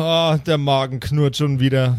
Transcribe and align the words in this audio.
Oh, 0.00 0.36
der 0.46 0.58
Magen 0.58 1.00
knurrt 1.00 1.38
schon 1.38 1.58
wieder. 1.58 1.98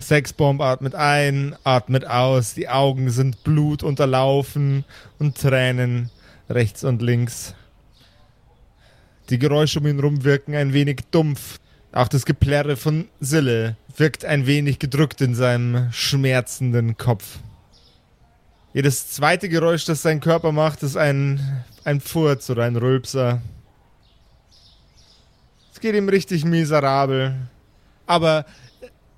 Sexbomb 0.00 0.60
atmet 0.60 0.96
ein, 0.96 1.54
atmet 1.62 2.04
aus, 2.04 2.54
die 2.54 2.68
Augen 2.68 3.10
sind 3.10 3.44
blutunterlaufen 3.44 4.84
und 5.20 5.40
Tränen 5.40 6.10
rechts 6.50 6.82
und 6.82 7.00
links. 7.00 7.54
Die 9.30 9.38
Geräusche 9.38 9.78
um 9.78 9.86
ihn 9.86 10.00
rum 10.00 10.24
wirken 10.24 10.56
ein 10.56 10.72
wenig 10.72 11.02
dumpf. 11.12 11.60
Auch 11.92 12.08
das 12.08 12.26
Geplärre 12.26 12.76
von 12.76 13.06
Sille 13.20 13.76
wirkt 13.96 14.24
ein 14.24 14.44
wenig 14.44 14.80
gedrückt 14.80 15.20
in 15.20 15.36
seinem 15.36 15.92
schmerzenden 15.92 16.96
Kopf. 16.96 17.38
Jedes 18.74 19.10
zweite 19.10 19.48
Geräusch, 19.48 19.84
das 19.84 20.02
sein 20.02 20.18
Körper 20.18 20.50
macht, 20.50 20.82
ist 20.82 20.96
ein, 20.96 21.62
ein 21.84 22.00
Furz 22.00 22.50
oder 22.50 22.64
ein 22.64 22.74
Rülpser. 22.74 23.40
Geht 25.82 25.96
ihm 25.96 26.08
richtig 26.08 26.44
miserabel. 26.44 27.34
Aber 28.06 28.46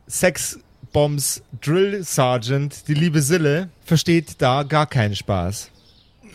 Sexbombs 0.09 1.42
Drill 1.60 2.02
Sergeant, 2.02 2.88
die 2.88 2.95
liebe 2.95 3.20
Sille, 3.20 3.68
versteht 3.84 4.36
da 4.38 4.62
gar 4.62 4.86
keinen 4.86 5.14
Spaß. 5.14 5.70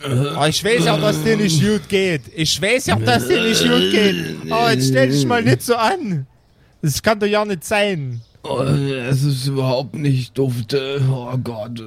Oh, 0.04 0.44
ich 0.46 0.64
weiß 0.64 0.86
auch, 0.86 1.00
dass 1.00 1.24
dir 1.24 1.36
nicht 1.36 1.60
gut 1.60 1.88
geht. 1.88 2.22
Ich 2.32 2.62
weiß 2.62 2.90
auch, 2.90 3.02
dass 3.02 3.26
dir 3.26 3.42
nicht 3.42 3.60
gut 3.60 3.90
geht. 3.90 4.36
Oh, 4.48 4.68
jetzt 4.68 4.90
stell 4.90 5.10
dich 5.10 5.26
mal 5.26 5.42
nicht 5.42 5.62
so 5.62 5.74
an. 5.74 6.26
Das 6.80 7.02
kann 7.02 7.18
doch 7.18 7.26
ja 7.26 7.44
nicht 7.44 7.64
sein. 7.64 8.20
Oh, 8.44 8.62
es 8.62 9.24
ist 9.24 9.48
überhaupt 9.48 9.96
nicht 9.96 10.38
dufte. 10.38 11.02
Oh 11.10 11.36
Gott. 11.38 11.82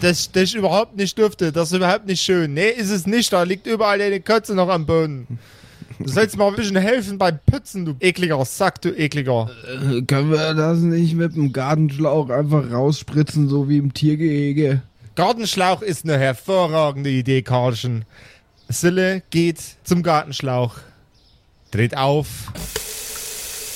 Das, 0.00 0.30
das 0.30 0.42
ist 0.44 0.54
überhaupt 0.54 0.96
nicht 0.96 1.18
dufte. 1.18 1.50
Das 1.50 1.72
ist 1.72 1.76
überhaupt 1.76 2.06
nicht 2.06 2.22
schön. 2.22 2.54
Nee, 2.54 2.70
ist 2.70 2.90
es 2.90 3.08
nicht. 3.08 3.32
Da 3.32 3.42
liegt 3.42 3.66
überall 3.66 3.98
deine 3.98 4.20
Kötze 4.20 4.54
noch 4.54 4.68
am 4.68 4.86
Boden. 4.86 5.40
Du 5.98 6.08
sollst 6.08 6.36
mal 6.36 6.48
ein 6.48 6.54
bisschen 6.54 6.76
helfen 6.76 7.18
beim 7.18 7.40
Putzen, 7.44 7.84
du 7.84 7.96
ekliger 7.98 8.44
Sack, 8.44 8.80
du 8.82 8.90
ekliger. 8.90 9.50
Äh, 9.66 10.02
können 10.02 10.30
wir 10.30 10.54
das 10.54 10.78
nicht 10.78 11.14
mit 11.14 11.34
dem 11.34 11.52
Gartenschlauch 11.52 12.30
einfach 12.30 12.70
rausspritzen, 12.70 13.48
so 13.48 13.68
wie 13.68 13.78
im 13.78 13.92
Tiergehege? 13.92 14.82
Gartenschlauch 15.16 15.82
ist 15.82 16.04
eine 16.04 16.16
hervorragende 16.16 17.10
Idee, 17.10 17.42
Karlchen. 17.42 18.04
Sille 18.68 19.22
geht 19.30 19.58
zum 19.82 20.04
Gartenschlauch, 20.04 20.76
dreht 21.72 21.96
auf. 21.96 22.28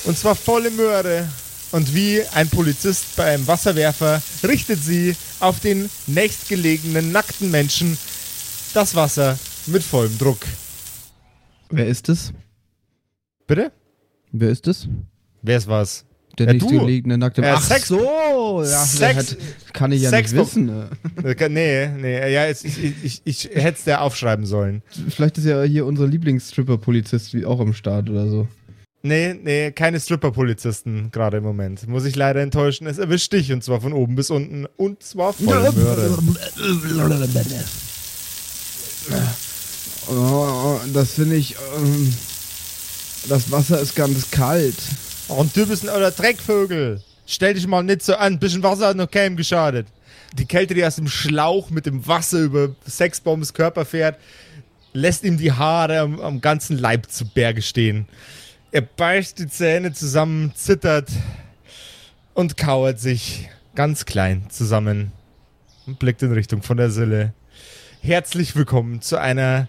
Und 0.04 0.16
zwar 0.16 0.36
volle 0.36 0.70
Möhre. 0.70 1.28
Und 1.72 1.94
wie 1.94 2.22
ein 2.34 2.48
Polizist 2.50 3.16
bei 3.16 3.34
einem 3.34 3.46
Wasserwerfer 3.46 4.22
richtet 4.44 4.82
sie 4.84 5.16
auf 5.40 5.58
den 5.58 5.90
nächstgelegenen 6.06 7.10
nackten 7.10 7.50
Menschen 7.50 7.96
das 8.74 8.94
Wasser 8.94 9.38
mit 9.66 9.82
vollem 9.82 10.16
Druck. 10.18 10.40
Wer 11.72 11.86
ist 11.86 12.08
es? 12.08 12.32
Bitte? 13.46 13.72
Wer 14.30 14.50
ist 14.50 14.66
es? 14.68 14.88
Wer 15.42 15.56
ist 15.58 15.66
was? 15.68 16.04
Der 16.38 16.46
Ja, 16.46 16.52
nicht 16.54 16.64
du. 16.64 16.80
gelegene 16.80 17.18
nackte 17.18 17.42
Äh, 17.42 17.50
Ach 17.50 17.60
Sex- 17.62 17.88
so, 17.88 18.62
ja, 18.62 18.84
Sex- 18.84 18.98
der 18.98 19.16
hat, 19.16 19.36
kann 19.74 19.92
ich 19.92 20.00
ja 20.02 20.08
Sex- 20.10 20.32
nicht 20.32 20.40
wissen. 20.40 20.66
Ne? 20.66 20.88
Äh, 21.24 21.48
Nee, 21.50 21.88
nee, 21.88 22.32
ja, 22.32 22.46
jetzt, 22.46 22.64
ich, 22.64 22.82
ich, 22.82 22.94
ich, 23.04 23.22
ich 23.24 23.44
hätte 23.54 23.76
es 23.78 23.84
dir 23.84 24.00
aufschreiben 24.00 24.46
sollen. 24.46 24.82
Vielleicht 25.10 25.36
ist 25.36 25.44
ja 25.44 25.62
hier 25.62 25.84
unser 25.84 26.06
Lieblingsstripper-Polizist 26.06 27.34
wie 27.34 27.44
auch 27.44 27.60
am 27.60 27.74
Start 27.74 28.08
oder 28.08 28.28
so. 28.28 28.48
Nee, 29.02 29.34
nee, 29.34 29.72
keine 29.72 29.98
Stripper-Polizisten 30.00 31.10
gerade 31.10 31.38
im 31.38 31.42
Moment. 31.42 31.86
Muss 31.88 32.04
ich 32.06 32.14
leider 32.16 32.40
enttäuschen. 32.40 32.86
Es 32.86 32.98
erwischt 32.98 33.32
dich 33.32 33.52
und 33.52 33.62
zwar 33.64 33.80
von 33.80 33.92
oben 33.92 34.14
bis 34.14 34.30
unten 34.30 34.66
und 34.76 35.02
zwar 35.02 35.32
voll 35.32 35.72
Möhre. 35.72 36.18
Oh, 40.08 40.80
das 40.92 41.14
finde 41.14 41.36
ich. 41.36 41.56
Ähm, 41.76 42.12
das 43.28 43.50
Wasser 43.50 43.80
ist 43.80 43.94
ganz 43.94 44.30
kalt. 44.30 44.76
Und 45.28 45.56
du 45.56 45.66
bist 45.66 45.88
ein 45.88 45.94
oder 45.94 46.10
Dreckvögel. 46.10 47.02
Stell 47.26 47.54
dich 47.54 47.66
mal 47.66 47.82
nicht 47.82 48.02
so 48.02 48.16
an. 48.16 48.38
Bisschen 48.38 48.62
Wasser 48.62 48.88
hat 48.88 48.96
noch 48.96 49.10
keinem 49.10 49.36
geschadet. 49.36 49.86
Die 50.34 50.46
Kälte, 50.46 50.74
die 50.74 50.84
aus 50.84 50.96
dem 50.96 51.08
Schlauch 51.08 51.70
mit 51.70 51.86
dem 51.86 52.06
Wasser 52.06 52.40
über 52.40 52.70
Sexbombs 52.88 53.54
Körper 53.54 53.84
fährt, 53.84 54.18
lässt 54.92 55.24
ihm 55.24 55.38
die 55.38 55.52
Haare 55.52 56.00
am, 56.00 56.20
am 56.20 56.40
ganzen 56.40 56.78
Leib 56.78 57.10
zu 57.10 57.26
Berge 57.26 57.62
stehen. 57.62 58.06
Er 58.72 58.82
beißt 58.82 59.38
die 59.38 59.48
Zähne 59.48 59.92
zusammen, 59.92 60.52
zittert 60.54 61.10
und 62.34 62.56
kauert 62.56 62.98
sich 62.98 63.48
ganz 63.74 64.04
klein 64.04 64.46
zusammen 64.48 65.12
und 65.86 65.98
blickt 65.98 66.22
in 66.22 66.32
Richtung 66.32 66.62
von 66.62 66.76
der 66.76 66.90
Sille. 66.90 67.34
Herzlich 68.00 68.56
willkommen 68.56 69.00
zu 69.00 69.18
einer 69.18 69.68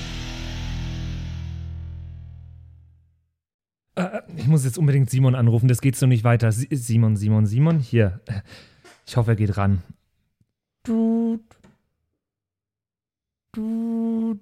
Äh, 3.95 4.21
Ich 4.37 4.47
muss 4.47 4.63
jetzt 4.65 4.77
unbedingt 4.77 5.09
Simon 5.09 5.35
anrufen, 5.35 5.67
das 5.67 5.81
geht 5.81 5.95
so 5.95 6.05
nicht 6.07 6.23
weiter. 6.23 6.51
Si- 6.51 6.67
Simon, 6.71 7.15
Simon, 7.17 7.45
Simon, 7.45 7.79
hier. 7.79 8.21
Ich 9.05 9.17
hoffe, 9.17 9.31
er 9.31 9.35
geht 9.35 9.57
ran. 9.57 9.81
Tut. 10.83 11.41
Tut. 13.53 14.39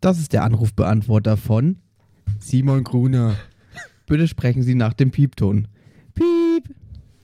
Das 0.00 0.18
ist 0.18 0.32
der 0.32 0.44
Anrufbeantworter 0.44 1.36
von 1.36 1.76
Simon 2.38 2.84
Gruner. 2.84 3.36
Bitte 4.06 4.26
sprechen 4.26 4.62
Sie 4.62 4.74
nach 4.74 4.94
dem 4.94 5.10
Piepton. 5.10 5.68
Piep. 6.14 6.74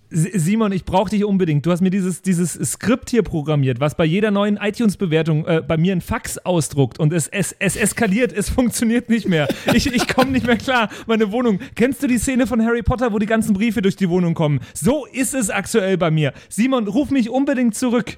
Si- 0.09 0.39
Simon, 0.39 0.73
ich 0.73 0.85
brauche 0.85 1.11
dich 1.11 1.25
unbedingt. 1.25 1.67
Du 1.67 1.73
hast 1.73 1.81
mir 1.81 1.91
dieses, 1.91 2.23
dieses 2.23 2.53
Skript 2.53 3.11
hier 3.11 3.23
programmiert, 3.23 3.81
was 3.81 3.97
bei 3.97 4.05
jeder 4.05 4.31
neuen 4.31 4.57
iTunes-Bewertung 4.57 5.45
äh, 5.47 5.63
bei 5.67 5.77
mir 5.77 5.93
ein 5.93 6.01
Fax 6.01 6.39
ausdruckt 6.39 6.99
und 7.01 7.13
es, 7.13 7.27
es, 7.29 7.55
es 7.59 7.77
eskaliert, 7.77 8.33
es 8.33 8.49
funktioniert 8.57 9.09
nicht 9.09 9.29
mehr. 9.29 9.49
Ich, 9.75 9.93
ich 9.93 10.07
komme 10.09 10.31
nicht 10.31 10.47
mehr 10.47 10.57
klar. 10.59 10.89
Meine 11.07 11.33
Wohnung. 11.33 11.59
Kennst 11.75 12.03
du 12.03 12.07
die 12.07 12.19
Szene 12.19 12.47
von 12.47 12.65
Harry 12.65 12.83
Potter, 12.83 13.13
wo 13.13 13.19
die 13.19 13.27
ganzen 13.27 13.53
Briefe 13.55 13.83
durch 13.83 13.97
die 13.97 14.09
Wohnung 14.09 14.35
kommen? 14.35 14.61
So 14.75 15.07
ist 15.07 15.35
es 15.35 15.51
aktuell 15.51 15.97
bei 15.99 16.11
mir. 16.11 16.33
Simon, 16.49 16.87
ruf 16.87 17.11
mich 17.11 17.29
unbedingt 17.29 17.75
zurück. 17.75 18.17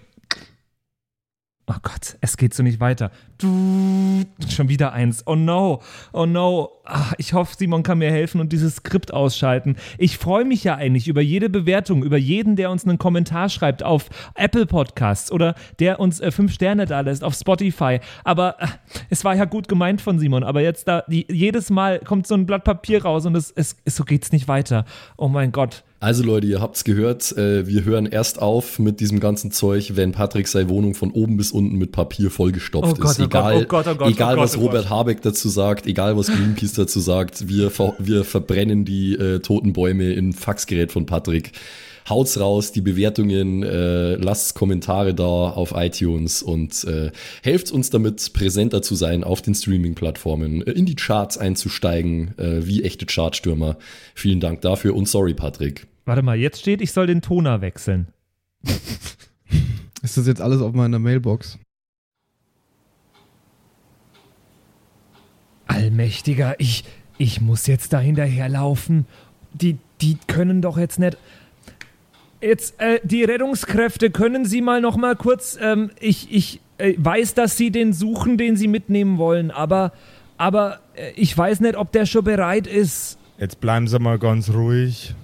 Oh 1.71 1.77
Gott, 1.83 2.17
es 2.23 2.39
geht 2.39 2.55
so 2.55 2.63
nicht 2.63 2.81
weiter. 2.81 3.11
Du, 3.37 4.25
schon 4.49 4.71
wieder 4.71 4.95
eins. 4.95 5.23
Oh 5.27 5.35
no, 5.35 5.83
oh 6.15 6.25
no. 6.25 6.71
Ah, 6.87 7.13
ich 7.19 7.35
hoffe, 7.35 7.55
Simon 7.59 7.83
kann 7.83 7.99
mir 7.99 8.11
helfen 8.11 8.41
und 8.41 8.55
dieses 8.55 8.77
Skript 8.77 9.13
ausschalten. 9.13 9.77
Ich 9.99 10.17
freue 10.17 10.47
mich 10.47 10.65
ja 10.65 10.77
eigentlich 10.77 11.09
über 11.09 11.21
jede 11.21 11.51
Bewertung, 11.51 12.05
über 12.05 12.17
jeden, 12.17 12.57
der 12.57 12.71
uns 12.71 12.87
einen 12.87 12.97
Kommentar 12.97 13.51
schreibt 13.51 13.83
auf 13.83 14.09
Apple 14.35 14.65
Podcasts 14.65 15.31
oder 15.31 15.55
der 15.79 16.01
uns 16.01 16.21
äh, 16.21 16.31
fünf 16.31 16.55
Sterne 16.55 16.87
da 16.87 17.01
lässt 17.01 17.23
auf 17.23 17.35
Spotify. 17.35 18.01
Aber 18.25 18.57
äh, 18.63 18.69
es 19.11 19.23
war 19.27 19.37
ja 19.37 19.45
gut 19.45 19.69
gemeint 19.69 20.01
von 20.01 20.19
Simon. 20.19 20.45
Aber 20.45 20.63
jetzt 20.63 20.89
da, 20.89 21.05
die, 21.07 21.27
jedes 21.31 21.69
Mal 21.69 21.99
kommt 21.99 22.27
so 22.27 22.35
ein 22.35 22.47
Blatt 22.47 22.65
Papier 22.65 23.03
raus 23.03 23.27
und 23.27 23.37
es, 23.37 23.51
es 23.51 23.77
so 23.85 24.05
geht's 24.05 24.33
nicht 24.33 24.49
weiter. 24.49 24.87
Oh 25.19 25.29
mein 25.29 25.53
Gott. 25.53 25.85
Also 26.01 26.23
Leute, 26.23 26.47
ihr 26.47 26.61
habt's 26.61 26.85
gehört, 26.85 27.37
äh, 27.37 27.67
wir 27.67 27.85
hören 27.85 28.07
erst 28.07 28.41
auf 28.41 28.79
mit 28.79 29.01
diesem 29.01 29.19
ganzen 29.19 29.51
Zeug, 29.51 29.97
wenn 29.97 30.13
Patrick 30.13 30.47
seine 30.47 30.69
Wohnung 30.69 30.95
von 30.95 31.11
oben 31.11 31.37
bis 31.37 31.51
unten 31.51 31.77
mit 31.77 31.91
Papier 31.91 32.31
vollgestopft 32.31 32.93
Oh 32.93 33.01
Gott, 33.01 33.11
ist. 33.13 33.21
oh 33.21 33.25
Egal, 33.25 33.57
oh 33.57 33.67
Gott, 33.67 33.87
oh 33.89 33.95
Gott, 33.97 34.09
egal 34.13 34.39
oh 34.39 34.43
was 34.43 34.57
oh 34.57 34.61
Robert. 34.61 34.89
Habeck 34.89 35.23
dazu 35.23 35.49
sagt, 35.49 35.89
egal 35.89 36.17
was 36.17 36.29
Greenpeace 36.29 36.75
dazu 36.75 37.01
sagt, 37.01 37.49
wir, 37.49 37.73
wir 37.99 38.23
verbrennen 38.25 38.85
die 38.85 39.15
äh, 39.15 39.41
toten 39.41 39.73
Bäume 39.73 40.13
im 40.13 40.33
Faxgerät 40.33 40.93
von 40.93 41.05
Patrick. 41.05 41.51
Haut's 42.09 42.41
raus, 42.41 42.73
die 42.73 42.81
Bewertungen, 42.81 43.63
äh, 43.63 44.15
lasst 44.15 44.55
Kommentare 44.55 45.15
da 45.15 45.25
auf 45.25 45.75
iTunes 45.77 46.43
und 46.43 46.85
äh, 46.85 47.11
helft 47.43 47.71
uns 47.71 47.91
damit, 47.91 48.33
präsenter 48.33 48.81
zu 48.81 48.95
sein 48.95 49.25
auf 49.25 49.43
den 49.43 49.55
Streaming-Plattformen, 49.55 50.63
äh, 50.67 50.71
in 50.71 50.87
die 50.87 50.95
Charts 50.97 51.37
einzusteigen, 51.37 52.35
äh, 52.39 52.67
wie 52.67 52.83
echte 52.83 53.05
Chartstürmer. 53.05 53.77
Vielen 54.15 54.41
Dank 54.41 54.63
dafür 54.63 54.95
und 54.97 55.07
sorry, 55.07 55.35
Patrick. 55.35 55.87
Warte 56.09 56.23
mal, 56.23 56.39
jetzt 56.39 56.61
steht, 56.61 56.81
ich 56.81 56.93
soll 56.93 57.07
den 57.07 57.21
Toner 57.21 57.61
wechseln. 57.61 58.09
Ist 60.03 60.17
das 60.17 60.27
jetzt 60.27 60.41
alles 60.41 60.63
auf 60.63 60.73
meiner 60.73 60.99
Mailbox? 60.99 61.59
Allmächtiger, 65.67 66.59
ich, 66.59 66.85
ich 67.19 67.43
muss 67.43 67.67
jetzt 67.67 67.93
da 67.93 68.01
hinterherlaufen. 68.01 69.05
Die, 69.53 69.77
die 70.01 70.17
können 70.27 70.63
doch 70.63 70.79
jetzt 70.79 70.99
nicht. 70.99 71.19
Jetzt, 72.41 72.81
äh, 72.81 73.01
die 73.05 73.25
Rettungskräfte, 73.25 74.11
können 74.11 74.47
Sie 74.47 74.63
mal 74.63 74.81
noch 74.81 74.97
mal 74.97 75.15
kurz, 75.15 75.59
ähm, 75.61 75.91
ich, 76.01 76.35
ich 76.35 76.63
äh, 76.79 76.95
weiß, 76.97 77.35
dass 77.35 77.59
Sie 77.59 77.71
den 77.71 77.93
suchen, 77.93 78.39
den 78.39 78.57
Sie 78.57 78.67
mitnehmen 78.67 79.19
wollen, 79.19 79.51
aber, 79.51 79.93
aber 80.39 80.81
äh, 80.95 81.11
ich 81.17 81.37
weiß 81.37 81.61
nicht, 81.61 81.77
ob 81.77 81.93
der 81.93 82.07
schon 82.07 82.25
bereit 82.25 82.67
ist. 82.67 83.19
Jetzt 83.37 83.61
bleiben 83.61 83.87
Sie 83.89 83.99
mal 83.99 84.19
ganz 84.19 84.49
ruhig. 84.49 85.15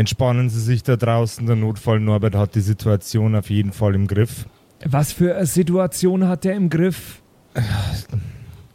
Entspannen 0.00 0.48
Sie 0.48 0.62
sich 0.62 0.82
da 0.82 0.96
draußen. 0.96 1.44
Der 1.46 1.56
Notfall 1.56 2.00
Norbert 2.00 2.34
hat 2.34 2.54
die 2.54 2.62
Situation 2.62 3.36
auf 3.36 3.50
jeden 3.50 3.70
Fall 3.70 3.94
im 3.94 4.06
Griff. 4.06 4.46
Was 4.82 5.12
für 5.12 5.36
eine 5.36 5.44
Situation 5.44 6.26
hat 6.26 6.46
er 6.46 6.54
im 6.54 6.70
Griff? 6.70 7.20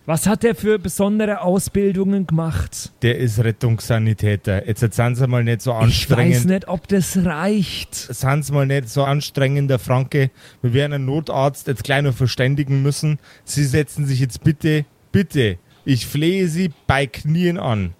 Was 0.05 0.27
hat 0.27 0.43
er 0.43 0.53
für 0.53 0.77
besondere 0.77 1.41
Ausbildungen 1.41 2.27
gemacht? 2.27 2.91
Der 3.01 3.17
ist 3.17 3.43
Rettungssanitäter. 3.43 4.67
Jetzt 4.67 4.93
seien 4.93 5.15
Sie 5.15 5.25
mal 5.25 5.43
nicht 5.43 5.63
so 5.63 5.71
Ich 5.71 5.77
weiß 5.77 5.83
anstrengend. 5.85 6.45
nicht, 6.45 6.67
ob 6.67 6.87
das 6.89 7.17
reicht. 7.17 7.95
Seien 7.95 8.43
Sie 8.43 8.53
mal 8.53 8.67
nicht 8.67 8.87
so 8.89 9.03
anstrengend, 9.03 9.71
der 9.71 9.79
Franke. 9.79 10.29
Wir 10.61 10.73
werden 10.75 10.93
einen 10.93 11.05
Notarzt 11.05 11.65
jetzt 11.65 11.83
gleich 11.83 12.03
noch 12.03 12.13
verständigen 12.13 12.83
müssen. 12.83 13.17
Sie 13.45 13.65
setzen 13.65 14.05
sich 14.05 14.19
jetzt 14.19 14.43
bitte, 14.43 14.85
bitte, 15.11 15.57
ich 15.85 16.05
flehe 16.05 16.47
Sie 16.49 16.71
bei 16.85 17.07
Knien 17.07 17.57
an. 17.57 17.95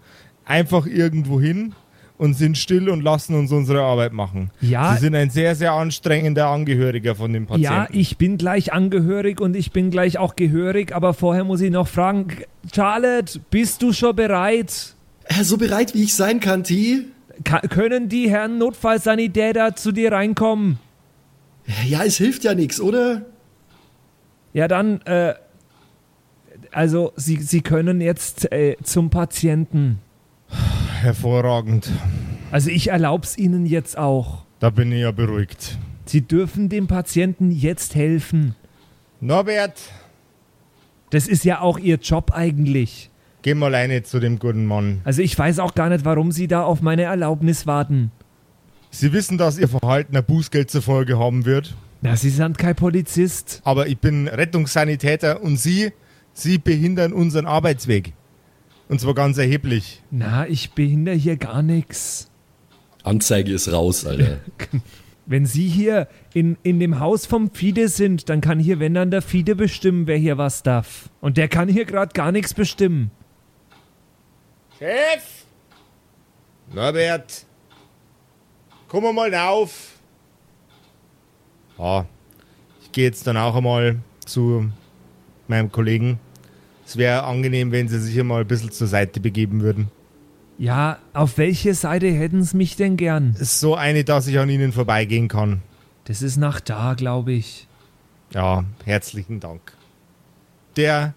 Einfach 0.46 0.86
irgendwo 0.86 1.42
hin 1.42 1.74
und 2.18 2.34
sind 2.36 2.58
still 2.58 2.90
und 2.90 3.02
lassen 3.02 3.36
uns 3.36 3.52
unsere 3.52 3.82
Arbeit 3.82 4.14
machen. 4.14 4.52
Ja. 4.62 4.94
Sie 4.94 5.02
sind 5.02 5.16
ein 5.16 5.30
sehr, 5.30 5.56
sehr 5.56 5.74
anstrengender 5.74 6.48
Angehöriger 6.48 7.16
von 7.16 7.34
dem 7.34 7.46
Patienten. 7.46 7.74
Ja, 7.74 7.88
ich 7.92 8.18
bin 8.18 8.38
gleich 8.38 8.72
angehörig 8.72 9.42
und 9.42 9.56
ich 9.56 9.72
bin 9.72 9.92
gleich 9.92 10.18
auch 10.18 10.36
gehörig, 10.36 10.96
aber 10.96 11.14
vorher 11.14 11.44
muss 11.44 11.62
ich 11.62 11.72
noch 11.72 11.88
fragen, 11.88 12.28
Charlotte, 12.74 13.40
bist 13.50 13.82
du 13.82 13.92
schon 13.92 14.16
bereit? 14.16 14.96
Äh, 15.26 15.44
so 15.44 15.58
bereit 15.58 15.94
wie 15.94 16.04
ich 16.04 16.14
sein 16.14 16.40
kann, 16.40 16.64
T. 16.64 17.06
Ka 17.44 17.60
können 17.60 18.08
die 18.08 18.30
Herren 18.30 18.58
Notfallsanitäter 18.58 19.76
zu 19.76 19.92
dir 19.92 20.14
reinkommen? 20.14 20.80
Ja, 21.86 22.04
es 22.04 22.18
hilft 22.18 22.44
ja 22.44 22.54
nichts, 22.54 22.80
oder? 22.80 23.24
Ja, 24.54 24.70
dann, 24.70 25.02
äh, 25.02 25.34
also 26.72 27.12
sie, 27.18 27.38
sie 27.38 27.62
können 27.62 28.00
jetzt 28.00 28.52
äh, 28.54 28.78
zum 28.84 29.10
Patienten. 29.10 30.00
Hervorragend. 31.06 31.90
Also 32.52 32.70
ich 32.70 32.90
erlaub's 32.90 33.38
Ihnen 33.38 33.66
jetzt 33.66 33.98
auch. 33.98 34.44
Da 34.60 34.70
bin 34.72 34.92
ich 34.92 35.02
ja 35.02 35.12
beruhigt. 35.12 35.78
Sie 36.06 36.22
dürfen 36.22 36.68
dem 36.70 36.88
Patienten 36.88 37.52
jetzt 37.52 37.96
helfen. 37.96 38.56
Norbert, 39.22 39.80
Das 41.12 41.28
ist 41.28 41.46
ja 41.46 41.62
auch 41.62 41.78
Ihr 41.80 41.98
Job 41.98 42.32
eigentlich. 42.34 43.10
geh 43.44 43.54
mal 43.54 43.68
alleine 43.68 44.02
zu 44.04 44.20
dem 44.20 44.40
guten 44.40 44.66
Mann. 44.66 45.02
Also 45.04 45.22
ich 45.22 45.38
weiß 45.38 45.60
auch 45.60 45.76
gar 45.76 45.90
nicht, 45.90 46.04
warum 46.06 46.32
Sie 46.32 46.48
da 46.48 46.64
auf 46.64 46.82
meine 46.82 47.04
Erlaubnis 47.04 47.68
warten. 47.68 48.12
Sie 48.90 49.14
wissen, 49.14 49.38
dass 49.38 49.58
Ihr 49.60 49.68
Verhalten 49.68 50.18
ein 50.18 50.24
Bußgeld 50.26 50.72
zur 50.72 50.82
Folge 50.82 51.20
haben 51.20 51.46
wird. 51.46 51.76
Na, 52.02 52.16
Sie 52.16 52.30
sind 52.32 52.58
kein 52.58 52.76
Polizist. 52.76 53.62
Aber 53.64 53.88
ich 53.88 54.00
bin 54.00 54.28
Rettungssanitäter 54.28 55.42
und 55.44 55.58
Sie, 55.58 55.92
Sie 56.34 56.58
behindern 56.58 57.14
unseren 57.14 57.46
Arbeitsweg. 57.46 58.14
Und 58.88 59.02
zwar 59.02 59.16
ganz 59.16 59.38
erheblich. 59.38 60.02
Na, 60.12 60.48
ich 60.48 60.72
behindere 60.72 61.16
hier 61.16 61.38
gar 61.38 61.62
nichts. 61.62 62.30
Anzeige 63.04 63.52
ist 63.52 63.72
raus, 63.72 64.06
Alter. 64.06 64.40
Wenn 65.28 65.48
Sie 65.48 65.68
hier 65.68 66.08
in, 66.34 66.56
in 66.62 66.80
dem 66.80 67.00
Haus 67.00 67.26
vom 67.26 67.50
Fide 67.50 67.88
sind, 67.88 68.30
dann 68.30 68.42
kann 68.42 68.60
hier, 68.60 68.80
wenn 68.80 68.94
dann 68.94 69.10
der 69.10 69.24
Fide 69.24 69.56
bestimmen, 69.56 70.06
wer 70.06 70.18
hier 70.18 70.38
was 70.38 70.62
darf. 70.62 71.10
Und 71.20 71.38
der 71.38 71.48
kann 71.48 71.68
hier 71.68 71.86
gerade 71.86 72.14
gar 72.14 72.32
nichts 72.32 72.54
bestimmen. 72.54 73.10
Chef! 74.78 75.46
Norbert! 76.72 77.46
Komm 78.88 79.16
mal 79.16 79.34
auf! 79.34 80.00
Ja, 81.80 82.06
ich 82.84 82.92
gehe 82.92 83.06
jetzt 83.06 83.26
dann 83.26 83.38
auch 83.38 83.56
einmal 83.56 83.98
zu 84.26 84.70
meinem 85.48 85.72
Kollegen. 85.72 86.20
Es 86.86 86.98
wäre 86.98 87.24
angenehm, 87.24 87.72
wenn 87.72 87.88
Sie 87.88 88.00
sich 88.00 88.14
hier 88.14 88.24
mal 88.24 88.42
ein 88.42 88.48
bisschen 88.48 88.72
zur 88.72 88.88
Seite 88.88 89.20
begeben 89.20 89.62
würden. 89.62 89.90
Ja, 90.58 91.00
auf 91.14 91.38
welche 91.38 91.74
Seite 91.74 92.08
hätten 92.08 92.44
Sie 92.44 92.56
mich 92.56 92.76
denn 92.76 92.96
gern? 92.96 93.36
Ist 93.40 93.60
so 93.60 93.76
eine, 93.76 94.04
dass 94.04 94.28
ich 94.28 94.40
an 94.40 94.50
Ihnen 94.50 94.72
vorbeigehen 94.72 95.28
kann. 95.28 95.62
Das 96.06 96.22
ist 96.22 96.38
nach 96.38 96.60
da, 96.60 96.94
glaube 96.94 97.34
ich. 97.34 97.68
Ja, 98.34 98.64
herzlichen 98.86 99.40
Dank. 99.40 99.74
Der 100.78 101.14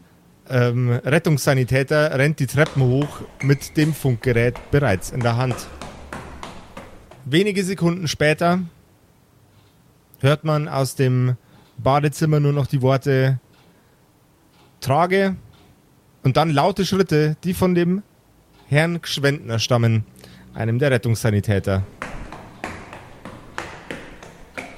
ähm, 0.48 0.90
Rettungssanitäter 0.90 2.18
rennt 2.18 2.40
die 2.40 2.46
Treppen 2.46 2.82
hoch 2.82 3.20
mit 3.42 3.76
dem 3.76 3.92
Funkgerät 3.92 4.54
bereits 4.70 5.10
in 5.10 5.20
der 5.20 5.36
Hand. 5.36 5.56
Wenige 7.24 7.62
Sekunden 7.62 8.08
später 8.08 8.60
hört 10.20 10.44
man 10.44 10.66
aus 10.66 10.94
dem 10.94 11.36
Badezimmer 11.76 12.40
nur 12.40 12.52
noch 12.52 12.66
die 12.66 12.82
Worte 12.82 13.38
Trage 14.80 15.36
und 16.22 16.36
dann 16.36 16.50
laute 16.50 16.84
Schritte, 16.84 17.36
die 17.44 17.54
von 17.54 17.74
dem 17.74 18.02
Herrn 18.68 19.00
Gschwendner 19.00 19.58
stammen, 19.58 20.04
einem 20.54 20.78
der 20.78 20.90
Rettungssanitäter. 20.90 21.84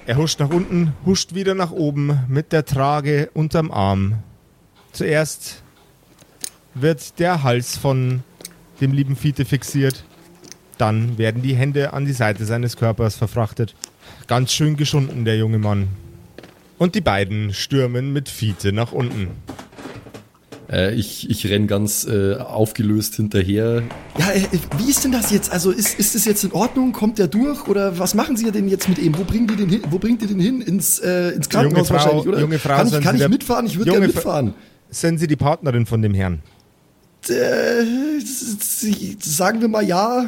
Er 0.07 0.17
huscht 0.17 0.41
nach 0.41 0.51
unten, 0.51 0.93
huscht 1.05 1.35
wieder 1.35 1.55
nach 1.55 1.71
oben 1.71 2.21
mit 2.29 2.53
der 2.53 2.65
Trage 2.65 3.31
unterm 3.33 3.71
Arm. 3.71 4.17
Zuerst 4.93 5.63
wird 6.75 7.19
der 7.19 7.43
Hals 7.43 7.77
von 7.77 8.23
dem 8.81 8.93
lieben 8.93 9.17
Fiete 9.17 9.45
fixiert. 9.45 10.05
Dann 10.79 11.19
werden 11.19 11.43
die 11.43 11.55
Hände 11.55 11.93
an 11.93 12.07
die 12.07 12.13
Seite 12.13 12.45
seines 12.45 12.77
Körpers 12.77 13.15
verfrachtet. 13.15 13.75
Ganz 14.27 14.53
schön 14.53 14.77
geschunden, 14.77 15.25
der 15.25 15.37
junge 15.37 15.59
Mann. 15.59 15.89
Und 16.79 16.95
die 16.95 17.01
beiden 17.01 17.53
stürmen 17.53 18.13
mit 18.13 18.29
Fiete 18.29 18.73
nach 18.73 18.93
unten. 18.93 19.29
Äh, 20.71 20.95
ich, 20.95 21.29
ich 21.29 21.49
renn 21.49 21.67
ganz 21.67 22.07
äh, 22.07 22.37
aufgelöst 22.37 23.17
hinterher. 23.17 23.83
Ja, 24.19 24.31
äh, 24.33 24.43
wie 24.79 24.89
ist 24.91 25.03
denn 25.05 25.11
das 25.13 25.31
jetzt? 25.33 25.51
Also 25.51 25.73
ist, 25.73 25.99
ist 25.99 26.15
das 26.15 26.25
jetzt 26.27 26.45
in 26.45 26.53
Ordnung? 26.53 26.93
Kommt 26.93 27.19
der 27.19 27.27
durch? 27.27 27.67
Oder 27.67 27.99
was 27.99 28.15
machen 28.15 28.37
Sie 28.37 28.51
denn 28.53 28.69
jetzt 28.69 28.89
mit 28.89 28.99
ihm? 28.99 29.19
Wo 29.19 29.25
bringen 29.25 29.49
die 29.49 29.57
den 29.57 29.69
hin? 29.69 29.83
Wo 29.91 29.99
bringt 29.99 30.23
ihr 30.23 30.29
den 30.29 30.39
hin? 30.39 30.61
Ins, 30.61 31.01
äh, 31.01 31.31
ins 31.31 31.49
Krankenhaus 31.49 31.89
Frau- 31.89 31.95
wahrscheinlich, 31.95 32.27
oder? 32.29 32.41
junge 32.41 32.59
Frau, 32.61 32.77
kann 32.77 32.87
ich, 32.87 33.01
kann 33.01 33.15
ich 33.17 33.21
der- 33.21 33.29
mitfahren? 33.29 33.67
Ich 33.67 33.79
würde 33.79 33.91
gerne 33.91 34.07
mitfahren. 34.07 34.55
Sind 34.91 35.19
Sie 35.19 35.27
die 35.27 35.37
Partnerin 35.37 35.87
von 35.87 36.03
dem 36.03 36.15
Herrn? 36.15 36.41
Äh, 37.29 37.85
sagen 39.21 39.61
wir 39.61 39.69
mal 39.69 39.85
ja. 39.85 40.27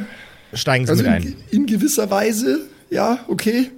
Steigen 0.53 0.87
Sie 0.87 0.91
Also 0.91 1.03
mit 1.05 1.11
in, 1.13 1.17
ein. 1.29 1.37
in 1.51 1.67
gewisser 1.67 2.11
Weise, 2.11 2.61
ja, 2.91 3.21
okay. 3.29 3.71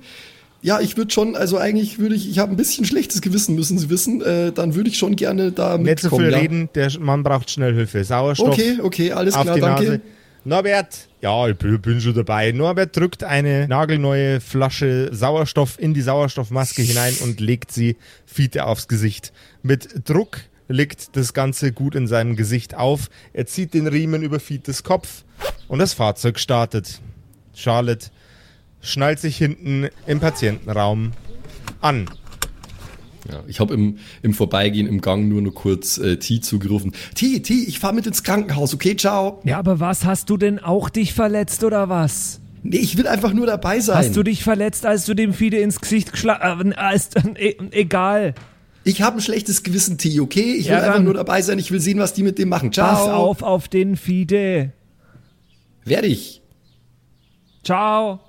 Ja, 0.64 0.80
ich 0.80 0.96
würde 0.96 1.12
schon, 1.12 1.36
also 1.36 1.58
eigentlich 1.58 1.98
würde 1.98 2.14
ich, 2.14 2.26
ich 2.26 2.38
habe 2.38 2.50
ein 2.50 2.56
bisschen 2.56 2.86
schlechtes 2.86 3.20
Gewissen, 3.20 3.54
müssen 3.54 3.78
Sie 3.78 3.90
wissen. 3.90 4.22
Äh, 4.22 4.50
dann 4.50 4.74
würde 4.74 4.88
ich 4.88 4.96
schon 4.96 5.14
gerne 5.14 5.52
da 5.52 5.76
Nicht 5.76 6.00
so 6.00 6.06
mitkommen. 6.06 6.24
viel 6.24 6.32
ja. 6.32 6.38
reden, 6.38 6.70
der 6.74 6.90
Mann 7.00 7.22
braucht 7.22 7.50
schnell 7.50 7.74
Hilfe. 7.74 8.02
Sauerstoff. 8.02 8.48
Okay, 8.48 8.78
okay, 8.82 9.12
alles 9.12 9.34
klar, 9.34 9.44
danke. 9.44 9.84
Nase. 9.84 10.00
Norbert, 10.46 11.08
ja, 11.20 11.48
ich 11.48 11.56
bin, 11.58 11.78
bin 11.82 12.00
schon 12.00 12.14
dabei. 12.14 12.50
Norbert 12.52 12.96
drückt 12.96 13.24
eine 13.24 13.68
nagelneue 13.68 14.40
Flasche 14.40 15.10
Sauerstoff 15.12 15.78
in 15.78 15.92
die 15.92 16.00
Sauerstoffmaske 16.00 16.80
hinein 16.80 17.14
und 17.22 17.40
legt 17.40 17.70
sie 17.70 17.96
Fiete 18.24 18.64
aufs 18.64 18.88
Gesicht. 18.88 19.34
Mit 19.62 20.08
Druck 20.08 20.40
legt 20.68 21.14
das 21.14 21.34
Ganze 21.34 21.72
gut 21.72 21.94
in 21.94 22.06
seinem 22.06 22.36
Gesicht 22.36 22.74
auf. 22.74 23.10
Er 23.34 23.44
zieht 23.44 23.74
den 23.74 23.86
Riemen 23.86 24.22
über 24.22 24.40
Fietes 24.40 24.82
Kopf 24.82 25.24
und 25.68 25.78
das 25.78 25.92
Fahrzeug 25.92 26.38
startet. 26.38 27.00
Charlotte 27.52 28.06
schnallt 28.84 29.18
sich 29.18 29.36
hinten 29.36 29.88
im 30.06 30.20
Patientenraum 30.20 31.12
an. 31.80 32.06
Ja, 33.30 33.42
ich 33.46 33.58
habe 33.58 33.72
im, 33.72 33.98
im 34.22 34.34
Vorbeigehen 34.34 34.86
im 34.86 35.00
Gang 35.00 35.28
nur 35.28 35.40
noch 35.40 35.54
kurz 35.54 35.96
äh, 35.96 36.18
T 36.18 36.40
zugerufen. 36.40 36.92
T, 37.14 37.40
T, 37.40 37.54
ich 37.54 37.78
fahr 37.78 37.94
mit 37.94 38.06
ins 38.06 38.22
Krankenhaus, 38.22 38.74
okay, 38.74 38.96
ciao. 38.96 39.40
Ja, 39.44 39.58
aber 39.58 39.80
was, 39.80 40.04
hast 40.04 40.28
du 40.28 40.36
denn 40.36 40.58
auch 40.58 40.90
dich 40.90 41.14
verletzt 41.14 41.64
oder 41.64 41.88
was? 41.88 42.40
Nee, 42.62 42.76
ich 42.78 42.98
will 42.98 43.06
einfach 43.06 43.32
nur 43.32 43.46
dabei 43.46 43.80
sein. 43.80 43.96
Hast 43.96 44.16
du 44.16 44.22
dich 44.22 44.42
verletzt, 44.42 44.84
als 44.84 45.06
du 45.06 45.14
dem 45.14 45.32
Fide 45.32 45.58
ins 45.58 45.80
Gesicht 45.80 46.12
geschlagen 46.12 46.72
äh, 46.72 46.94
ist, 46.94 47.16
äh, 47.16 47.56
Egal. 47.70 48.34
ich 48.84 49.00
habe 49.00 49.18
ein 49.18 49.22
schlechtes 49.22 49.62
Gewissen, 49.62 49.96
T, 49.96 50.20
okay? 50.20 50.54
Ich 50.58 50.66
will 50.66 50.72
Ja, 50.72 50.82
einfach 50.82 51.00
nur 51.00 51.14
dabei 51.14 51.40
sein, 51.40 51.58
ich 51.58 51.70
will 51.70 51.80
sehen, 51.80 51.98
was 51.98 52.12
die 52.12 52.22
mit 52.22 52.38
dem 52.38 52.50
machen. 52.50 52.72
Ciao. 52.72 52.90
Pass 52.90 53.08
auf 53.08 53.42
auf 53.42 53.68
den 53.68 53.96
Fide. 53.96 54.72
Werde 55.86 56.08
ich. 56.08 56.42
Ciao. 57.62 58.20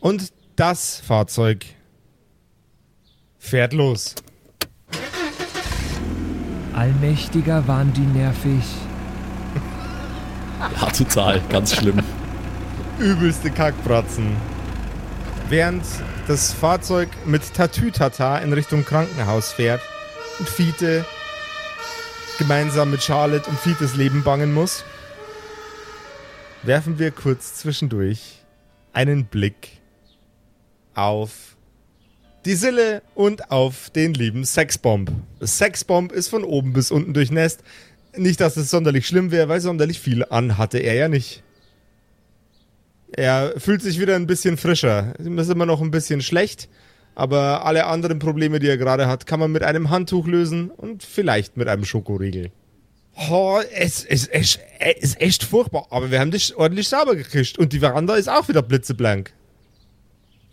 Und 0.00 0.32
das 0.56 1.00
Fahrzeug 1.00 1.64
fährt 3.38 3.72
los. 3.72 4.14
Allmächtiger 6.74 7.66
waren 7.66 7.92
die 7.92 8.00
nervig. 8.00 8.62
Ja, 10.80 10.90
total, 10.90 11.40
ganz 11.48 11.74
schlimm. 11.74 12.02
übelste 12.98 13.50
Kackbratzen. 13.50 14.36
Während 15.48 15.84
das 16.26 16.52
Fahrzeug 16.52 17.08
mit 17.24 17.54
Tatütata 17.54 18.38
in 18.38 18.52
Richtung 18.52 18.84
Krankenhaus 18.84 19.52
fährt 19.52 19.80
und 20.38 20.48
Fiete 20.48 21.04
gemeinsam 22.38 22.90
mit 22.90 23.02
Charlotte 23.02 23.48
um 23.48 23.56
Fietes 23.56 23.96
Leben 23.96 24.22
bangen 24.22 24.52
muss, 24.52 24.84
werfen 26.62 26.98
wir 26.98 27.10
kurz 27.10 27.54
zwischendurch 27.54 28.42
einen 28.92 29.26
Blick 29.26 29.75
auf 30.96 31.56
die 32.44 32.54
Sille 32.54 33.02
und 33.14 33.50
auf 33.50 33.90
den 33.90 34.14
lieben 34.14 34.44
Sexbomb. 34.44 35.10
Sexbomb 35.40 36.12
ist 36.12 36.28
von 36.28 36.44
oben 36.44 36.72
bis 36.72 36.90
unten 36.90 37.12
durchnässt. 37.12 37.62
Nicht, 38.16 38.40
dass 38.40 38.56
es 38.56 38.70
sonderlich 38.70 39.06
schlimm 39.06 39.30
wäre, 39.30 39.48
weil 39.48 39.60
sonderlich 39.60 40.00
viel 40.00 40.24
an 40.24 40.56
hatte 40.56 40.78
er 40.78 40.94
ja 40.94 41.08
nicht. 41.08 41.42
Er 43.12 43.54
fühlt 43.58 43.82
sich 43.82 44.00
wieder 44.00 44.16
ein 44.16 44.26
bisschen 44.26 44.56
frischer. 44.56 45.14
Ihm 45.18 45.38
ist 45.38 45.50
immer 45.50 45.66
noch 45.66 45.80
ein 45.80 45.90
bisschen 45.90 46.22
schlecht, 46.22 46.68
aber 47.14 47.64
alle 47.64 47.86
anderen 47.86 48.18
Probleme, 48.18 48.58
die 48.58 48.68
er 48.68 48.78
gerade 48.78 49.06
hat, 49.06 49.26
kann 49.26 49.40
man 49.40 49.52
mit 49.52 49.62
einem 49.62 49.90
Handtuch 49.90 50.26
lösen 50.26 50.70
und 50.70 51.02
vielleicht 51.02 51.56
mit 51.56 51.68
einem 51.68 51.84
Schokoriegel. 51.84 52.50
Oh, 53.30 53.60
es, 53.74 54.04
es, 54.04 54.26
es, 54.26 54.58
es 54.78 54.96
ist 54.98 55.20
echt 55.20 55.44
furchtbar, 55.44 55.86
aber 55.90 56.10
wir 56.10 56.20
haben 56.20 56.30
dich 56.30 56.54
ordentlich 56.56 56.88
sauber 56.88 57.16
gekriegt 57.16 57.58
und 57.58 57.72
die 57.72 57.80
Veranda 57.80 58.14
ist 58.14 58.28
auch 58.28 58.48
wieder 58.48 58.62
blitzeblank. 58.62 59.32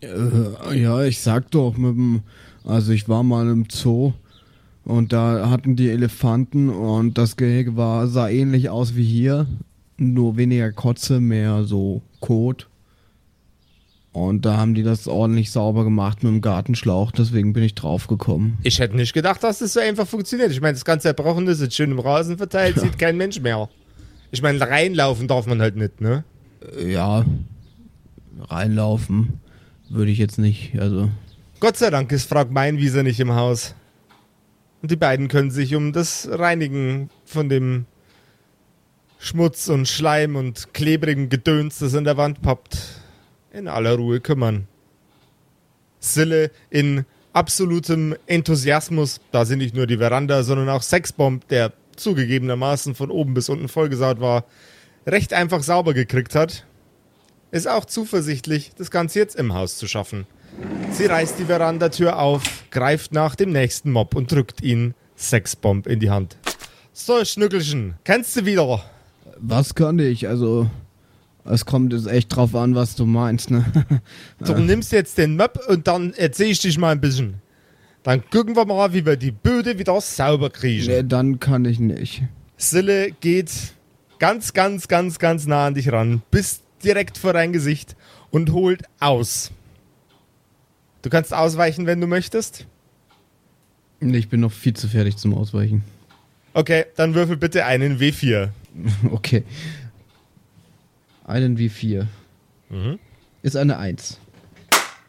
Äh, 0.04 0.80
ja, 0.82 1.04
ich 1.04 1.22
sag 1.22 1.52
doch, 1.52 1.78
mit 1.78 1.96
dem, 1.96 2.22
also 2.66 2.92
ich 2.92 3.08
war 3.10 3.24
mal 3.24 3.48
im 3.50 3.66
Zoo 3.72 4.14
und 4.86 5.14
da 5.14 5.50
hatten 5.50 5.76
die 5.76 5.90
Elefanten 5.90 6.70
und 6.70 7.18
das 7.18 7.38
Gehege 7.38 7.78
war, 7.78 8.08
sah 8.08 8.30
ähnlich 8.30 8.70
aus 8.70 8.96
wie 8.96 9.04
hier, 9.04 9.48
nur 9.98 10.38
weniger 10.38 10.72
Kotze, 10.72 11.20
mehr 11.20 11.64
so 11.64 12.02
Kot. 12.20 12.68
Und 14.12 14.46
da 14.46 14.58
haben 14.58 14.76
die 14.76 14.84
das 14.84 15.08
ordentlich 15.08 15.50
sauber 15.52 15.84
gemacht 15.84 16.22
mit 16.24 16.32
dem 16.32 16.42
Gartenschlauch, 16.42 17.12
deswegen 17.12 17.52
bin 17.54 17.64
ich 17.64 17.74
draufgekommen. 17.74 18.60
Ich 18.62 18.78
hätte 18.80 18.96
nicht 18.96 19.14
gedacht, 19.14 19.44
dass 19.44 19.60
das 19.60 19.74
so 19.74 19.80
einfach 19.80 20.08
funktioniert. 20.08 20.52
Ich 20.52 20.62
meine, 20.62 20.74
das 20.74 20.86
ganze 20.86 21.08
Erbrochene 21.08 21.50
ist 21.50 21.62
jetzt 21.62 21.76
schön 21.76 21.90
im 21.92 22.00
Rasen 22.00 22.38
verteilt, 22.38 22.80
sieht 22.80 23.00
kein 23.00 23.18
Mensch 23.18 23.40
mehr. 23.42 23.70
Ich 24.30 24.42
meine, 24.44 24.60
reinlaufen 24.62 25.28
darf 25.28 25.48
man 25.48 25.62
halt 25.62 25.76
nicht, 25.78 26.00
ne? 26.00 26.24
Äh, 26.78 26.92
Ja, 26.92 27.26
reinlaufen 28.50 29.40
würde 29.94 30.12
ich 30.12 30.18
jetzt 30.18 30.40
nicht, 30.40 30.80
also. 30.80 31.10
Gott 31.60 31.78
sei 31.78 31.90
Dank 31.90 32.12
ist 32.12 32.28
Frau 32.28 32.46
Meinwieser 32.46 33.04
nicht 33.04 33.20
im 33.20 33.34
Haus. 33.34 33.76
Und 34.82 34.92
die 34.92 34.98
beiden 34.98 35.30
können 35.30 35.52
sich 35.52 35.76
um 35.76 35.94
das 35.94 36.28
Reinigen 36.30 37.10
von 37.26 37.48
dem 37.48 37.86
Schmutz 39.18 39.70
und 39.70 39.88
Schleim 39.88 40.36
und 40.36 40.74
klebrigen 40.74 41.30
Gedöns, 41.30 41.80
das 41.80 41.96
an 41.96 42.04
der 42.04 42.18
Wand 42.18 42.42
poppt, 42.42 43.00
in 43.54 43.70
aller 43.70 43.96
Ruhe 43.96 44.20
kümmern. 44.20 44.68
Sille 46.00 46.52
in 46.70 47.06
absolutem 47.32 48.16
Enthusiasmus, 48.28 49.22
da 49.32 49.46
sie 49.46 49.56
nicht 49.56 49.76
nur 49.76 49.88
die 49.88 49.98
Veranda, 49.98 50.44
sondern 50.44 50.68
auch 50.68 50.82
Sexbomb, 50.82 51.48
der 51.48 51.72
zugegebenermaßen 51.96 52.96
von 52.96 53.10
oben 53.10 53.34
bis 53.34 53.48
unten 53.48 53.70
vollgesaut 53.70 54.20
war, 54.20 54.44
recht 55.08 55.34
einfach 55.34 55.64
sauber 55.64 55.94
gekriegt 55.94 56.36
hat, 56.36 56.66
ist 57.54 57.68
auch 57.68 57.86
zuversichtlich, 57.86 58.72
das 58.78 58.90
Ganze 58.90 59.20
jetzt 59.20 59.36
im 59.36 59.54
Haus 59.54 59.78
zu 59.78 59.88
schaffen. 59.88 60.26
Sie 60.92 61.06
reißt 61.06 61.38
die 61.38 61.46
Verandatür 61.46 62.18
auf, 62.18 62.42
greift 62.72 63.14
nach 63.14 63.36
dem 63.36 63.52
nächsten 63.52 63.92
Mob 63.92 64.16
und 64.16 64.32
drückt 64.32 64.62
ihn 64.62 64.96
Sexbomb 65.16 65.86
in 65.86 66.00
die 66.00 66.10
Hand. 66.10 66.36
So, 66.94 67.24
Schnückelchen, 67.24 67.94
kennst 68.04 68.36
du 68.36 68.46
wieder? 68.46 68.84
Was 69.38 69.76
kann 69.76 70.00
ich? 70.00 70.28
Also, 70.28 70.68
es 71.46 71.66
kommt 71.66 71.94
jetzt 71.94 72.08
echt 72.08 72.36
drauf 72.36 72.56
an, 72.56 72.74
was 72.74 72.96
du 72.96 73.06
meinst, 73.06 73.52
ne? 73.52 73.66
Du 74.40 74.54
nimmst 74.56 74.92
jetzt 74.92 75.20
den 75.20 75.38
Mob 75.38 75.60
und 75.68 75.88
dann 75.88 76.14
erzähl 76.16 76.50
ich 76.50 76.60
dich 76.60 76.80
mal 76.80 76.92
ein 76.92 77.02
bisschen. 77.02 77.36
Dann 78.02 78.24
gucken 78.32 78.56
wir 78.56 78.66
mal, 78.66 78.94
wie 78.94 79.06
wir 79.06 79.16
die 79.16 79.32
Böde 79.32 79.78
wieder 79.78 80.02
sauber 80.02 80.50
kriegen. 80.50 80.88
nee, 80.88 81.04
dann 81.04 81.40
kann 81.40 81.66
ich 81.66 81.80
nicht. 81.80 82.24
Sille 82.58 83.12
geht 83.12 83.52
ganz, 84.18 84.54
ganz, 84.54 84.88
ganz, 84.88 85.20
ganz 85.20 85.46
nah 85.46 85.68
an 85.68 85.76
dich 85.76 85.92
ran, 85.92 86.24
bis 86.32 86.63
direkt 86.84 87.18
vor 87.18 87.34
dein 87.34 87.54
Gesicht 87.54 87.96
und 88.32 88.52
holt 88.52 88.84
aus. 89.00 89.52
Du 91.02 91.10
kannst 91.10 91.34
ausweichen, 91.34 91.86
wenn 91.86 92.00
du 92.02 92.08
möchtest. 92.08 92.66
Nee, 94.00 94.18
Ich 94.18 94.30
bin 94.30 94.40
noch 94.42 94.52
viel 94.52 94.74
zu 94.74 94.88
fertig 94.88 95.18
zum 95.18 95.34
Ausweichen. 95.34 95.84
Okay, 96.54 96.86
dann 96.96 97.16
würfel 97.16 97.38
bitte 97.38 97.66
einen 97.66 98.00
W4. 98.00 98.50
Okay. 99.12 99.44
Einen 101.26 101.58
wie 101.58 101.70
vier. 101.70 102.08
Mhm. 102.70 103.00
Ist 103.44 103.56
eine 103.56 103.78
Eins. 103.78 104.20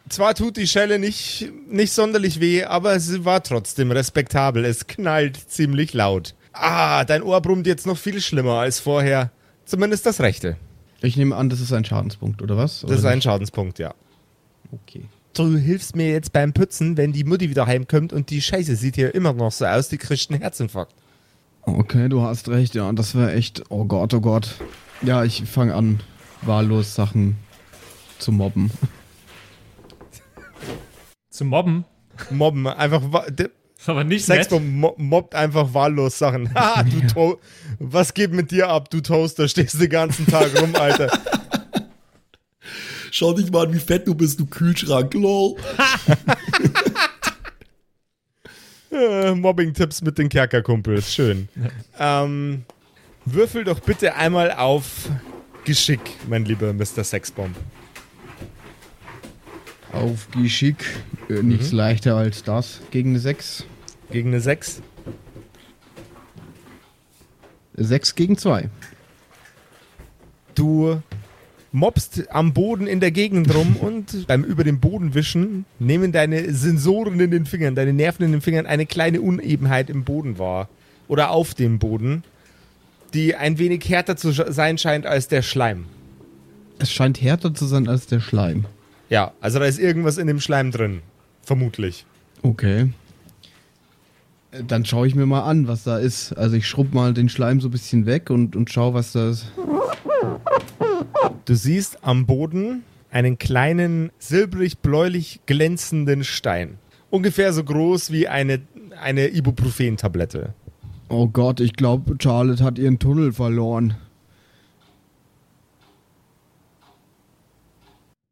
Zwar 0.07 0.35
tut 0.35 0.55
die 0.57 0.67
Schelle 0.67 0.99
nicht, 0.99 1.51
nicht 1.67 1.91
sonderlich 1.91 2.39
weh, 2.39 2.63
aber 2.63 2.99
sie 2.99 3.25
war 3.25 3.41
trotzdem 3.41 3.91
respektabel. 3.91 4.63
Es 4.65 4.85
knallt 4.87 5.35
ziemlich 5.49 5.93
laut. 5.93 6.35
Ah, 6.53 7.03
dein 7.05 7.23
Ohr 7.23 7.41
brummt 7.41 7.65
jetzt 7.67 7.87
noch 7.87 7.97
viel 7.97 8.21
schlimmer 8.21 8.59
als 8.59 8.79
vorher. 8.79 9.31
Zumindest 9.65 10.05
das 10.05 10.21
rechte. 10.21 10.57
Ich 11.05 11.17
nehme 11.17 11.35
an, 11.35 11.49
das 11.49 11.59
ist 11.59 11.71
ein 11.71 11.85
Schadenspunkt, 11.85 12.41
oder 12.41 12.57
was? 12.57 12.81
Das 12.81 12.99
ist 12.99 13.05
ein 13.05 13.21
Schadenspunkt, 13.21 13.77
ja. 13.77 13.93
Okay. 14.71 15.05
Du 15.33 15.55
hilfst 15.55 15.95
mir 15.95 16.09
jetzt 16.09 16.33
beim 16.33 16.53
Putzen, 16.53 16.97
wenn 16.97 17.11
die 17.13 17.23
Mutti 17.23 17.49
wieder 17.49 17.67
heimkommt 17.67 18.11
und 18.11 18.29
die 18.29 18.41
Scheiße 18.41 18.75
sieht 18.75 18.95
hier 18.95 19.13
immer 19.13 19.33
noch 19.33 19.51
so 19.51 19.65
aus, 19.65 19.89
die 19.89 19.97
kriegt 19.97 20.31
einen 20.31 20.41
Herzinfarkt. 20.41 20.95
Okay, 21.61 22.09
du 22.09 22.21
hast 22.21 22.49
recht, 22.49 22.73
ja. 22.73 22.91
Das 22.93 23.15
wäre 23.15 23.33
echt. 23.33 23.63
Oh 23.69 23.85
Gott, 23.85 24.13
oh 24.13 24.21
Gott. 24.21 24.55
Ja, 25.01 25.23
ich 25.23 25.43
fange 25.43 25.75
an, 25.75 25.99
wahllos 26.41 26.95
Sachen 26.95 27.37
zu 28.17 28.31
mobben. 28.31 28.71
Zu 31.29 31.45
mobben. 31.45 31.85
Mobben, 32.31 32.67
einfach. 32.67 33.01
Ist 33.85 33.89
aber 33.89 34.03
nicht 34.03 34.27
nett. 34.27 34.37
Sexbomb 34.37 34.67
mo 34.67 34.95
mobbt 34.97 35.35
einfach 35.35 35.71
wahllos 35.75 36.17
Sachen. 36.17 36.49
Ha, 36.55 36.81
du 36.81 37.05
to 37.05 37.39
Was 37.77 38.15
geht 38.15 38.31
mit 38.31 38.49
dir 38.49 38.67
ab, 38.67 38.89
du 38.89 38.99
Toaster? 38.99 39.47
Stehst 39.47 39.79
den 39.79 39.91
ganzen 39.91 40.25
Tag 40.25 40.59
rum, 40.59 40.73
Alter. 40.75 41.07
Schau 43.11 43.33
dich 43.33 43.51
mal 43.51 43.67
an, 43.67 43.73
wie 43.75 43.79
fett 43.79 44.07
du 44.07 44.15
bist, 44.15 44.39
du 44.39 44.47
Kühlschrank, 44.47 45.13
lol. 45.13 45.57
Äh, 48.91 49.35
Mobbing-Tipps 49.35 50.01
mit 50.01 50.17
den 50.17 50.29
Kerkerkumpels. 50.29 51.13
Schön. 51.13 51.47
ähm, 51.99 52.63
würfel 53.25 53.65
doch 53.65 53.81
bitte 53.81 54.15
einmal 54.15 54.51
auf 54.51 55.09
Geschick, 55.63 56.01
mein 56.27 56.45
lieber 56.45 56.73
Mr. 56.73 57.03
Sexbomb. 57.03 57.55
Auf 59.91 60.27
Geschick. 60.31 60.83
Äh, 61.29 61.43
nichts 61.43 61.71
leichter 61.71 62.15
als 62.15 62.41
das. 62.43 62.81
Gegen 62.89 63.11
eine 63.11 63.19
6. 63.19 63.65
Gegen 64.11 64.29
eine 64.29 64.39
6. 64.39 64.81
6 67.75 68.15
gegen 68.15 68.37
2. 68.37 68.69
Du 70.55 71.01
mobst 71.71 72.29
am 72.31 72.53
Boden 72.53 72.87
in 72.87 73.01
der 73.01 73.11
Gegend 73.11 73.53
rum 73.53 73.75
und 73.81 74.27
beim 74.27 74.43
über 74.43 74.63
den 74.63 74.79
Boden 74.79 75.13
wischen 75.13 75.65
nehmen 75.79 76.11
deine 76.11 76.53
Sensoren 76.53 77.19
in 77.19 77.31
den 77.31 77.45
Fingern, 77.45 77.75
deine 77.75 77.93
Nerven 77.93 78.25
in 78.25 78.31
den 78.31 78.41
Fingern 78.41 78.65
eine 78.65 78.85
kleine 78.85 79.21
Unebenheit 79.21 79.89
im 79.89 80.03
Boden 80.03 80.39
wahr. 80.39 80.69
Oder 81.07 81.29
auf 81.29 81.53
dem 81.53 81.77
Boden, 81.77 82.23
die 83.13 83.35
ein 83.35 83.59
wenig 83.59 83.87
härter 83.87 84.15
zu 84.15 84.31
sein 84.31 84.77
scheint 84.77 85.05
als 85.05 85.27
der 85.27 85.43
Schleim. 85.43 85.85
Es 86.79 86.91
scheint 86.91 87.21
härter 87.21 87.53
zu 87.53 87.65
sein 87.65 87.87
als 87.87 88.07
der 88.07 88.19
Schleim. 88.19 88.65
Ja, 89.09 89.33
also 89.39 89.59
da 89.59 89.65
ist 89.65 89.79
irgendwas 89.79 90.17
in 90.17 90.27
dem 90.27 90.39
Schleim 90.39 90.71
drin. 90.71 91.01
Vermutlich. 91.43 92.05
Okay. 92.41 92.89
Dann 94.67 94.85
schaue 94.85 95.07
ich 95.07 95.15
mir 95.15 95.25
mal 95.25 95.41
an, 95.41 95.67
was 95.67 95.83
da 95.83 95.97
ist. 95.97 96.33
Also 96.33 96.55
ich 96.55 96.67
schrubb 96.67 96.93
mal 96.93 97.13
den 97.13 97.29
Schleim 97.29 97.59
so 97.59 97.67
ein 97.67 97.71
bisschen 97.71 98.05
weg 98.05 98.29
und, 98.29 98.55
und 98.55 98.71
schau, 98.71 98.93
was 98.93 99.11
da 99.11 99.29
ist. 99.29 99.51
Du 101.45 101.55
siehst 101.55 102.03
am 102.03 102.25
Boden 102.25 102.83
einen 103.11 103.37
kleinen 103.37 104.11
silbrig-bläulich 104.19 105.41
glänzenden 105.45 106.23
Stein. 106.23 106.77
Ungefähr 107.09 107.53
so 107.53 107.63
groß 107.63 108.11
wie 108.11 108.27
eine, 108.27 108.61
eine 109.01 109.29
Ibuprofen-Tablette. 109.29 110.53
Oh 111.07 111.27
Gott, 111.27 111.59
ich 111.59 111.73
glaube, 111.73 112.15
Charlotte 112.19 112.63
hat 112.63 112.79
ihren 112.79 112.99
Tunnel 112.99 113.31
verloren. 113.31 113.95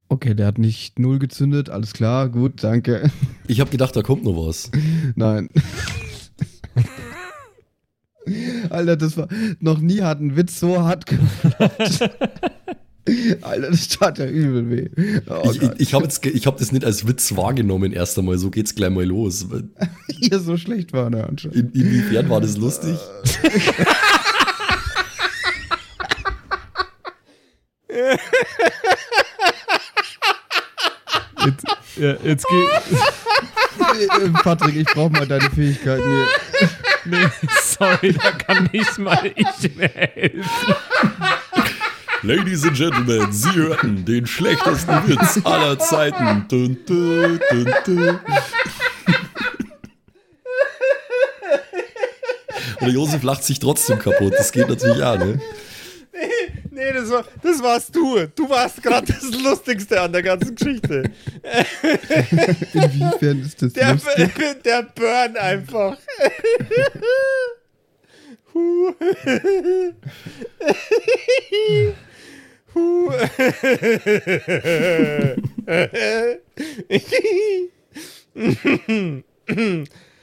Okay, 0.09 0.35
der 0.35 0.47
hat 0.47 0.57
nicht 0.57 0.99
null 0.99 1.17
gezündet, 1.17 1.69
alles 1.69 1.93
klar, 1.93 2.29
gut, 2.29 2.63
danke. 2.63 3.09
Ich 3.47 3.59
habe 3.59 3.71
gedacht, 3.71 3.95
da 3.95 4.01
kommt 4.01 4.23
noch 4.23 4.47
was. 4.47 4.69
Nein. 5.15 5.49
Alter, 8.69 8.95
das 8.95 9.17
war. 9.17 9.27
Noch 9.59 9.79
nie 9.79 10.01
hat 10.01 10.19
ein 10.19 10.35
Witz 10.35 10.59
so 10.59 10.81
hart 10.81 11.05
geklappt. 11.05 12.09
Alter, 13.41 13.69
das 13.69 13.89
tat 13.89 14.17
ja 14.17 14.25
übel 14.25 14.69
weh. 14.69 14.89
Oh 15.29 15.51
ich 15.51 15.61
ich, 15.61 15.79
ich 15.79 15.93
habe 15.93 16.07
hab 16.07 16.57
das 16.57 16.71
nicht 16.71 16.85
als 16.85 17.05
Witz 17.05 17.35
wahrgenommen 17.35 17.91
erst 17.91 18.17
einmal. 18.17 18.37
So 18.37 18.49
geht's 18.49 18.75
gleich 18.75 18.91
mal 18.91 19.03
los. 19.03 19.47
Ihr 20.07 20.39
so 20.39 20.55
schlecht 20.55 20.93
war 20.93 21.11
der 21.11 21.27
anscheinend. 21.27 21.75
In, 21.75 21.81
inwiefern 21.81 22.29
war 22.29 22.39
das 22.39 22.55
lustig? 22.55 22.97
Jetzt, 31.45 31.65
ja, 31.97 32.15
jetzt 32.23 32.45
geht. 32.47 32.99
Äh, 33.91 34.29
Patrick, 34.43 34.75
ich 34.75 34.87
brauch 34.87 35.09
mal 35.09 35.27
deine 35.27 35.49
Fähigkeiten 35.49 36.03
hier. 36.03 36.69
Nee, 37.05 37.27
sorry, 37.61 38.13
da 38.13 38.31
kann 38.31 38.69
nicht 38.71 38.97
mal 38.97 39.29
ich 39.35 39.75
mehr 39.75 39.89
helfen. 39.89 40.45
Ladies 42.21 42.63
and 42.63 42.77
Gentlemen, 42.77 43.29
Sie 43.33 43.51
hörten 43.51 44.05
den 44.05 44.25
schlechtesten 44.25 45.09
Witz 45.09 45.41
aller 45.43 45.77
Zeiten. 45.77 46.45
Dun, 46.47 46.77
dun, 46.87 47.41
dun, 47.49 47.73
dun. 47.85 48.19
Und 52.79 52.87
der 52.87 52.89
Josef 52.89 53.21
lacht 53.23 53.43
sich 53.43 53.59
trotzdem 53.59 53.99
kaputt. 53.99 54.33
Das 54.37 54.53
geht 54.53 54.69
natürlich 54.69 55.03
auch, 55.03 55.17
ne? 55.17 55.41
Nee, 56.73 56.91
das, 56.91 57.09
war, 57.11 57.23
das 57.41 57.61
warst 57.61 57.95
du. 57.95 58.25
Du 58.35 58.49
warst 58.49 58.81
gerade 58.81 59.05
das 59.05 59.23
Lustigste 59.41 60.01
an 60.01 60.11
der 60.11 60.23
ganzen 60.23 60.55
Geschichte. 60.55 61.03
Inwiefern 62.73 63.41
ist 63.41 63.61
das 63.61 63.73
Der, 63.73 63.93
lustig? 63.93 64.63
der 64.63 64.81
Burn 64.83 65.37
einfach. 65.37 65.97
Huh. 68.53 68.93
Huh. 72.73 73.11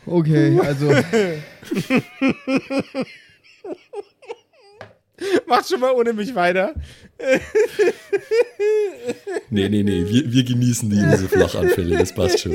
Okay, 0.07 0.59
also 0.61 0.90
Mach 5.47 5.67
schon 5.67 5.81
mal 5.81 5.93
ohne 5.93 6.12
mich 6.12 6.35
weiter. 6.35 6.75
Nee, 9.53 9.69
nee, 9.69 9.83
nee, 9.83 10.05
wir, 10.07 10.33
wir 10.33 10.45
genießen 10.45 10.89
die 10.89 10.97
diese 10.97 11.29
Flachanfälle, 11.29 11.99
das 11.99 12.15
passt 12.15 12.41
schon. 12.41 12.53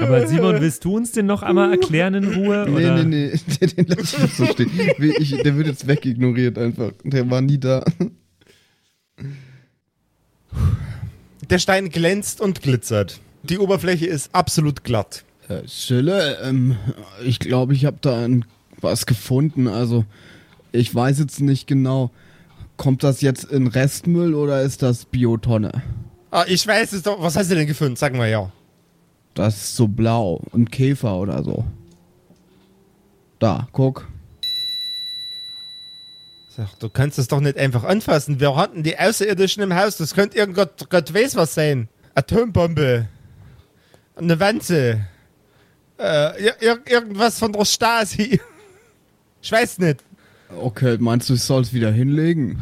Aber 0.00 0.26
Simon, 0.26 0.60
willst 0.60 0.84
du 0.84 0.96
uns 0.96 1.12
den 1.12 1.26
noch 1.26 1.42
einmal 1.42 1.70
erklären 1.70 2.14
in 2.14 2.32
Ruhe? 2.32 2.66
nee, 2.68 2.76
oder? 2.76 3.04
nee, 3.04 3.30
nee, 3.30 3.40
den, 3.60 3.76
den 3.76 3.86
lass 3.86 4.14
ich 4.14 4.18
nicht 4.18 4.36
so 4.36 4.46
stehen. 4.46 4.70
Ich, 5.18 5.36
der 5.42 5.56
wird 5.56 5.66
jetzt 5.66 5.86
wegignoriert 5.86 6.58
einfach. 6.58 6.92
Der 7.04 7.30
war 7.30 7.40
nie 7.40 7.58
da. 7.58 7.84
Der 11.50 11.58
Stein 11.58 11.90
glänzt 11.90 12.40
und 12.40 12.62
glitzert. 12.62 13.20
Die 13.42 13.58
Oberfläche 13.58 14.06
ist 14.06 14.34
absolut 14.34 14.84
glatt. 14.84 15.24
Äh, 15.48 15.66
Schille, 15.68 16.38
ähm, 16.42 16.76
ich 17.24 17.38
glaube, 17.38 17.74
ich 17.74 17.84
habe 17.84 17.98
da 18.00 18.24
ein, 18.24 18.44
was 18.80 19.06
gefunden. 19.06 19.68
Also, 19.68 20.04
ich 20.72 20.94
weiß 20.94 21.18
jetzt 21.18 21.40
nicht 21.40 21.66
genau. 21.66 22.10
Kommt 22.76 23.02
das 23.02 23.20
jetzt 23.20 23.44
in 23.44 23.66
Restmüll 23.66 24.34
oder 24.34 24.62
ist 24.62 24.82
das 24.82 25.04
Biotonne? 25.04 25.82
Ah, 26.30 26.44
ich 26.46 26.66
weiß 26.66 26.92
es 26.92 27.02
doch. 27.02 27.20
Was 27.20 27.36
hast 27.36 27.50
du 27.50 27.54
denn 27.54 27.66
gefunden? 27.66 27.96
Sag 27.96 28.14
mal 28.14 28.28
ja. 28.28 28.52
Das 29.34 29.56
ist 29.56 29.76
so 29.76 29.88
blau. 29.88 30.42
Ein 30.52 30.70
Käfer 30.70 31.16
oder 31.16 31.42
so. 31.42 31.64
Da, 33.38 33.68
guck. 33.72 34.06
Sag, 36.48 36.78
du 36.78 36.88
kannst 36.88 37.18
es 37.18 37.28
doch 37.28 37.40
nicht 37.40 37.56
einfach 37.56 37.84
anfassen. 37.84 38.40
Wir 38.40 38.54
hatten 38.56 38.82
die 38.82 38.98
Außerirdischen 38.98 39.62
im 39.62 39.74
Haus. 39.74 39.96
Das 39.96 40.14
könnte 40.14 40.36
irgend 40.38 40.56
Gott 40.56 41.14
weiß 41.14 41.36
was 41.36 41.54
sein. 41.54 41.88
Atombombe. 42.14 43.08
Eine 44.16 44.40
Wanze. 44.40 45.06
Äh, 45.98 46.44
ir 46.44 46.80
irgendwas 46.86 47.38
von 47.38 47.52
der 47.52 47.64
Stasi. 47.64 48.40
Ich 49.40 49.52
weiß 49.52 49.78
nicht. 49.78 50.00
Okay, 50.56 50.96
meinst 50.98 51.28
du, 51.28 51.34
ich 51.34 51.42
soll 51.42 51.62
es 51.62 51.72
wieder 51.72 51.90
hinlegen? 51.90 52.60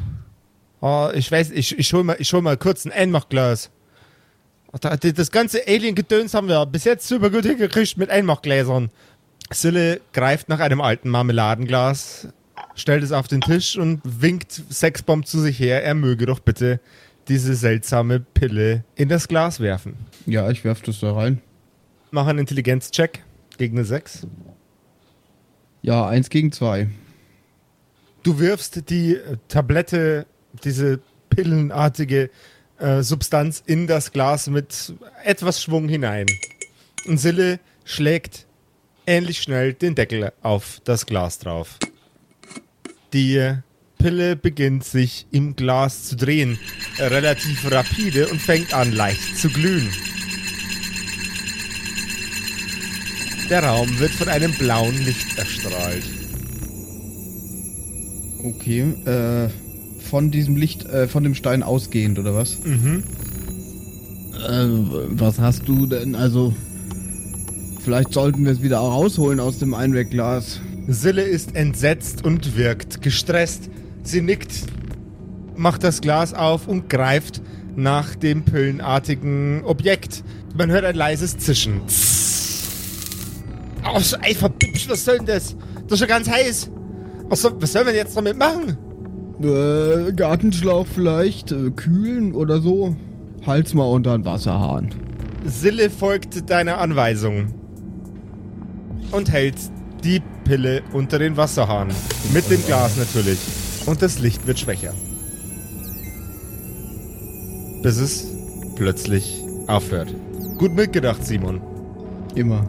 Oh, 0.81 1.09
ich 1.15 1.31
weiß, 1.31 1.51
ich, 1.53 1.79
ich 1.79 1.93
hol 1.93 2.05
mal, 2.05 2.17
ich 2.19 2.33
hol 2.33 2.43
mal 2.43 2.57
kurz 2.57 2.85
ein 2.85 2.93
Einmachglas. 2.93 3.71
Das 4.81 5.31
ganze 5.31 5.67
Alien-Gedöns 5.67 6.35
haben 6.35 6.49
wir 6.49 6.67
bis 6.67 6.85
jetzt 6.85 7.09
super 7.09 7.31
gut 7.31 7.47
hingekriegt 7.47 7.97
mit 7.97 8.11
Einmachgläsern. 8.11 8.91
Sille 9.51 10.01
greift 10.13 10.49
nach 10.49 10.61
einem 10.61 10.81
alten 10.81 11.09
Marmeladenglas, 11.09 12.29
stellt 12.75 13.03
es 13.03 13.13
auf 13.13 13.29
den 13.29 13.41
Tisch 13.41 13.79
und 13.79 14.01
winkt 14.05 14.53
Sexbomb 14.53 15.27
zu 15.27 15.41
sich 15.41 15.59
her. 15.59 15.83
Er 15.83 15.95
möge 15.95 16.27
doch 16.27 16.41
bitte 16.41 16.81
diese 17.29 17.55
seltsame 17.55 18.21
Pille 18.21 18.85
in 18.97 19.09
das 19.09 19.29
Glas 19.29 19.61
werfen. 19.61 19.97
Ja, 20.27 20.51
ich 20.51 20.65
werf 20.65 20.83
das 20.83 21.01
da 21.01 21.15
rein. 21.15 21.41
Mach 22.11 22.27
einen 22.27 22.41
Intelligenzcheck 22.41 23.23
gegen 23.57 23.79
eine 23.79 23.87
6. 23.87 24.27
Ja, 25.83 26.07
eins 26.07 26.29
gegen 26.29 26.53
zwei. 26.53 26.89
Du 28.27 28.41
wirfst 28.41 28.91
die 28.91 29.15
äh, 29.15 29.37
Tablette, 29.47 30.27
diese 30.65 30.99
pillenartige 31.31 32.29
äh, 32.77 33.01
Substanz 33.03 33.63
in 33.65 33.87
das 33.87 34.11
Glas 34.11 34.49
mit 34.49 34.95
etwas 35.23 35.63
Schwung 35.63 35.89
hinein. 35.89 36.27
Und 37.07 37.19
Sille 37.19 37.61
schlägt 37.85 38.47
ähnlich 39.07 39.43
schnell 39.43 39.75
den 39.75 39.95
Deckel 39.95 40.33
auf 40.43 40.81
das 40.83 41.07
Glas 41.07 41.39
drauf. 41.39 41.79
Die 43.13 43.59
Pille 43.97 44.35
beginnt 44.35 44.83
sich 44.85 45.29
im 45.31 45.55
Glas 45.55 46.09
zu 46.09 46.17
drehen, 46.17 46.59
äh, 46.99 47.05
relativ 47.05 47.71
rapide 47.71 48.27
und 48.27 48.43
fängt 48.43 48.75
an 48.75 48.91
leicht 48.91 49.39
zu 49.39 49.49
glühen. 49.51 49.89
Der 53.49 53.63
Raum 53.63 53.97
wird 54.01 54.11
von 54.11 54.29
einem 54.29 54.53
blauen 54.55 54.99
Licht 55.05 55.39
erstrahlt. 55.39 56.16
Okay, 58.47 58.95
äh, 59.07 59.49
von 59.99 60.31
diesem 60.31 60.55
Licht, 60.55 60.85
äh, 60.85 61.09
von 61.09 61.25
dem 61.25 61.35
Stein 61.35 61.65
ausgehend, 61.65 62.19
oder 62.21 62.33
was? 62.33 62.59
Mhm. 62.65 63.03
Äh, 64.35 64.67
was 65.19 65.41
hast 65.41 65.67
du 65.67 65.87
denn? 65.87 66.15
Also, 66.15 66.55
vielleicht 67.81 68.13
sollten 68.13 68.45
wir 68.45 68.53
es 68.53 68.63
wieder 68.63 68.79
rausholen 68.79 69.41
aus 69.41 69.59
dem 69.59 69.75
Einwegglas. 69.75 70.61
Sille 70.87 71.23
ist 71.23 71.57
entsetzt 71.57 72.25
und 72.25 72.57
wirkt 72.57 73.03
gestresst. 73.03 73.69
Sie 74.05 74.21
nickt, 74.21 74.53
macht 75.57 75.83
das 75.83 76.01
Glas 76.01 76.33
auf 76.33 76.69
und 76.69 76.89
greift 76.89 77.43
nach 77.75 78.15
dem 78.15 78.45
pillenartigen 78.45 79.65
Objekt. 79.65 80.23
Man 80.57 80.71
hört 80.71 80.85
ein 80.85 80.95
leises 80.95 81.37
Zischen. 81.39 81.81
Oh, 83.93 83.99
so, 83.99 84.17
ey, 84.23 84.35
verpippsch, 84.37 84.89
was 84.89 85.05
soll 85.05 85.17
denn 85.17 85.27
das? 85.27 85.57
Das 85.89 85.95
ist 85.95 86.01
ja 86.01 86.07
ganz 86.07 86.31
heiß. 86.31 86.71
Was, 87.29 87.43
soll, 87.43 87.53
was 87.61 87.73
sollen 87.73 87.87
wir 87.87 87.95
jetzt 87.95 88.17
damit 88.17 88.39
machen? 88.39 88.77
Äh, 89.43 90.13
Gartenschlauch 90.13 90.87
vielleicht, 90.87 91.53
äh, 91.53 91.71
kühlen 91.71 92.35
oder 92.35 92.61
so. 92.61 92.97
Halt's 93.47 93.75
mal 93.75 93.85
unter 93.85 94.17
den 94.17 94.25
Wasserhahn. 94.25 94.91
Sille 95.45 95.91
folgt 95.91 96.49
deiner 96.51 96.79
Anweisung 96.79 97.55
und 99.13 99.31
hält 99.31 99.57
die 100.03 100.23
Pille 100.45 100.83
unter 100.93 101.19
den 101.19 101.37
Wasserhahn. 101.37 101.89
Mit 102.33 102.51
dem 102.51 102.65
Glas 102.65 102.97
natürlich. 102.97 103.39
Und 103.87 104.03
das 104.03 104.19
Licht 104.19 104.47
wird 104.47 104.59
schwächer. 104.59 104.95
Bis 107.83 107.99
es 107.99 108.27
plötzlich 108.75 109.43
aufhört. 109.67 110.13
Gut 110.59 110.75
mitgedacht, 110.75 111.25
Simon. 111.25 111.61
Immer. 112.35 112.67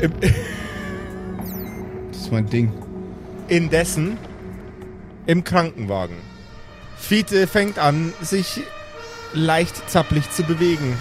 Im, 0.00 0.12
Das 2.10 2.20
ist 2.22 2.32
mein 2.32 2.46
Ding. 2.46 2.72
Indessen 3.48 4.16
im 5.26 5.44
Krankenwagen. 5.44 6.16
Fiete 6.96 7.46
fängt 7.46 7.78
an, 7.78 8.12
sich 8.20 8.62
leicht 9.32 9.90
zappelig 9.90 10.30
zu 10.30 10.44
bewegen 10.44 10.96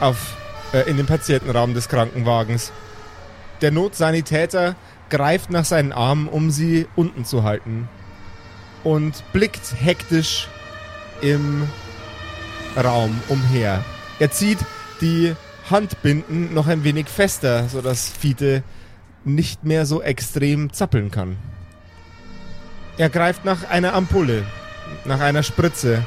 auf, 0.00 0.36
äh, 0.72 0.88
in 0.88 0.96
dem 0.96 1.06
Patientenraum 1.06 1.74
des 1.74 1.88
Krankenwagens. 1.88 2.72
Der 3.60 3.70
Notsanitäter 3.70 4.76
greift 5.08 5.50
nach 5.50 5.64
seinen 5.64 5.92
Armen, 5.92 6.28
um 6.28 6.50
sie 6.50 6.86
unten 6.96 7.24
zu 7.24 7.42
halten 7.42 7.88
und 8.84 9.24
blickt 9.32 9.74
hektisch 9.80 10.48
im 11.20 11.68
Raum 12.76 13.20
umher. 13.28 13.84
Er 14.18 14.30
zieht 14.30 14.58
die 15.00 15.34
Handbinden 15.70 16.54
noch 16.54 16.66
ein 16.66 16.84
wenig 16.84 17.08
fester, 17.08 17.68
sodass 17.68 18.08
Fiete 18.08 18.62
nicht 19.24 19.64
mehr 19.64 19.86
so 19.86 20.02
extrem 20.02 20.72
zappeln 20.72 21.10
kann. 21.10 21.36
Er 22.98 23.10
greift 23.10 23.44
nach 23.44 23.68
einer 23.68 23.94
Ampulle, 23.94 24.44
nach 25.04 25.20
einer 25.20 25.42
Spritze, 25.42 26.02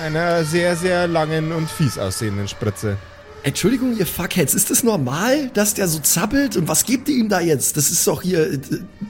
einer 0.00 0.44
sehr, 0.44 0.76
sehr 0.76 1.06
langen 1.08 1.52
und 1.52 1.68
fies 1.68 1.98
aussehenden 1.98 2.46
Spritze. 2.48 2.96
Entschuldigung, 3.42 3.98
ihr 3.98 4.06
Fuckheads, 4.06 4.54
ist 4.54 4.70
das 4.70 4.82
normal, 4.84 5.50
dass 5.52 5.74
der 5.74 5.86
so 5.86 5.98
zappelt? 5.98 6.56
Und 6.56 6.66
was 6.66 6.86
gebt 6.86 7.08
ihr 7.10 7.16
ihm 7.16 7.28
da 7.28 7.40
jetzt? 7.40 7.76
Das 7.76 7.90
ist 7.90 8.06
doch 8.06 8.22
hier. 8.22 8.52
äh, 8.54 8.58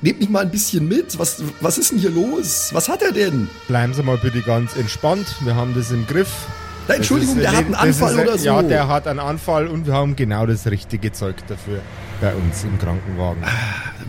Nehmt 0.01 0.19
mich 0.21 0.29
mal 0.29 0.41
ein 0.41 0.51
bisschen 0.51 0.89
mit. 0.89 1.19
Was, 1.19 1.41
was 1.61 1.79
ist 1.79 1.93
denn 1.93 1.99
hier 1.99 2.11
los? 2.11 2.71
Was 2.73 2.89
hat 2.89 3.03
er 3.03 3.13
denn? 3.13 3.49
Bleiben 3.69 3.95
Sie 3.95 4.03
mal 4.03 4.19
bitte 4.19 4.41
ganz 4.41 4.75
entspannt, 4.77 5.27
wir 5.41 5.55
haben 5.55 5.75
das 5.75 5.91
im 5.93 6.07
Griff. 6.07 6.29
Na, 6.89 6.95
Entschuldigung, 6.95 7.37
ist, 7.37 7.43
der 7.43 7.53
hat 7.53 7.65
einen 7.65 7.75
Anfall 7.75 8.15
ist, 8.15 8.21
oder 8.23 8.39
so. 8.39 8.45
Ja, 8.47 8.63
der 8.63 8.89
hat 8.89 9.07
einen 9.07 9.21
Anfall 9.21 9.69
und 9.69 9.87
wir 9.87 9.95
haben 9.95 10.17
genau 10.17 10.47
das 10.47 10.67
richtige 10.67 11.13
Zeug 11.13 11.37
dafür 11.47 11.81
bei 12.21 12.35
uns 12.35 12.65
im 12.65 12.79
Krankenwagen. 12.79 13.43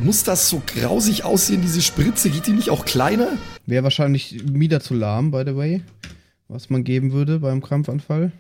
Muss 0.04 0.24
das 0.24 0.50
so 0.50 0.62
grausig 0.66 1.24
aussehen, 1.26 1.62
diese 1.62 1.82
Spritze? 1.82 2.30
Geht 2.30 2.48
die 2.48 2.52
nicht 2.52 2.70
auch 2.70 2.86
kleiner? 2.86 3.30
Wäre 3.66 3.84
wahrscheinlich 3.84 4.44
Midazolam, 4.52 5.32
by 5.32 5.44
the 5.46 5.56
way, 5.56 5.82
was 6.48 6.70
man 6.70 6.84
geben 6.84 7.12
würde 7.12 7.40
beim 7.40 7.62
Krampfanfall. 7.62 8.32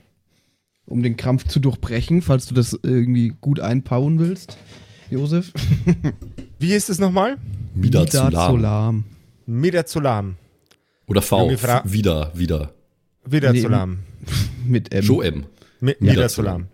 Um 0.85 1.01
den 1.01 1.17
Krampf 1.17 1.47
zu 1.47 1.59
durchbrechen, 1.59 2.21
falls 2.21 2.45
du 2.45 2.53
das 2.53 2.77
irgendwie 2.83 3.33
gut 3.41 3.59
einpauen 3.59 4.19
willst, 4.19 4.57
Josef. 5.09 5.51
Wie 6.59 6.73
ist 6.73 6.89
es 6.89 6.99
nochmal? 6.99 7.37
Midazolam. 7.73 9.03
Midazolam. 9.47 10.35
Oder 11.07 11.21
V. 11.21 11.55
Frau- 11.57 11.81
Wieder, 11.85 12.31
wieder. 12.35 12.71
Midazolam. 13.27 13.99
Mit 14.65 14.93
M. 14.93 15.03
Joe 15.03 15.25
M. 15.25 15.45
Mi 15.81 15.95
Midazolam. 15.99 16.67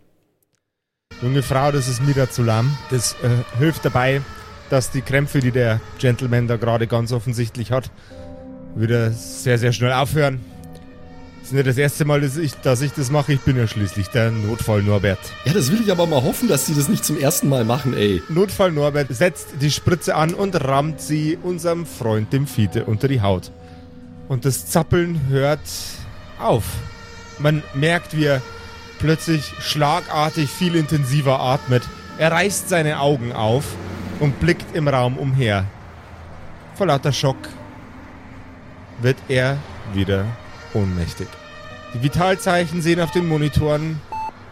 Junge 1.21 1.43
Frau, 1.43 1.71
das 1.71 1.88
ist 1.88 2.02
Midazolam. 2.06 2.76
Das 2.89 3.13
äh, 3.21 3.58
hilft 3.60 3.86
dabei, 3.86 4.21
dass 4.69 4.91
die 4.91 5.02
Krämpfe, 5.02 5.39
die 5.39 5.52
der 5.52 5.80
Gentleman 6.00 6.47
da 6.47 6.58
gerade 6.58 6.88
ganz 6.88 7.12
offensichtlich 7.12 7.71
hat, 7.71 7.91
wieder 8.76 9.12
sehr, 9.12 9.58
sehr 9.58 9.71
schnell 9.71 9.93
aufhören. 9.93 10.39
Das 11.41 11.50
ist 11.50 11.54
nicht 11.54 11.67
das 11.67 11.78
erste 11.78 12.06
Mal, 12.06 12.21
dass 12.21 12.38
ich, 12.38 12.54
dass 12.56 12.82
ich 12.82 12.93
das 12.93 13.10
mache. 13.12 13.34
Ich 13.34 13.41
bin 13.41 13.58
ja 13.58 13.67
schließlich 13.67 14.08
der 14.10 14.32
Notfall 14.32 14.84
Norbert. 14.84 15.19
Ja, 15.45 15.54
das 15.54 15.71
will 15.71 15.82
ich 15.82 15.91
aber 15.91 16.06
mal 16.06 16.21
hoffen, 16.21 16.47
dass 16.47 16.67
sie 16.67 16.76
das 16.76 16.88
nicht 16.88 17.04
zum 17.04 17.19
ersten 17.19 17.50
Mal 17.50 17.65
machen, 17.65 17.95
ey. 17.95 18.21
Notfall 18.30 18.71
Norbert 18.71 19.08
setzt 19.13 19.47
die 19.60 19.71
Spritze 19.71 20.15
an 20.15 20.34
und 20.34 20.56
rammt 20.63 21.02
sie 21.02 21.38
unserem 21.41 21.86
Freund, 21.86 22.32
dem 22.32 22.47
Fiete, 22.47 22.86
unter 22.86 23.08
die 23.08 23.21
Haut. 23.21 23.52
Und 24.28 24.45
das 24.45 24.67
Zappeln 24.67 25.19
hört 25.30 25.60
auf. 26.39 26.63
Man 27.39 27.63
merkt, 27.74 28.15
wie 28.15 28.26
er 28.26 28.41
plötzlich 29.02 29.54
schlagartig 29.60 30.50
viel 30.50 30.76
intensiver 30.76 31.40
atmet. 31.40 31.84
Er 32.20 32.32
reißt 32.32 32.70
seine 32.70 33.00
Augen 33.00 33.34
auf 33.34 33.66
und 34.20 34.40
blickt 34.40 34.76
im 34.76 34.88
Raum 34.88 35.18
umher. 35.18 35.66
Vor 36.76 36.86
lauter 36.86 37.12
Schock 37.12 37.38
wird 39.02 39.18
er 39.28 39.58
wieder 39.94 40.26
ohnmächtig. 40.74 41.28
Die 41.96 42.04
Vitalzeichen 42.04 42.82
sehen 42.82 43.02
auf 43.02 43.12
den 43.12 43.28
Monitoren 43.28 44.00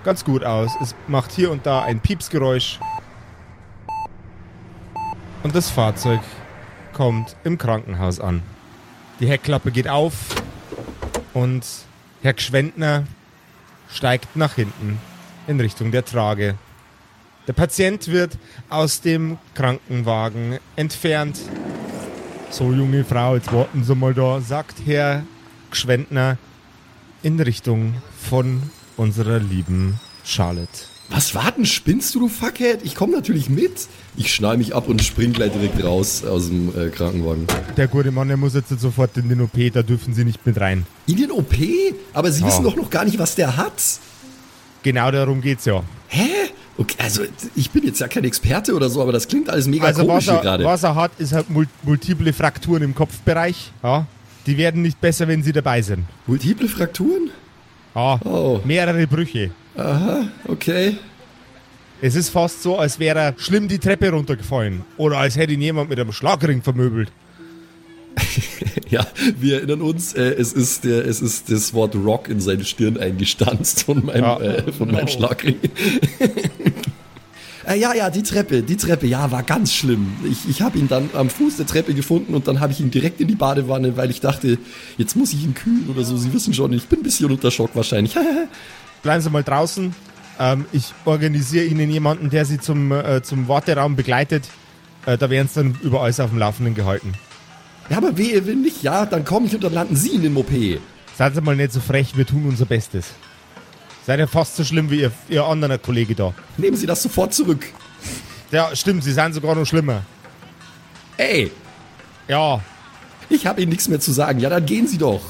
ganz 0.04 0.26
gut 0.26 0.44
aus. 0.44 0.72
Es 0.82 0.96
macht 1.08 1.32
hier 1.32 1.52
und 1.52 1.66
da 1.66 1.84
ein 1.84 2.00
Piepsgeräusch. 2.00 2.80
Und 5.44 5.56
das 5.56 5.70
Fahrzeug 5.70 6.22
kommt 6.94 7.36
im 7.44 7.58
Krankenhaus 7.60 8.20
an. 8.20 8.42
Die 9.20 9.28
Heckklappe 9.28 9.72
geht 9.72 9.88
auf 9.88 10.14
und 11.34 11.66
Herr 12.24 12.34
Gschwendner 12.34 13.04
steigt 13.92 14.36
nach 14.36 14.56
hinten 14.56 15.00
in 15.48 15.60
Richtung 15.60 15.92
der 15.92 16.06
Trage. 16.06 16.56
Der 17.48 17.54
Patient 17.54 18.08
wird 18.08 18.38
aus 18.70 19.02
dem 19.02 19.38
Krankenwagen 19.56 20.60
entfernt. 20.76 21.40
So, 22.52 22.72
junge 22.74 23.04
Frau, 23.04 23.36
jetzt 23.36 23.52
warten 23.52 23.84
Sie 23.84 23.96
mal 23.96 24.14
da, 24.14 24.42
sagt 24.42 24.78
Herr 24.86 25.24
Gschwendner 25.72 26.38
in 27.24 27.40
Richtung 27.40 27.96
von 28.18 28.62
unserer 28.98 29.40
lieben 29.40 30.00
Charlotte. 30.24 30.68
Was 31.12 31.34
warten, 31.34 31.66
spinnst 31.66 32.14
du, 32.14 32.20
du 32.20 32.28
Fuckhead? 32.30 32.82
Ich 32.84 32.94
komme 32.94 33.14
natürlich 33.16 33.50
mit. 33.50 33.72
Ich 34.16 34.32
schnall 34.34 34.58
mich 34.58 34.76
ab 34.76 34.88
und 34.88 35.02
spring 35.02 35.34
gleich 35.34 35.52
direkt 35.52 35.84
raus 35.84 36.24
aus 36.24 36.48
dem 36.50 36.70
äh, 36.80 36.90
Krankenwagen. 36.90 37.48
Der 37.78 37.88
gute 37.88 38.12
Mann, 38.12 38.28
der 38.28 38.38
muss 38.38 38.54
jetzt 38.54 38.70
sofort 38.80 39.18
in 39.18 39.28
den 39.28 39.42
OP, 39.42 39.58
da 39.74 39.82
dürfen 39.82 40.14
Sie 40.14 40.24
nicht 40.24 40.46
mit 40.46 40.60
rein. 40.62 40.86
In 41.08 41.16
den 41.18 41.32
OP? 41.32 41.54
Aber 42.14 42.32
Sie 42.32 42.42
Ja. 42.42 42.48
wissen 42.48 42.64
doch 42.64 42.76
noch 42.76 42.92
gar 42.92 43.06
nicht, 43.06 43.18
was 43.18 43.34
der 43.34 43.58
hat. 43.58 43.74
Genau 44.84 45.10
darum 45.10 45.42
geht's 45.42 45.66
ja. 45.66 45.84
Hä? 46.10 46.28
Okay, 46.78 46.96
also 47.00 47.24
ich 47.56 47.72
bin 47.72 47.84
jetzt 47.86 48.00
ja 48.00 48.08
kein 48.08 48.24
Experte 48.24 48.74
oder 48.74 48.90
so, 48.90 49.02
aber 49.02 49.12
das 49.12 49.28
klingt 49.28 49.50
alles 49.50 49.68
mega 49.68 49.86
Also 49.86 50.02
was 50.04 50.08
komisch 50.08 50.26
hier 50.26 50.34
er, 50.36 50.42
gerade. 50.42 50.64
was 50.64 50.84
er 50.84 50.96
hat, 50.96 51.12
ist 51.18 51.34
halt 51.34 51.50
mul 51.50 51.68
multiple 51.84 52.32
Frakturen 52.34 52.84
im 52.84 52.94
Kopfbereich. 52.96 53.72
Ja. 53.84 54.06
Die 54.46 54.58
werden 54.58 54.82
nicht 54.84 55.02
besser, 55.02 55.28
wenn 55.28 55.44
Sie 55.44 55.52
dabei 55.52 55.82
sind. 55.82 56.06
Multiple 56.28 56.70
Frakturen? 56.70 57.32
Ja. 58.00 58.20
Oh, 58.24 58.60
Mehrere 58.64 59.06
Brüche. 59.08 59.52
okay. 60.48 60.96
Es 62.02 62.16
ist 62.16 62.30
fast 62.30 62.64
so, 62.64 62.78
als 62.78 62.98
wäre 62.98 63.20
er 63.20 63.34
schlimm 63.38 63.68
die 63.68 63.78
Treppe 63.78 64.10
runtergefallen. 64.12 64.84
Oder 64.98 65.18
als 65.18 65.36
hätte 65.36 65.52
ihn 65.54 65.62
jemand 65.62 65.90
mit 65.90 66.00
einem 66.00 66.14
Schlagring 66.14 66.62
vermöbelt. 66.62 67.12
Ja, 68.90 69.06
wir 69.40 69.58
erinnern 69.58 69.82
uns, 69.84 70.14
äh, 70.16 70.32
es, 70.34 70.52
ist 70.52 70.84
der, 70.84 71.06
es 71.06 71.22
ist 71.22 71.52
das 71.52 71.76
Wort 71.76 71.94
Rock 71.96 72.28
in 72.28 72.40
seine 72.42 72.66
Stirn 72.66 72.98
eingestanzt 72.98 73.84
von 73.84 74.04
meinem, 74.04 74.24
Ja. 74.24 74.40
äh, 74.40 74.72
von 74.72 74.90
meinem 74.92 75.08
Schlagring. 75.08 75.58
äh, 77.70 77.78
ja, 77.78 77.94
ja, 77.94 78.10
die 78.10 78.24
Treppe, 78.24 78.64
die 78.64 78.78
Treppe, 78.78 79.06
ja, 79.08 79.30
war 79.32 79.44
ganz 79.44 79.74
schlimm. 79.74 80.08
Ich, 80.30 80.50
ich 80.50 80.62
habe 80.62 80.78
ihn 80.78 80.88
dann 80.88 81.10
am 81.14 81.30
Fuß 81.30 81.58
der 81.58 81.68
Treppe 81.68 81.94
gefunden 81.94 82.34
und 82.34 82.48
dann 82.48 82.60
habe 82.60 82.74
ich 82.74 82.80
ihn 82.80 82.90
direkt 82.90 83.22
in 83.22 83.28
die 83.28 83.36
Badewanne, 83.36 83.96
weil 83.96 84.10
ich 84.10 84.22
dachte, 84.22 84.58
jetzt 84.98 85.16
muss 85.16 85.34
ich 85.34 85.44
ihn 85.44 85.54
kühlen 85.54 85.88
oder 85.90 86.04
so. 86.04 86.18
Sie 86.18 86.34
wissen 86.34 86.54
schon, 86.54 86.74
ich 86.74 86.88
bin 86.88 87.00
ein 87.00 87.04
bisschen 87.04 87.30
unter 87.30 87.52
Schock 87.52 87.72
wahrscheinlich. 87.76 88.16
Bleiben 89.04 89.22
Sie 89.22 89.30
mal 89.30 89.44
draußen. 89.44 89.94
Ähm, 90.40 90.66
ich 90.72 90.94
organisiere 91.06 91.66
Ihnen 91.66 91.92
jemanden, 91.92 92.30
der 92.30 92.46
Sie 92.46 92.60
zum, 92.60 92.92
äh, 92.92 93.22
zum 93.22 93.48
Warteraum 93.48 93.96
begleitet. 93.96 94.46
Äh, 95.06 95.18
da 95.18 95.30
werden 95.30 95.48
Sie 95.48 95.62
dann 95.62 95.78
über 95.84 96.02
alles 96.02 96.20
auf 96.20 96.32
dem 96.32 96.40
Laufenden 96.40 96.74
gehalten. 96.74 97.14
ja, 97.90 97.98
aber 97.98 98.18
wehe, 98.18 98.48
wenn 98.48 98.62
nicht, 98.62 98.82
ja, 98.82 99.06
dann 99.06 99.26
komme 99.26 99.46
ich 99.46 99.54
und 99.54 99.64
dann 99.64 99.74
landen 99.74 99.96
Sie 99.96 100.16
in 100.16 100.24
dem 100.24 100.38
OP. 100.38 100.52
Seien 101.18 101.34
Sie 101.34 101.42
mal 101.42 101.56
nicht 101.56 101.74
so 101.74 101.82
frech, 101.82 102.18
wir 102.18 102.26
tun 102.26 102.46
unser 102.48 102.66
Bestes. 102.66 103.14
Seid 104.10 104.18
ihr 104.18 104.28
fast 104.28 104.56
so 104.56 104.64
schlimm 104.64 104.90
wie 104.90 105.02
Ihr, 105.02 105.12
Ihr 105.30 105.46
anderer 105.46 105.78
Kollege 105.78 106.16
da. 106.16 106.34
Nehmen 106.58 106.76
Sie 106.76 106.88
das 106.88 107.04
sofort 107.04 107.32
zurück. 107.32 107.64
Ja, 108.50 108.76
stimmt, 108.76 109.04
Sie 109.04 109.12
sind 109.12 109.36
sogar 109.36 109.54
noch 109.54 109.68
schlimmer. 109.68 110.04
Ey, 111.18 111.52
Ja, 112.28 112.60
ich 113.30 113.46
habe 113.46 113.62
Ihnen 113.62 113.70
nichts 113.70 113.88
mehr 113.88 114.00
zu 114.00 114.12
sagen. 114.12 114.40
Ja, 114.40 114.50
dann 114.50 114.66
gehen 114.66 114.88
Sie 114.88 114.98
doch. 114.98 115.22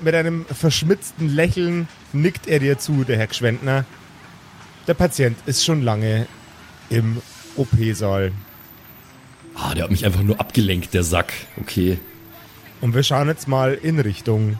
Mit 0.00 0.14
einem 0.14 0.46
verschmitzten 0.46 1.28
Lächeln 1.28 1.86
nickt 2.14 2.46
er 2.46 2.60
dir 2.60 2.78
zu, 2.78 3.04
der 3.04 3.18
Herr 3.18 3.26
Gschwendner. 3.26 3.84
Der 4.86 4.94
Patient 4.94 5.36
ist 5.44 5.62
schon 5.66 5.82
lange 5.82 6.26
im 6.88 7.20
OP-Saal. 7.56 8.32
Ah, 9.54 9.74
der 9.74 9.84
hat 9.84 9.90
mich 9.90 10.06
einfach 10.06 10.22
nur 10.22 10.40
abgelenkt, 10.40 10.94
der 10.94 11.02
Sack. 11.02 11.30
Okay. 11.60 11.98
Und 12.80 12.94
wir 12.94 13.02
schauen 13.02 13.28
jetzt 13.28 13.48
mal 13.48 13.74
in 13.74 14.00
Richtung 14.00 14.58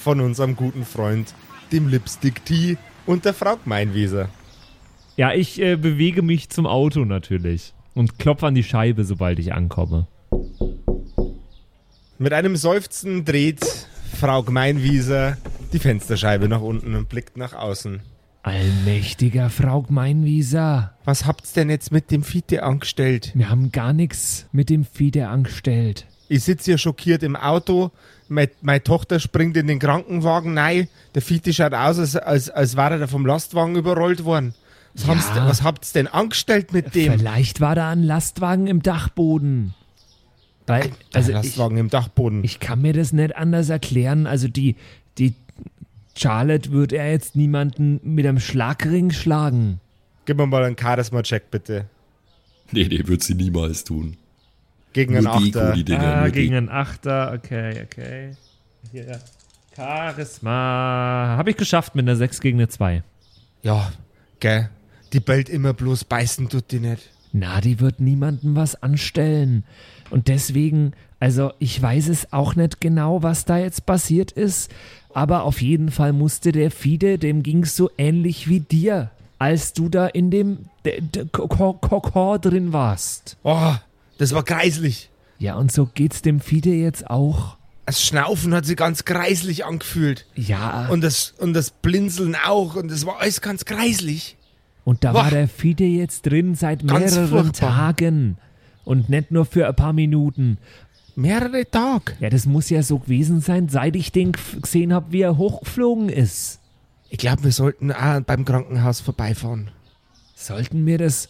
von 0.00 0.20
unserem 0.20 0.56
guten 0.56 0.84
Freund, 0.84 1.32
dem 1.70 1.86
Lipstick 1.86 2.44
T 2.44 2.76
und 3.08 3.24
der 3.24 3.32
Frau 3.34 3.56
Gmeinwieser. 3.56 4.28
Ja, 5.16 5.32
ich 5.32 5.60
äh, 5.60 5.76
bewege 5.76 6.22
mich 6.22 6.50
zum 6.50 6.66
Auto 6.66 7.04
natürlich 7.04 7.72
und 7.94 8.18
klopfe 8.18 8.46
an 8.46 8.54
die 8.54 8.62
Scheibe, 8.62 9.04
sobald 9.04 9.38
ich 9.38 9.52
ankomme. 9.52 10.06
Mit 12.18 12.32
einem 12.32 12.56
Seufzen 12.56 13.24
dreht 13.24 13.60
Frau 14.14 14.42
Gmeinwieser 14.42 15.38
die 15.72 15.78
Fensterscheibe 15.78 16.48
nach 16.48 16.60
unten 16.60 16.94
und 16.94 17.08
blickt 17.08 17.36
nach 17.36 17.54
außen. 17.54 18.00
Allmächtiger 18.42 19.50
Frau 19.50 19.82
Gmeinwieser, 19.82 20.94
Was 21.04 21.26
habt's 21.26 21.52
denn 21.52 21.70
jetzt 21.70 21.90
mit 21.92 22.10
dem 22.10 22.22
Fiete 22.22 22.62
angestellt? 22.62 23.32
wir 23.34 23.50
haben 23.50 23.72
gar 23.72 23.92
nichts 23.92 24.46
mit 24.52 24.70
dem 24.70 24.84
Fiete 24.84 25.28
angestellt. 25.28 26.06
Ich 26.28 26.44
sitze 26.44 26.66
hier 26.72 26.78
schockiert 26.78 27.22
im 27.22 27.36
Auto. 27.36 27.90
Meine, 28.28 28.50
meine 28.60 28.82
Tochter 28.82 29.20
springt 29.20 29.56
in 29.56 29.66
den 29.66 29.78
Krankenwagen. 29.78 30.54
Nein, 30.54 30.88
der 31.14 31.22
Fiete 31.22 31.52
schaut 31.52 31.72
aus, 31.74 31.98
als, 31.98 32.16
als, 32.16 32.50
als 32.50 32.76
wäre 32.76 33.00
er 33.00 33.08
vom 33.08 33.24
Lastwagen 33.24 33.74
überrollt 33.76 34.24
worden. 34.24 34.54
Was, 34.94 35.28
Ja. 35.34 35.46
was 35.46 35.62
habt's 35.62 35.92
denn 35.92 36.06
angestellt 36.06 36.72
mit 36.72 36.94
dem? 36.94 37.12
Vielleicht 37.18 37.60
war 37.60 37.74
da 37.74 37.90
ein 37.90 38.02
Lastwagen 38.02 38.66
im 38.66 38.82
Dachboden. 38.82 39.74
Weil, 40.66 40.90
also 41.14 41.32
der 41.32 41.40
ich, 41.40 41.46
Lastwagen 41.46 41.78
im 41.78 41.88
Dachboden. 41.88 42.44
ich 42.44 42.60
kann 42.60 42.82
mir 42.82 42.92
das 42.92 43.12
nicht 43.12 43.34
anders 43.36 43.70
erklären. 43.70 44.26
Also 44.26 44.48
die, 44.48 44.76
die 45.16 45.34
Charlotte 46.16 46.72
wird 46.72 46.92
er 46.92 47.10
jetzt 47.10 47.36
niemanden 47.36 48.00
mit 48.02 48.26
einem 48.26 48.40
Schlagring 48.40 49.10
schlagen. 49.10 49.80
Gib 50.26 50.36
mir 50.36 50.46
mal 50.46 50.64
einen 50.64 50.76
Charisma-Check, 50.76 51.50
bitte. 51.50 51.86
Nee, 52.72 52.86
nee, 52.88 53.00
wird 53.06 53.22
sie 53.22 53.34
niemals 53.34 53.84
tun. 53.84 54.16
Gegen 54.92 55.16
einen 55.16 55.26
Achter. 55.26 55.72
die 55.72 55.84
Dinger. 55.84 56.16
Ah, 56.16 56.28
gegen 56.28 56.54
einen 56.54 56.68
Achter, 56.68 57.32
okay, 57.34 57.82
okay. 57.84 58.36
Hier. 58.92 59.20
Charisma. 59.76 61.34
Habe 61.36 61.50
ich 61.50 61.56
geschafft 61.56 61.94
mit 61.94 62.04
einer 62.04 62.16
6 62.16 62.40
gegen 62.40 62.58
eine 62.58 62.68
2. 62.68 63.02
Ja, 63.62 63.92
gell. 64.40 64.68
Die 65.12 65.20
bellt 65.20 65.48
immer 65.48 65.72
bloß, 65.72 66.04
beißen 66.04 66.48
tut 66.48 66.70
die 66.70 66.80
nicht. 66.80 67.10
Na, 67.32 67.60
die 67.60 67.80
wird 67.80 68.00
niemandem 68.00 68.56
was 68.56 68.82
anstellen. 68.82 69.64
Und 70.10 70.28
deswegen, 70.28 70.92
also 71.20 71.52
ich 71.58 71.80
weiß 71.80 72.08
es 72.08 72.32
auch 72.32 72.54
nicht 72.56 72.80
genau, 72.80 73.22
was 73.22 73.44
da 73.44 73.58
jetzt 73.58 73.86
passiert 73.86 74.32
ist, 74.32 74.70
aber 75.14 75.44
auf 75.44 75.60
jeden 75.62 75.90
Fall 75.90 76.12
musste 76.12 76.52
der 76.52 76.70
Fide, 76.70 77.18
dem 77.18 77.42
ging's 77.42 77.76
so 77.76 77.90
ähnlich 77.98 78.48
wie 78.48 78.60
dir, 78.60 79.10
als 79.38 79.72
du 79.72 79.88
da 79.88 80.06
in 80.06 80.30
dem 80.30 80.66
d- 80.84 81.00
d- 81.00 81.24
Ko- 81.30 81.74
Kokor 81.74 82.38
drin 82.38 82.72
warst. 82.72 83.36
Oh, 83.42 83.74
das 84.18 84.34
war 84.34 84.42
kreislich. 84.44 85.10
Ja, 85.38 85.56
und 85.56 85.72
so 85.72 85.86
geht's 85.86 86.22
dem 86.22 86.40
Fide 86.40 86.70
jetzt 86.70 87.08
auch. 87.08 87.56
Das 87.86 88.02
Schnaufen 88.04 88.52
hat 88.54 88.66
sich 88.66 88.76
ganz 88.76 89.04
kreislich 89.06 89.64
angefühlt. 89.64 90.26
Ja, 90.34 90.88
Und 90.88 91.00
das, 91.00 91.32
und 91.38 91.54
das 91.54 91.70
Blinzeln 91.70 92.36
auch. 92.36 92.74
Und 92.76 92.90
das 92.90 93.06
war 93.06 93.20
alles 93.20 93.40
ganz 93.40 93.64
kreislich. 93.64 94.36
Und 94.84 95.04
da 95.04 95.12
Boah. 95.12 95.22
war 95.24 95.30
der 95.30 95.48
Fide 95.48 95.84
jetzt 95.84 96.22
drin 96.26 96.54
seit 96.54 96.86
Ganz 96.86 97.14
mehreren 97.14 97.28
furchtbar. 97.28 97.70
Tagen. 97.74 98.36
Und 98.84 99.08
nicht 99.08 99.30
nur 99.30 99.46
für 99.46 99.66
ein 99.66 99.74
paar 99.76 99.92
Minuten. 99.92 100.58
Mehrere 101.14 101.64
Tage. 101.70 102.12
Ja, 102.20 102.30
das 102.30 102.46
muss 102.46 102.70
ja 102.70 102.82
so 102.82 102.98
gewesen 102.98 103.40
sein, 103.40 103.68
seit 103.68 103.96
ich 103.96 104.12
den 104.12 104.32
gesehen 104.62 104.92
habe, 104.92 105.12
wie 105.12 105.22
er 105.22 105.36
hochgeflogen 105.36 106.08
ist. 106.08 106.60
Ich 107.10 107.18
glaube, 107.18 107.44
wir 107.44 107.52
sollten 107.52 107.90
auch 107.92 108.20
beim 108.20 108.44
Krankenhaus 108.44 109.00
vorbeifahren. 109.00 109.70
Sollten 110.34 110.84
wir 110.86 110.98
das. 110.98 111.28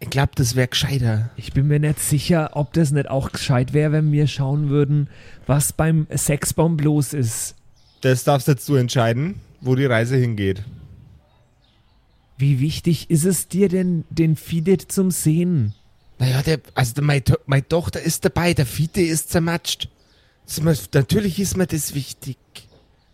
Ich 0.00 0.10
glaube, 0.10 0.30
das 0.36 0.54
wäre 0.54 0.68
gescheiter. 0.68 1.30
Ich 1.36 1.52
bin 1.52 1.66
mir 1.66 1.80
nicht 1.80 1.98
sicher, 1.98 2.50
ob 2.54 2.72
das 2.72 2.92
nicht 2.92 3.10
auch 3.10 3.32
gescheit 3.32 3.72
wäre, 3.72 3.92
wenn 3.92 4.12
wir 4.12 4.26
schauen 4.26 4.68
würden, 4.68 5.08
was 5.46 5.72
beim 5.72 6.06
Sexbomb 6.14 6.80
los 6.82 7.12
ist. 7.12 7.56
Das 8.00 8.22
darfst 8.22 8.46
jetzt 8.46 8.68
du 8.68 8.76
entscheiden, 8.76 9.40
wo 9.60 9.74
die 9.74 9.86
Reise 9.86 10.16
hingeht. 10.16 10.62
Wie 12.36 12.60
wichtig 12.60 13.10
ist 13.10 13.24
es 13.24 13.48
dir 13.48 13.68
denn, 13.68 14.04
den 14.10 14.36
Fide 14.36 14.78
zum 14.78 15.10
Sehen? 15.10 15.74
Naja, 16.20 16.42
der, 16.42 16.60
also 16.74 16.94
der, 16.94 17.04
meine, 17.04 17.22
meine 17.46 17.66
Tochter 17.66 18.00
ist 18.00 18.24
dabei, 18.24 18.54
der 18.54 18.66
Fiete 18.66 19.00
ist 19.00 19.30
zermatscht. 19.30 19.88
Ist 20.46 20.62
Natürlich 20.94 21.40
ist 21.40 21.56
mir 21.56 21.66
das 21.66 21.94
wichtig. 21.94 22.38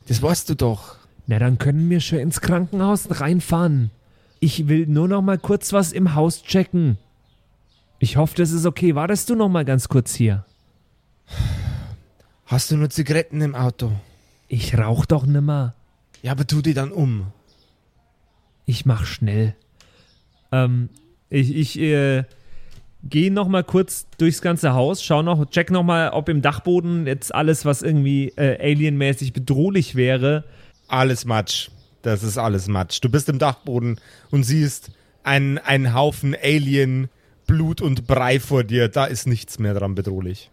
Das 0.06 0.20
weißt 0.20 0.50
du 0.50 0.54
doch. 0.54 0.96
Na, 1.26 1.38
dann 1.38 1.58
können 1.58 1.88
wir 1.88 2.00
schon 2.00 2.18
ins 2.18 2.42
Krankenhaus 2.42 3.20
reinfahren. 3.20 3.90
Ich 4.44 4.68
will 4.68 4.86
nur 4.86 5.08
noch 5.08 5.22
mal 5.22 5.38
kurz 5.38 5.72
was 5.72 5.90
im 5.90 6.14
Haus 6.14 6.42
checken. 6.42 6.98
Ich 7.98 8.18
hoffe, 8.18 8.34
das 8.36 8.50
ist 8.50 8.66
okay. 8.66 8.94
Wartest 8.94 9.30
du 9.30 9.36
noch 9.36 9.48
mal 9.48 9.64
ganz 9.64 9.88
kurz 9.88 10.14
hier? 10.14 10.44
Hast 12.44 12.70
du 12.70 12.76
nur 12.76 12.90
Zigaretten 12.90 13.40
im 13.40 13.54
Auto? 13.54 13.90
Ich 14.46 14.76
rauch 14.76 15.06
doch 15.06 15.24
nimmer. 15.24 15.74
Ja, 16.20 16.32
aber 16.32 16.46
tu 16.46 16.60
die 16.60 16.74
dann 16.74 16.92
um. 16.92 17.28
Ich 18.66 18.84
mach 18.84 19.06
schnell. 19.06 19.56
Ähm, 20.52 20.90
ich 21.30 21.56
ich 21.56 21.80
äh, 21.80 22.24
gehe 23.02 23.32
noch 23.32 23.48
mal 23.48 23.64
kurz 23.64 24.06
durchs 24.18 24.42
ganze 24.42 24.74
Haus, 24.74 25.02
schau 25.02 25.22
noch, 25.22 25.48
check 25.48 25.70
noch 25.70 25.84
mal, 25.84 26.10
ob 26.10 26.28
im 26.28 26.42
Dachboden 26.42 27.06
jetzt 27.06 27.34
alles, 27.34 27.64
was 27.64 27.80
irgendwie 27.80 28.28
äh, 28.36 28.60
alienmäßig 28.60 29.32
bedrohlich 29.32 29.94
wäre. 29.94 30.44
Alles 30.86 31.24
Matsch. 31.24 31.70
Das 32.04 32.22
ist 32.22 32.36
alles 32.36 32.68
Matsch. 32.68 32.98
Du 33.02 33.08
bist 33.08 33.30
im 33.30 33.38
Dachboden 33.38 33.98
und 34.30 34.42
siehst 34.42 34.90
einen, 35.22 35.56
einen 35.56 35.94
Haufen 35.94 36.36
Alien, 36.40 37.08
Blut 37.46 37.80
und 37.80 38.06
Brei 38.06 38.38
vor 38.40 38.62
dir. 38.62 38.88
Da 38.88 39.06
ist 39.06 39.26
nichts 39.26 39.58
mehr 39.58 39.72
dran 39.72 39.94
bedrohlich. 39.94 40.50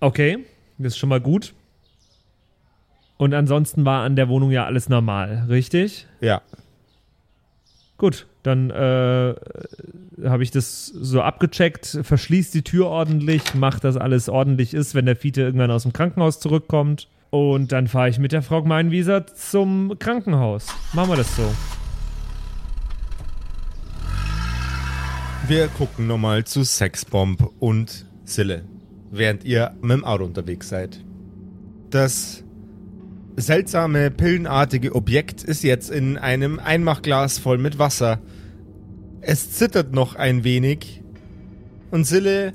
Okay, 0.00 0.44
das 0.78 0.94
ist 0.94 0.98
schon 0.98 1.08
mal 1.08 1.20
gut. 1.20 1.54
Und 3.16 3.32
ansonsten 3.32 3.84
war 3.84 4.02
an 4.02 4.16
der 4.16 4.28
Wohnung 4.28 4.50
ja 4.50 4.66
alles 4.66 4.88
normal, 4.88 5.46
richtig? 5.48 6.08
Ja. 6.20 6.42
Gut, 7.96 8.26
dann 8.42 8.70
äh, 8.70 9.34
habe 10.24 10.42
ich 10.42 10.50
das 10.50 10.86
so 10.86 11.22
abgecheckt, 11.22 12.00
verschließt 12.02 12.52
die 12.54 12.62
Tür 12.62 12.88
ordentlich, 12.88 13.54
macht, 13.54 13.84
dass 13.84 13.96
alles 13.96 14.28
ordentlich 14.28 14.74
ist, 14.74 14.96
wenn 14.96 15.06
der 15.06 15.16
Fiete 15.16 15.42
irgendwann 15.42 15.70
aus 15.70 15.84
dem 15.84 15.92
Krankenhaus 15.92 16.40
zurückkommt. 16.40 17.08
Und 17.36 17.70
dann 17.70 17.86
fahre 17.86 18.08
ich 18.08 18.18
mit 18.18 18.32
der 18.32 18.40
Frau 18.40 18.62
Gmeinwieser 18.62 19.26
zum 19.26 19.98
Krankenhaus. 19.98 20.68
Machen 20.94 21.10
wir 21.10 21.16
das 21.16 21.36
so. 21.36 21.42
Wir 25.46 25.68
gucken 25.68 26.06
nochmal 26.06 26.44
zu 26.44 26.64
Sexbomb 26.64 27.50
und 27.58 28.06
Sille, 28.24 28.64
während 29.10 29.44
ihr 29.44 29.74
mit 29.82 29.90
dem 29.90 30.04
Auto 30.04 30.24
unterwegs 30.24 30.70
seid. 30.70 31.04
Das 31.90 32.42
seltsame, 33.36 34.10
pillenartige 34.10 34.94
Objekt 34.94 35.44
ist 35.44 35.62
jetzt 35.62 35.90
in 35.90 36.16
einem 36.16 36.58
Einmachglas 36.58 37.38
voll 37.38 37.58
mit 37.58 37.78
Wasser. 37.78 38.18
Es 39.20 39.52
zittert 39.52 39.92
noch 39.92 40.14
ein 40.14 40.42
wenig 40.42 41.02
und 41.90 42.04
Sille 42.04 42.54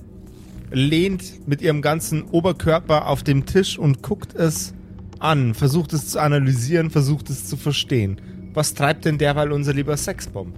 lehnt 0.71 1.47
mit 1.47 1.61
ihrem 1.61 1.81
ganzen 1.81 2.23
Oberkörper 2.23 3.07
auf 3.07 3.23
dem 3.23 3.45
Tisch 3.45 3.77
und 3.77 4.01
guckt 4.01 4.33
es 4.35 4.73
an, 5.19 5.53
versucht 5.53 5.93
es 5.93 6.09
zu 6.09 6.19
analysieren, 6.19 6.89
versucht 6.89 7.29
es 7.29 7.47
zu 7.47 7.57
verstehen. 7.57 8.19
Was 8.53 8.73
treibt 8.73 9.05
denn 9.05 9.17
derweil 9.17 9.51
unser 9.51 9.73
lieber 9.73 9.95
Sexbomb? 9.95 10.55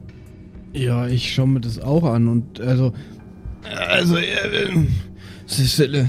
Ja, 0.72 1.08
ich 1.08 1.34
schaue 1.34 1.48
mir 1.48 1.60
das 1.60 1.80
auch 1.80 2.04
an 2.04 2.28
und 2.28 2.60
also. 2.60 2.94
Also, 3.64 4.18
äh, 4.18 4.70
äh, 5.48 6.06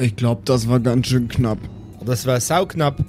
ich 0.00 0.16
glaube, 0.16 0.42
das 0.44 0.68
war 0.68 0.80
ganz 0.80 1.06
schön 1.06 1.28
knapp. 1.28 1.58
Das 2.04 2.26
war 2.26 2.40
sauknapp. 2.40 3.04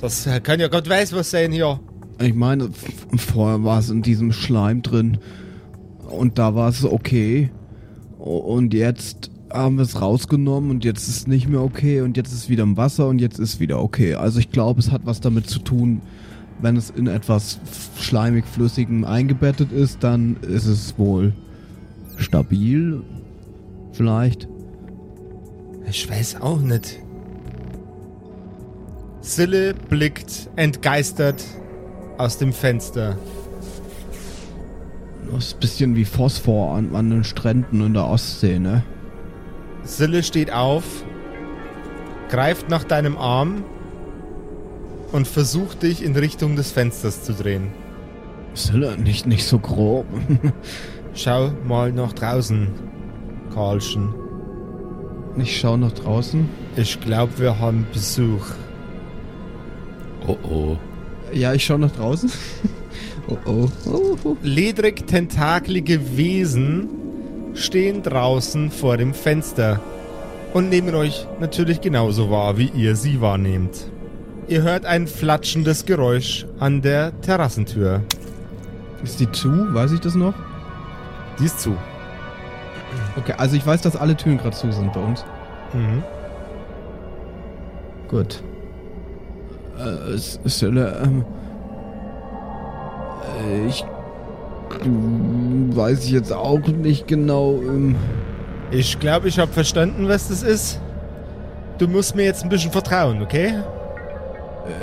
Das 0.00 0.28
kann 0.42 0.58
ja 0.58 0.68
Gott 0.68 0.88
weiß 0.88 1.12
was 1.12 1.30
sein 1.30 1.52
hier. 1.52 1.78
Ich 2.20 2.34
meine, 2.34 2.70
vorher 3.16 3.62
war 3.62 3.78
es 3.78 3.90
in 3.90 4.02
diesem 4.02 4.32
Schleim 4.32 4.82
drin 4.82 5.18
und 6.08 6.38
da 6.38 6.54
war 6.54 6.68
es 6.68 6.84
okay. 6.84 7.50
Und 8.22 8.72
jetzt 8.72 9.32
haben 9.52 9.76
wir 9.76 9.82
es 9.82 10.00
rausgenommen 10.00 10.70
und 10.70 10.84
jetzt 10.84 11.08
ist 11.08 11.16
es 11.16 11.26
nicht 11.26 11.48
mehr 11.48 11.60
okay 11.60 12.02
und 12.02 12.16
jetzt 12.16 12.28
ist 12.28 12.44
es 12.44 12.48
wieder 12.48 12.62
im 12.62 12.76
Wasser 12.76 13.08
und 13.08 13.20
jetzt 13.20 13.40
ist 13.40 13.58
wieder 13.58 13.82
okay. 13.82 14.14
Also 14.14 14.38
ich 14.38 14.50
glaube, 14.50 14.78
es 14.78 14.92
hat 14.92 15.02
was 15.04 15.20
damit 15.20 15.50
zu 15.50 15.58
tun, 15.58 16.00
wenn 16.60 16.76
es 16.76 16.90
in 16.90 17.08
etwas 17.08 17.58
schleimig 17.98 18.44
flüssigem 18.46 19.04
eingebettet 19.04 19.72
ist, 19.72 20.04
dann 20.04 20.36
ist 20.42 20.66
es 20.66 20.96
wohl 20.98 21.32
stabil. 22.16 23.02
Vielleicht. 23.90 24.48
Ich 25.88 26.08
weiß 26.08 26.40
auch 26.40 26.60
nicht. 26.60 27.00
Sille 29.20 29.74
blickt 29.74 30.48
entgeistert 30.54 31.42
aus 32.18 32.38
dem 32.38 32.52
Fenster. 32.52 33.18
Das 35.32 35.46
ist 35.46 35.54
ein 35.54 35.60
bisschen 35.60 35.96
wie 35.96 36.04
Phosphor 36.04 36.76
an, 36.76 36.94
an 36.94 37.08
den 37.08 37.24
Stränden 37.24 37.84
in 37.84 37.94
der 37.94 38.06
Ostsee, 38.06 38.58
ne? 38.58 38.82
Sille 39.82 40.22
steht 40.22 40.52
auf, 40.52 40.84
greift 42.28 42.68
nach 42.68 42.84
deinem 42.84 43.16
Arm 43.16 43.64
und 45.10 45.26
versucht 45.26 45.82
dich 45.82 46.04
in 46.04 46.14
Richtung 46.14 46.54
des 46.54 46.70
Fensters 46.70 47.22
zu 47.22 47.32
drehen. 47.32 47.68
Sille, 48.54 48.98
nicht, 48.98 49.26
nicht 49.26 49.46
so 49.46 49.58
grob. 49.58 50.06
Schau 51.14 51.52
mal 51.66 51.92
nach 51.92 52.12
draußen, 52.12 52.68
Karlchen. 53.54 54.14
Ich 55.38 55.58
schau 55.58 55.78
nach 55.78 55.92
draußen. 55.92 56.46
Ich 56.76 57.00
glaube, 57.00 57.38
wir 57.38 57.58
haben 57.58 57.86
Besuch. 57.90 58.46
Oh 60.26 60.36
oh. 60.42 60.76
Ja, 61.32 61.54
ich 61.54 61.64
schau 61.64 61.78
nach 61.78 61.92
draußen. 61.92 62.30
oh, 63.28 63.36
oh. 63.46 63.68
oh. 64.24 64.36
Ledrig 64.42 65.06
tentakelige 65.06 66.16
Wesen 66.16 66.88
stehen 67.54 68.02
draußen 68.02 68.70
vor 68.70 68.96
dem 68.96 69.14
Fenster 69.14 69.80
und 70.54 70.68
nehmen 70.68 70.94
euch 70.94 71.26
natürlich 71.40 71.80
genauso 71.80 72.30
wahr, 72.30 72.58
wie 72.58 72.70
ihr 72.74 72.96
sie 72.96 73.20
wahrnehmt. 73.20 73.90
Ihr 74.48 74.62
hört 74.62 74.84
ein 74.86 75.06
flatschendes 75.06 75.86
Geräusch 75.86 76.46
an 76.58 76.82
der 76.82 77.18
Terrassentür. 77.20 78.02
Ist 79.02 79.20
die 79.20 79.30
zu? 79.30 79.72
Weiß 79.74 79.92
ich 79.92 80.00
das 80.00 80.14
noch? 80.14 80.34
Die 81.38 81.44
ist 81.46 81.60
zu. 81.60 81.76
Okay, 83.16 83.34
also 83.38 83.56
ich 83.56 83.66
weiß, 83.66 83.80
dass 83.82 83.96
alle 83.96 84.16
Türen 84.16 84.38
gerade 84.38 84.56
zu 84.56 84.70
sind 84.72 84.92
bei 84.92 85.00
uns. 85.00 85.24
Mhm. 85.72 86.02
Gut. 88.08 88.42
Äh, 89.78 90.14
S- 90.14 90.38
Sille, 90.44 91.00
ähm. 91.04 91.24
Äh, 93.42 93.66
Ich. 93.66 93.84
Weiß 95.74 96.10
jetzt 96.10 96.32
auch 96.32 96.66
nicht 96.66 97.06
genau. 97.06 97.54
Ähm, 97.62 97.96
Ich 98.70 98.98
glaube, 98.98 99.28
ich 99.28 99.38
habe 99.38 99.52
verstanden, 99.52 100.08
was 100.08 100.28
das 100.28 100.42
ist. 100.42 100.80
Du 101.78 101.88
musst 101.88 102.16
mir 102.16 102.24
jetzt 102.24 102.42
ein 102.42 102.48
bisschen 102.48 102.72
vertrauen, 102.72 103.22
okay? 103.22 103.54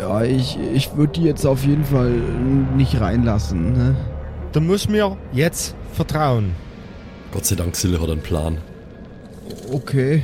ja, 0.02 0.24
ich, 0.24 0.60
ich 0.74 0.96
würde 0.98 1.14
die 1.14 1.24
jetzt 1.24 1.46
auf 1.46 1.64
jeden 1.64 1.86
Fall 1.86 2.12
nicht 2.76 3.00
reinlassen, 3.00 3.72
ne? 3.74 3.96
Du 4.52 4.60
musst 4.60 4.90
mir 4.90 5.16
jetzt 5.32 5.74
vertrauen. 5.94 6.54
Gott 7.32 7.46
sei 7.46 7.56
Dank, 7.56 7.76
Sille 7.76 8.02
hat 8.02 8.10
einen 8.10 8.22
Plan. 8.22 8.58
Okay. 9.72 10.24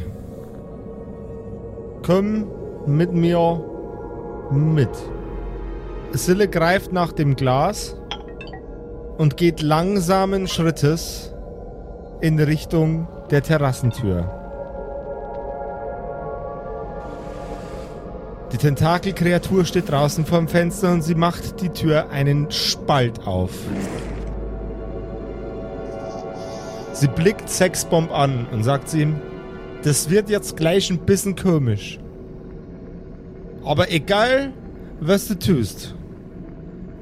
Komm 2.03 2.47
mit 2.85 3.13
mir 3.13 3.63
mit. 4.51 4.89
Sille 6.11 6.47
greift 6.47 6.91
nach 6.91 7.11
dem 7.11 7.35
Glas 7.35 7.95
und 9.17 9.37
geht 9.37 9.61
langsamen 9.61 10.47
Schrittes 10.47 11.33
in 12.21 12.39
Richtung 12.39 13.07
der 13.29 13.43
Terrassentür. 13.43 14.29
Die 18.51 18.57
Tentakelkreatur 18.57 19.65
steht 19.65 19.89
draußen 19.89 20.25
vorm 20.25 20.47
Fenster 20.47 20.91
und 20.93 21.01
sie 21.01 21.15
macht 21.15 21.61
die 21.61 21.69
Tür 21.69 22.09
einen 22.09 22.49
Spalt 22.51 23.27
auf. 23.27 23.51
Sie 26.93 27.07
blickt 27.07 27.49
Sexbomb 27.49 28.11
an 28.11 28.47
und 28.51 28.63
sagt 28.63 28.89
zu 28.89 28.99
ihm, 28.99 29.15
das 29.83 30.09
wird 30.09 30.29
jetzt 30.29 30.55
gleich 30.55 30.89
ein 30.89 30.99
bisschen 30.99 31.35
komisch. 31.35 31.99
Aber 33.65 33.91
egal, 33.91 34.53
was 35.01 35.27
du 35.27 35.37
tust, 35.37 35.93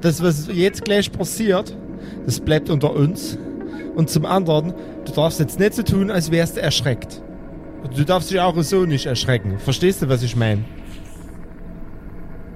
das, 0.00 0.22
was 0.22 0.48
jetzt 0.52 0.84
gleich 0.84 1.12
passiert, 1.12 1.76
das 2.26 2.40
bleibt 2.40 2.70
unter 2.70 2.94
uns. 2.94 3.38
Und 3.94 4.10
zum 4.10 4.26
anderen, 4.26 4.74
du 5.04 5.12
darfst 5.12 5.40
jetzt 5.40 5.58
nicht 5.58 5.74
so 5.74 5.82
tun, 5.82 6.10
als 6.10 6.30
wärst 6.30 6.56
du 6.56 6.62
erschreckt. 6.62 7.22
Du 7.94 8.04
darfst 8.04 8.30
dich 8.30 8.40
auch 8.40 8.60
so 8.62 8.86
nicht 8.86 9.06
erschrecken. 9.06 9.58
Verstehst 9.58 10.02
du, 10.02 10.08
was 10.08 10.22
ich 10.22 10.36
meine? 10.36 10.64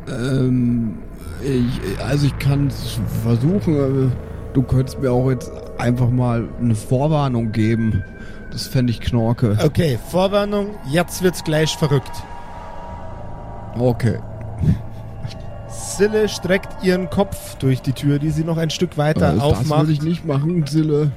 Ähm, 0.08 0.98
ich, 1.42 2.02
also 2.02 2.26
ich 2.26 2.38
kann 2.38 2.68
es 2.68 2.98
versuchen, 3.22 3.76
aber 3.76 4.12
du 4.54 4.62
könntest 4.62 5.00
mir 5.00 5.12
auch 5.12 5.30
jetzt 5.30 5.50
einfach 5.76 6.10
mal 6.10 6.48
eine 6.60 6.74
Vorwarnung 6.74 7.52
geben. 7.52 8.02
Das 8.50 8.66
fände 8.66 8.90
ich 8.90 9.00
knorke. 9.00 9.56
Okay, 9.62 9.98
Vorwarnung, 10.10 10.70
jetzt 10.90 11.22
wird's 11.22 11.44
gleich 11.44 11.76
verrückt. 11.76 12.10
Okay. 13.78 14.18
Sille 15.98 16.28
streckt 16.28 16.82
ihren 16.84 17.10
Kopf 17.10 17.56
durch 17.56 17.82
die 17.82 17.92
Tür, 17.92 18.18
die 18.20 18.30
sie 18.30 18.44
noch 18.44 18.56
ein 18.56 18.70
Stück 18.70 18.96
weiter 18.96 19.30
Äh, 19.30 19.34
das 19.34 19.42
aufmacht. 19.42 19.80
würde 19.80 19.92
ich 19.92 20.02
nicht 20.02 20.24
machen, 20.24 20.64
Zille. 20.66 21.10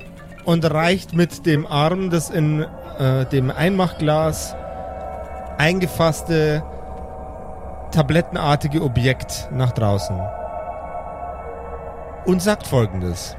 und 0.43 0.65
reicht 0.69 1.13
mit 1.13 1.45
dem 1.45 1.65
Arm, 1.67 2.09
das 2.09 2.29
in 2.31 2.65
äh, 2.97 3.25
dem 3.27 3.51
Einmachglas 3.51 4.55
eingefasste, 5.59 6.63
tablettenartige 7.91 8.81
Objekt 8.81 9.49
nach 9.51 9.71
draußen. 9.71 10.19
Und 12.25 12.41
sagt 12.41 12.65
folgendes. 12.67 13.35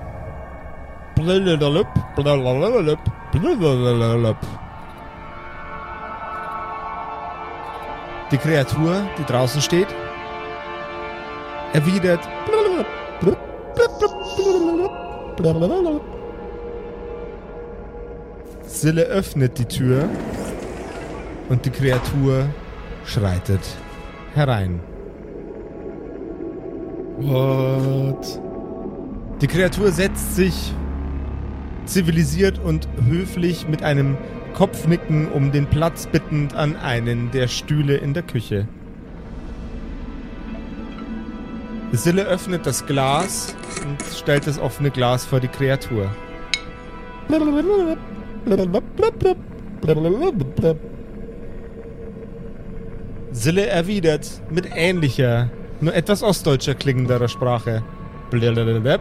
Blablabla, 1.17 1.85
blablabla, 2.17 2.71
blablabla. 3.41 4.35
Die 8.31 8.39
Kreatur, 8.39 9.03
die 9.19 9.25
draußen 9.25 9.61
steht, 9.61 9.89
erwidert. 11.73 12.29
Sille 18.65 19.03
öffnet 19.03 19.59
die 19.59 19.65
Tür 19.67 20.09
und 21.49 21.65
die 21.65 21.71
Kreatur 21.71 22.47
schreitet 23.05 23.61
herein. 24.35 24.81
What? 27.19 28.41
Die 29.41 29.47
Kreatur 29.47 29.93
setzt 29.93 30.37
sich 30.37 30.73
zivilisiert 31.85 32.59
und 32.59 32.89
höflich 33.07 33.69
mit 33.69 33.83
einem 33.83 34.17
Kopfnicken 34.55 35.29
um 35.29 35.53
den 35.53 35.67
Platz 35.67 36.07
bittend 36.07 36.55
an 36.55 36.77
einen 36.77 37.31
der 37.31 37.49
Stühle 37.49 37.97
in 37.97 38.15
der 38.15 38.23
Küche. 38.23 38.69
Sille 41.93 42.25
öffnet 42.25 42.67
das 42.67 42.87
Glas 42.87 43.55
und 43.85 43.99
stellt 44.17 44.47
das 44.47 44.59
offene 44.59 44.91
Glas 44.91 45.27
vor 45.27 45.41
die 45.41 45.49
Kreatur. 45.49 46.11
Sille 53.33 53.67
erwidert 53.67 54.43
mit 54.51 54.69
ähnlicher, 54.75 55.51
nur 55.81 55.95
etwas 55.95 56.23
ostdeutscher 56.23 56.75
klingenderer 56.75 57.29
Sprache. 57.29 57.83
Blablabla. 58.31 58.99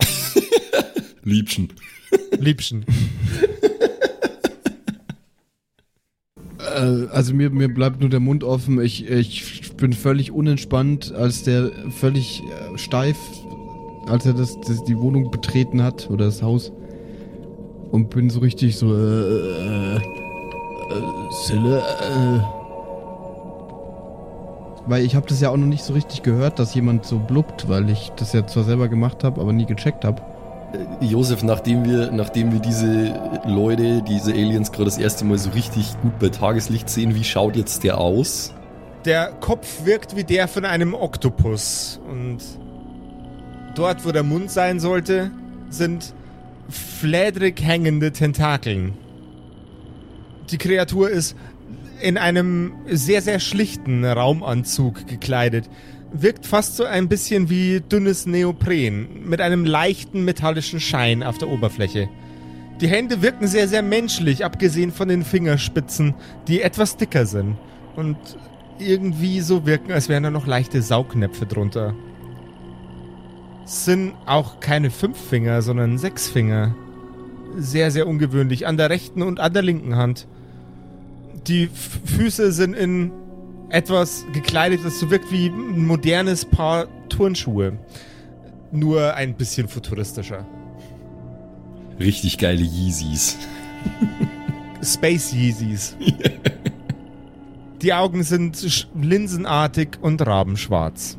Liebchen. 1.24 1.72
Liebchen. 2.38 2.84
Also 7.12 7.34
mir, 7.34 7.50
mir 7.50 7.72
bleibt 7.72 8.00
nur 8.00 8.10
der 8.10 8.20
Mund 8.20 8.44
offen. 8.44 8.80
Ich, 8.80 9.08
ich 9.08 9.72
bin 9.76 9.92
völlig 9.92 10.32
unentspannt, 10.32 11.12
als 11.14 11.42
der 11.42 11.70
völlig 11.90 12.42
äh, 12.42 12.78
steif, 12.78 13.16
als 14.06 14.26
er 14.26 14.34
das, 14.34 14.58
das 14.60 14.84
die 14.84 14.96
Wohnung 14.96 15.30
betreten 15.30 15.82
hat 15.82 16.10
oder 16.10 16.26
das 16.26 16.42
Haus. 16.42 16.72
Und 17.90 18.10
bin 18.10 18.30
so 18.30 18.40
richtig 18.40 18.76
so, 18.76 18.94
äh, 18.94 18.98
äh, 18.98 19.96
äh 19.96 20.00
Sille, 21.46 21.78
äh. 21.78 22.40
Weil 24.86 25.04
ich 25.04 25.14
habe 25.14 25.26
das 25.28 25.40
ja 25.40 25.50
auch 25.50 25.56
noch 25.56 25.66
nicht 25.66 25.84
so 25.84 25.92
richtig 25.92 26.22
gehört, 26.22 26.58
dass 26.58 26.74
jemand 26.74 27.04
so 27.04 27.18
blubbt, 27.18 27.68
weil 27.68 27.90
ich 27.90 28.10
das 28.16 28.32
ja 28.32 28.46
zwar 28.46 28.64
selber 28.64 28.88
gemacht 28.88 29.22
habe, 29.22 29.40
aber 29.40 29.52
nie 29.52 29.66
gecheckt 29.66 30.04
habe. 30.04 30.22
Josef, 31.00 31.42
nachdem 31.42 31.84
wir, 31.84 32.10
nachdem 32.10 32.52
wir 32.52 32.60
diese 32.60 33.40
Leute, 33.46 34.02
diese 34.02 34.32
Aliens 34.32 34.72
gerade 34.72 34.86
das 34.86 34.98
erste 34.98 35.24
Mal 35.24 35.38
so 35.38 35.50
richtig 35.50 35.94
gut 36.02 36.18
bei 36.18 36.28
Tageslicht 36.28 36.88
sehen, 36.88 37.14
wie 37.14 37.24
schaut 37.24 37.56
jetzt 37.56 37.84
der 37.84 37.98
aus? 37.98 38.54
Der 39.04 39.32
Kopf 39.40 39.84
wirkt 39.84 40.16
wie 40.16 40.24
der 40.24 40.48
von 40.48 40.64
einem 40.64 40.94
Oktopus. 40.94 42.00
Und 42.10 42.38
dort, 43.74 44.04
wo 44.04 44.12
der 44.12 44.24
Mund 44.24 44.50
sein 44.50 44.80
sollte, 44.80 45.30
sind 45.70 46.14
flädrig 46.68 47.62
hängende 47.62 48.12
Tentakeln. 48.12 48.94
Die 50.50 50.58
Kreatur 50.58 51.10
ist 51.10 51.36
in 52.00 52.16
einem 52.16 52.72
sehr, 52.86 53.22
sehr 53.22 53.40
schlichten 53.40 54.04
Raumanzug 54.04 55.06
gekleidet. 55.06 55.68
Wirkt 56.12 56.46
fast 56.46 56.76
so 56.76 56.84
ein 56.84 57.08
bisschen 57.08 57.50
wie 57.50 57.80
dünnes 57.80 58.26
Neopren, 58.26 59.28
mit 59.28 59.40
einem 59.40 59.64
leichten 59.64 60.24
metallischen 60.24 60.80
Schein 60.80 61.22
auf 61.22 61.38
der 61.38 61.48
Oberfläche. 61.48 62.08
Die 62.80 62.88
Hände 62.88 63.22
wirken 63.22 63.46
sehr, 63.46 63.68
sehr 63.68 63.82
menschlich, 63.82 64.44
abgesehen 64.44 64.92
von 64.92 65.08
den 65.08 65.24
Fingerspitzen, 65.24 66.14
die 66.46 66.62
etwas 66.62 66.96
dicker 66.96 67.26
sind. 67.26 67.56
Und 67.96 68.16
irgendwie 68.78 69.40
so 69.40 69.66
wirken, 69.66 69.92
als 69.92 70.08
wären 70.08 70.22
da 70.22 70.30
noch 70.30 70.46
leichte 70.46 70.80
Saugnäpfe 70.80 71.44
drunter. 71.44 71.94
Sind 73.64 74.14
auch 74.24 74.60
keine 74.60 74.90
fünf 74.90 75.18
Finger, 75.18 75.60
sondern 75.60 75.98
sechs 75.98 76.28
Finger. 76.28 76.74
Sehr, 77.56 77.90
sehr 77.90 78.06
ungewöhnlich. 78.06 78.66
An 78.66 78.76
der 78.76 78.88
rechten 78.88 79.22
und 79.22 79.40
an 79.40 79.52
der 79.52 79.62
linken 79.62 79.96
Hand. 79.96 80.26
Die 81.46 81.64
F 81.64 82.00
Füße 82.04 82.52
sind 82.52 82.74
in 82.74 83.10
etwas 83.70 84.24
gekleidet, 84.32 84.80
das 84.84 84.98
so 84.98 85.10
wirkt 85.10 85.30
wie 85.30 85.48
ein 85.48 85.86
modernes 85.86 86.44
Paar 86.44 86.88
Turnschuhe. 87.08 87.78
Nur 88.70 89.14
ein 89.14 89.34
bisschen 89.34 89.68
futuristischer. 89.68 90.46
Richtig 91.98 92.38
geile 92.38 92.62
Yeezys. 92.62 93.36
Space 94.82 95.32
Yeezys. 95.32 95.96
Die 97.82 97.92
Augen 97.92 98.22
sind 98.22 98.88
linsenartig 99.00 99.98
und 100.00 100.24
rabenschwarz. 100.26 101.16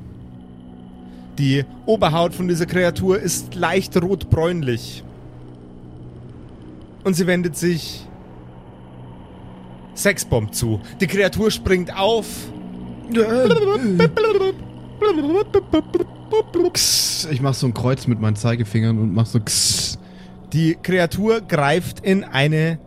Die 1.37 1.63
Oberhaut 1.85 2.33
von 2.33 2.47
dieser 2.47 2.65
Kreatur 2.65 3.19
ist 3.19 3.55
leicht 3.55 3.95
rotbräunlich. 4.01 5.03
Und 7.03 7.13
sie 7.13 7.27
wendet 7.27 7.55
sich 7.55 8.05
Sexbomb 10.01 10.53
zu. 10.53 10.79
Die 11.01 11.07
Kreatur 11.07 11.51
springt 11.51 11.95
auf. 11.95 12.25
Ich 17.31 17.41
mach 17.41 17.53
so 17.53 17.67
ein 17.67 17.73
Kreuz 17.73 18.07
mit 18.07 18.19
meinen 18.19 18.35
Zeigefingern 18.35 18.97
und 18.99 19.13
mach 19.13 19.25
so. 19.25 19.39
Die 20.53 20.77
Kreatur 20.81 21.41
greift 21.41 21.99
in 21.99 22.23
eine 22.23 22.79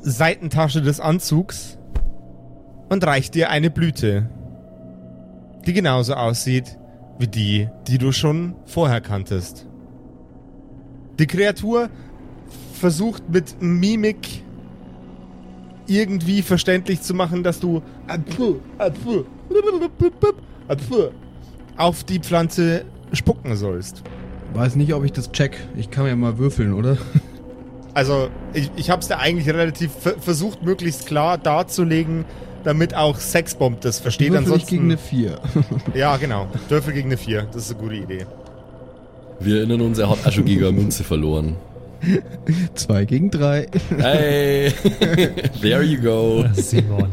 Seitentasche 0.00 0.82
des 0.82 1.00
Anzugs 1.00 1.78
und 2.88 3.06
reicht 3.06 3.34
dir 3.34 3.50
eine 3.50 3.70
Blüte, 3.70 4.28
die 5.66 5.72
genauso 5.72 6.14
aussieht 6.14 6.76
wie 7.18 7.28
die, 7.28 7.68
die 7.86 7.98
du 7.98 8.10
schon 8.12 8.56
vorher 8.66 9.00
kanntest. 9.00 9.66
Die 11.18 11.26
Kreatur 11.26 11.88
versucht 12.72 13.28
mit 13.28 13.62
Mimik 13.62 14.42
irgendwie 15.86 16.42
verständlich 16.42 17.02
zu 17.02 17.14
machen, 17.14 17.42
dass 17.42 17.60
du 17.60 17.82
auf 21.76 22.04
die 22.04 22.18
Pflanze 22.18 22.84
spucken 23.12 23.56
sollst. 23.56 24.02
Weiß 24.54 24.76
nicht, 24.76 24.92
ob 24.94 25.04
ich 25.04 25.12
das 25.12 25.32
check. 25.32 25.58
Ich 25.76 25.90
kann 25.90 26.06
ja 26.06 26.14
mal 26.14 26.38
würfeln, 26.38 26.74
oder? 26.74 26.98
Also, 27.94 28.28
ich, 28.54 28.70
ich 28.76 28.90
habe 28.90 29.00
es 29.02 29.08
dir 29.08 29.18
eigentlich 29.18 29.48
relativ 29.48 29.92
ver 29.92 30.14
versucht, 30.18 30.62
möglichst 30.62 31.06
klar 31.06 31.36
darzulegen, 31.36 32.24
damit 32.64 32.94
auch 32.94 33.18
Sexbomb 33.18 33.80
das 33.80 34.00
versteht. 34.00 34.32
Würfel 34.32 34.56
ich 34.56 34.66
gegen 34.66 34.84
eine 34.84 34.98
4. 34.98 35.38
ja, 35.94 36.16
genau. 36.16 36.48
Dörfel 36.68 36.94
gegen 36.94 37.08
eine 37.08 37.18
4. 37.18 37.48
Das 37.52 37.64
ist 37.64 37.72
eine 37.72 37.80
gute 37.80 37.96
Idee. 37.96 38.26
Wir 39.40 39.58
erinnern 39.58 39.80
uns, 39.80 39.98
er 39.98 40.08
hat 40.08 40.26
auch 40.26 40.32
schon 40.32 40.44
gegen 40.44 40.62
eine 40.64 40.72
Münze 40.72 41.04
verloren. 41.04 41.56
2 42.74 43.04
gegen 43.04 43.30
3. 43.30 43.66
Hey, 43.98 44.72
there 45.60 45.82
you 45.82 46.00
go. 46.00 46.44
Simon. 46.54 47.08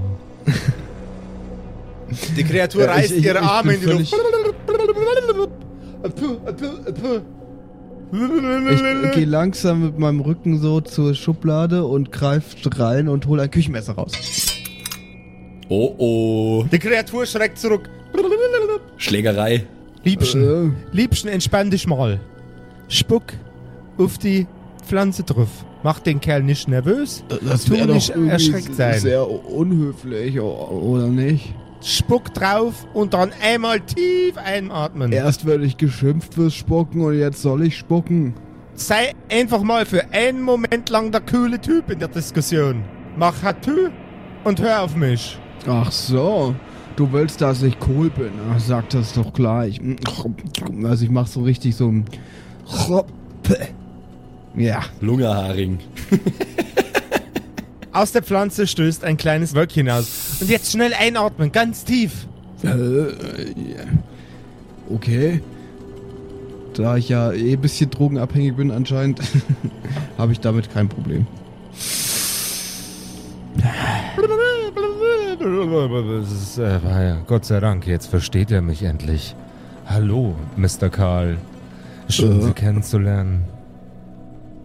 Die 2.35 2.43
Kreatur 2.43 2.83
Ja, 2.85 2.91
reißt 2.93 3.11
ich- 3.11 3.23
ihre 3.25 3.39
ich 3.39 3.43
Arme 3.45 3.73
bin 3.73 3.81
in 3.81 3.87
die 3.87 3.95
Luft. 4.03 4.15
Ich 8.11 9.11
gehe 9.13 9.25
langsam 9.25 9.83
mit 9.85 9.99
meinem 9.99 10.21
Rücken 10.21 10.59
so 10.59 10.81
zur 10.81 11.13
Schublade 11.13 11.85
und 11.85 12.11
greife 12.11 12.57
rein 12.79 13.07
und 13.07 13.27
hole 13.27 13.43
ein 13.43 13.51
Küchenmesser 13.51 13.93
raus. 13.93 14.11
Oh 15.69 15.93
oh. 15.97 16.65
Die 16.71 16.79
Kreatur 16.79 17.25
schreckt 17.27 17.59
zurück. 17.59 17.89
Schlägerei. 18.97 19.65
Liebchen, 20.03 20.73
Äh, 20.91 20.95
Liebchen, 20.95 21.29
entspann 21.29 21.69
dich 21.69 21.85
mal. 21.85 22.19
Spuck 22.87 23.23
auf 23.99 24.17
die 24.17 24.47
Pflanze 24.89 25.23
drauf. 25.23 25.49
Mach 25.83 25.99
den 25.99 26.19
Kerl 26.19 26.43
nicht 26.43 26.67
nervös. 26.67 27.23
das 27.41 27.65
Tu 27.65 27.73
wäre 27.73 27.87
doch 27.87 27.93
nicht 27.93 28.09
erschreckt 28.09 28.75
sein. 28.75 28.99
sehr 28.99 29.29
unhöflich, 29.29 30.39
oder 30.39 31.07
nicht? 31.07 31.53
Spuck 31.81 32.33
drauf 32.33 32.85
und 32.93 33.13
dann 33.13 33.31
einmal 33.41 33.79
tief 33.79 34.35
einatmen. 34.37 35.11
Erst 35.13 35.45
werde 35.45 35.63
ich 35.65 35.77
geschimpft 35.77 36.33
fürs 36.33 36.53
Spucken 36.55 37.01
und 37.01 37.17
jetzt 37.17 37.41
soll 37.41 37.63
ich 37.63 37.77
spucken. 37.77 38.33
Sei 38.73 39.13
einfach 39.31 39.61
mal 39.61 39.85
für 39.85 40.11
einen 40.11 40.41
Moment 40.41 40.89
lang 40.89 41.11
der 41.11 41.21
coole 41.21 41.61
Typ 41.61 41.91
in 41.91 41.99
der 41.99 42.07
Diskussion. 42.09 42.83
Mach 43.17 43.43
Hatü 43.43 43.89
und 44.43 44.59
hör 44.59 44.81
auf 44.81 44.95
mich. 44.95 45.39
Ach 45.67 45.91
so. 45.91 46.55
Du 46.95 47.09
willst, 47.13 47.39
dass 47.41 47.63
ich 47.63 47.77
cool 47.87 48.09
bin. 48.09 48.31
Ach, 48.53 48.59
sag 48.59 48.89
das 48.89 49.13
doch 49.13 49.31
gleich. 49.33 49.79
Also 50.83 51.05
ich 51.05 51.11
mach 51.11 51.27
so 51.27 51.41
richtig 51.43 51.75
so 51.75 51.87
ein 51.89 52.05
Ja. 54.55 54.83
Lungerharing. 55.01 55.79
Aus 57.91 58.11
der 58.11 58.23
Pflanze 58.23 58.67
stößt 58.67 59.03
ein 59.03 59.17
kleines 59.17 59.55
Wölkchen 59.55 59.89
aus. 59.89 60.37
Und 60.41 60.49
jetzt 60.49 60.71
schnell 60.71 60.93
einatmen, 60.93 61.51
ganz 61.51 61.83
tief. 61.83 62.27
Äh, 62.63 62.67
ja. 62.67 63.83
Okay. 64.89 65.41
Da 66.75 66.97
ich 66.97 67.09
ja 67.09 67.31
eh 67.31 67.53
ein 67.53 67.61
bisschen 67.61 67.89
drogenabhängig 67.89 68.55
bin 68.55 68.71
anscheinend, 68.71 69.21
habe 70.17 70.31
ich 70.31 70.39
damit 70.39 70.71
kein 70.71 70.87
Problem. 70.87 71.25
Das 75.39 76.31
ist, 76.31 76.57
äh, 76.57 77.15
Gott 77.27 77.45
sei 77.45 77.59
Dank, 77.59 77.87
jetzt 77.87 78.07
versteht 78.07 78.51
er 78.51 78.61
mich 78.61 78.83
endlich. 78.83 79.35
Hallo, 79.87 80.35
Mr. 80.55 80.89
Karl. 80.89 81.37
Schön, 82.07 82.39
Äh. 82.39 82.43
Sie 82.43 82.53
kennenzulernen. 82.53 83.43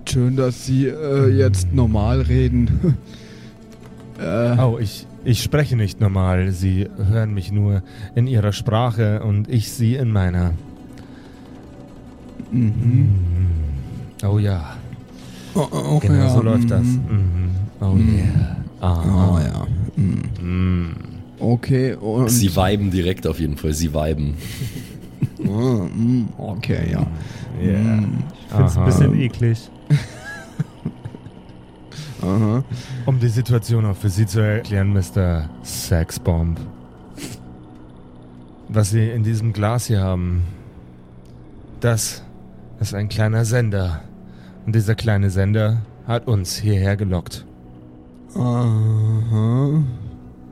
Schön, 0.06 0.36
dass 0.36 0.66
Sie 0.66 0.86
äh, 0.86 1.28
jetzt 1.28 1.72
normal 1.72 2.20
reden. 2.22 2.96
äh, 4.20 4.56
Oh, 4.60 4.78
ich, 4.78 5.06
ich 5.24 5.42
spreche 5.42 5.76
nicht 5.76 6.00
normal. 6.00 6.52
Sie 6.52 6.86
hören 7.10 7.34
mich 7.34 7.50
nur 7.50 7.82
in 8.14 8.26
Ihrer 8.26 8.52
Sprache 8.52 9.22
und 9.22 9.48
ich 9.48 9.70
Sie 9.72 9.94
in 9.96 10.12
meiner. 10.12 10.52
mhm. 12.52 13.08
Oh 14.24 14.38
ja, 14.38 14.76
Oh, 15.54 15.66
oh, 15.70 15.98
genau 15.98 16.14
ja, 16.14 16.28
so 16.30 16.42
läuft 16.42 16.70
das. 16.70 16.82
mhm. 16.82 17.00
Mhm. 17.08 17.50
Oh 17.80 17.96
yeah. 17.96 18.56
Oh 18.80 18.84
Aha. 18.86 19.40
ja. 19.42 19.66
Mhm. 19.96 20.86
Mm. 20.86 20.94
Okay, 21.38 21.94
und. 21.94 22.28
Sie 22.30 22.54
viben 22.54 22.90
direkt 22.90 23.26
auf 23.26 23.38
jeden 23.40 23.56
Fall. 23.56 23.72
Sie 23.72 23.92
viben. 23.92 24.34
Ah, 25.46 25.86
okay, 26.38 26.90
ja. 26.90 27.06
Yeah. 27.62 27.98
Ich 28.48 28.54
finde 28.54 28.64
es 28.66 28.76
ein 28.78 28.84
bisschen 28.86 29.20
eklig. 29.20 29.70
Aha. 32.22 32.64
Um 33.06 33.20
die 33.20 33.28
Situation 33.28 33.86
auch 33.86 33.96
für 33.96 34.08
Sie 34.08 34.26
zu 34.26 34.40
erklären, 34.40 34.92
Mr. 34.92 35.48
Sexbomb. 35.62 36.58
Was 38.68 38.90
Sie 38.90 39.08
in 39.10 39.22
diesem 39.22 39.52
Glas 39.52 39.86
hier 39.86 40.00
haben, 40.00 40.42
das 41.80 42.22
ist 42.80 42.94
ein 42.94 43.08
kleiner 43.08 43.44
Sender. 43.44 44.02
Und 44.66 44.74
dieser 44.74 44.94
kleine 44.94 45.30
Sender 45.30 45.82
hat 46.06 46.26
uns 46.26 46.56
hierher 46.56 46.96
gelockt. 46.96 47.44
Aha. 48.34 49.82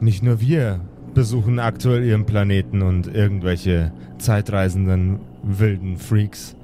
Nicht 0.00 0.22
nur 0.22 0.40
wir 0.40 0.80
besuchen 1.14 1.58
aktuell 1.58 2.04
Ihren 2.04 2.26
Planeten 2.26 2.82
und 2.82 3.06
irgendwelche 3.06 3.92
zeitreisenden 4.18 5.20
wilden 5.42 5.96
Freaks, 5.96 6.56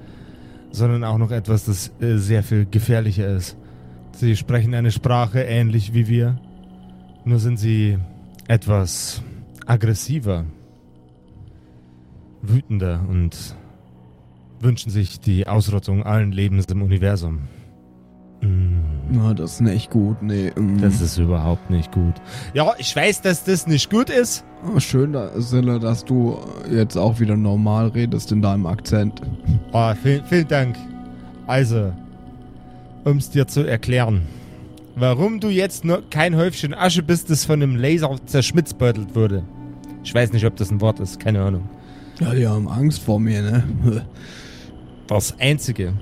sondern 0.70 1.04
auch 1.04 1.18
noch 1.18 1.30
etwas, 1.30 1.64
das 1.64 1.92
äh, 2.00 2.16
sehr 2.18 2.42
viel 2.42 2.66
gefährlicher 2.66 3.28
ist. 3.28 3.56
Sie 4.12 4.36
sprechen 4.36 4.74
eine 4.74 4.90
Sprache 4.90 5.40
ähnlich 5.40 5.94
wie 5.94 6.08
wir, 6.08 6.40
nur 7.24 7.38
sind 7.38 7.58
sie 7.58 7.98
etwas 8.48 9.22
aggressiver, 9.66 10.44
wütender 12.42 13.04
und 13.08 13.56
wünschen 14.60 14.90
sich 14.90 15.20
die 15.20 15.46
Ausrottung 15.46 16.02
allen 16.02 16.32
Lebens 16.32 16.66
im 16.66 16.82
Universum. 16.82 17.42
Mm. 18.40 18.97
Na, 19.11 19.32
das 19.32 19.54
ist 19.54 19.61
nicht 19.62 19.90
gut, 19.90 20.22
nee. 20.22 20.50
mm. 20.54 20.80
Das 20.80 21.00
ist 21.00 21.16
überhaupt 21.18 21.70
nicht 21.70 21.92
gut. 21.92 22.14
Ja, 22.52 22.72
ich 22.78 22.94
weiß, 22.94 23.22
dass 23.22 23.44
das 23.44 23.66
nicht 23.66 23.90
gut 23.90 24.11
ist. 24.11 24.44
Ah, 24.64 24.80
Schön, 24.80 25.16
Sille, 25.36 25.78
dass 25.78 26.04
du 26.04 26.38
jetzt 26.70 26.96
auch 26.96 27.18
wieder 27.18 27.36
normal 27.36 27.88
redest 27.88 28.32
in 28.32 28.42
deinem 28.42 28.66
Akzent. 28.66 29.22
Oh, 29.72 29.92
vielen, 30.02 30.24
vielen 30.26 30.48
Dank. 30.48 30.76
Also, 31.46 31.92
um 33.04 33.16
es 33.16 33.30
dir 33.30 33.46
zu 33.46 33.66
erklären, 33.66 34.22
warum 34.96 35.40
du 35.40 35.48
jetzt 35.48 35.84
nur 35.84 36.02
kein 36.11 36.36
Häufchen 36.36 36.74
Asche 36.74 37.02
bist, 37.02 37.30
das 37.30 37.46
von 37.46 37.62
einem 37.62 37.76
Laser 37.76 38.14
zerschmitzbeutelt 38.26 39.14
wurde. 39.14 39.42
Ich 40.04 40.14
weiß 40.14 40.32
nicht, 40.32 40.44
ob 40.44 40.56
das 40.56 40.70
ein 40.70 40.80
Wort 40.82 41.00
ist, 41.00 41.18
keine 41.18 41.42
Ahnung. 41.42 41.68
Ja, 42.20 42.34
die 42.34 42.46
haben 42.46 42.68
Angst 42.68 43.02
vor 43.02 43.20
mir, 43.20 43.42
ne? 43.42 43.64
Das 45.06 45.38
Einzige, 45.40 45.94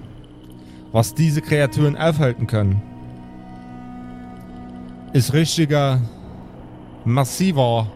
was 0.91 1.15
diese 1.15 1.41
Kreaturen 1.41 1.97
aufhalten 1.97 2.49
kann, 2.49 2.83
ist 5.17 5.33
richtiger, 5.33 6.01
massiver, 7.07 7.91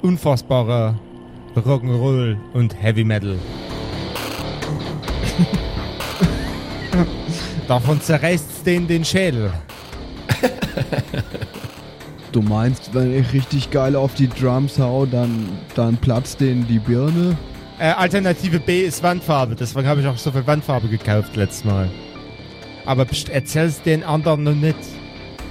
unfassbarer 0.00 0.98
Rock'n'Roll 1.54 2.38
und 2.54 2.82
Heavy 2.82 3.04
Metal. 3.04 3.38
Davon 7.68 8.00
zerreißt's 8.00 8.62
denen 8.62 8.88
den 8.88 9.04
Schädel. 9.04 9.52
Du 12.30 12.42
meinst, 12.42 12.92
wenn 12.92 13.18
ich 13.18 13.32
richtig 13.32 13.70
geil 13.70 13.96
auf 13.96 14.14
die 14.14 14.28
Drums 14.28 14.78
hau, 14.78 15.06
dann, 15.06 15.48
dann 15.74 15.96
platzt 15.96 16.42
denen 16.42 16.68
die 16.68 16.78
Birne? 16.78 17.38
Äh, 17.78 17.92
Alternative 17.92 18.60
B 18.60 18.82
ist 18.82 19.02
Wandfarbe, 19.02 19.54
deswegen 19.54 19.88
habe 19.88 20.02
ich 20.02 20.06
auch 20.06 20.18
so 20.18 20.30
viel 20.30 20.46
Wandfarbe 20.46 20.88
gekauft 20.88 21.36
letztes 21.36 21.64
Mal. 21.64 21.88
Aber 22.84 23.06
erzähl's 23.32 23.80
den 23.80 24.04
anderen 24.04 24.42
noch 24.42 24.54
nicht. 24.54 24.76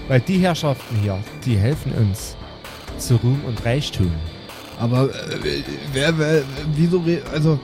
Weil 0.08 0.22
die 0.22 0.38
Herrschaften 0.40 0.96
hier, 1.02 1.18
die 1.46 1.58
helfen 1.58 1.92
uns 1.94 2.36
zu 2.98 3.16
Ruhm 3.18 3.42
und 3.46 3.64
Reichtum. 3.66 4.12
Aber 4.80 5.06
äh, 5.10 5.62
wer, 5.94 6.18
wer, 6.18 6.42
wieso, 6.76 7.00
re- 7.00 7.22
also, 7.34 7.60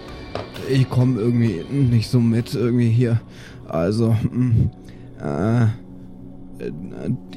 ich 0.69 0.89
komme 0.89 1.19
irgendwie 1.21 1.63
nicht 1.71 2.09
so 2.09 2.19
mit 2.19 2.53
irgendwie 2.53 2.89
hier. 2.89 3.21
Also, 3.67 4.15
mm, 4.31 4.69
äh, 5.21 5.63
äh, 5.63 5.67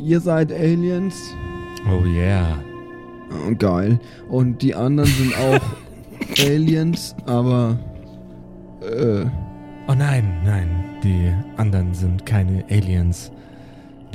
ihr 0.03 0.21
seid 0.21 0.53
Aliens? 0.53 1.15
Oh 1.89 2.05
yeah. 2.05 2.59
Oh, 3.31 3.55
geil. 3.57 3.99
Und 4.29 4.63
die 4.63 4.75
anderen 4.75 5.11
sind 5.11 5.35
auch 5.37 5.61
Aliens, 6.45 7.15
aber, 7.27 7.79
äh, 8.83 9.25
Oh 9.89 9.95
nein, 9.95 10.41
nein, 10.45 10.69
die 11.05 11.33
anderen 11.57 11.95
sind 11.95 12.27
keine 12.27 12.65
Aliens. 12.69 13.31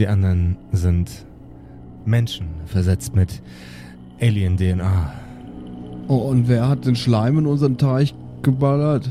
Die 0.02 0.08
anderen 0.08 0.58
sind 0.72 1.12
Menschen, 2.06 2.48
versetzt 2.66 3.16
mit 3.16 3.40
Alien-DNA. 4.20 5.14
oh, 6.08 6.16
und 6.16 6.48
wer 6.48 6.68
hat 6.68 6.88
den 6.88 6.96
Schleim 6.96 7.38
in 7.38 7.46
unseren 7.46 7.78
Teich 7.78 8.16
geballert? 8.42 9.08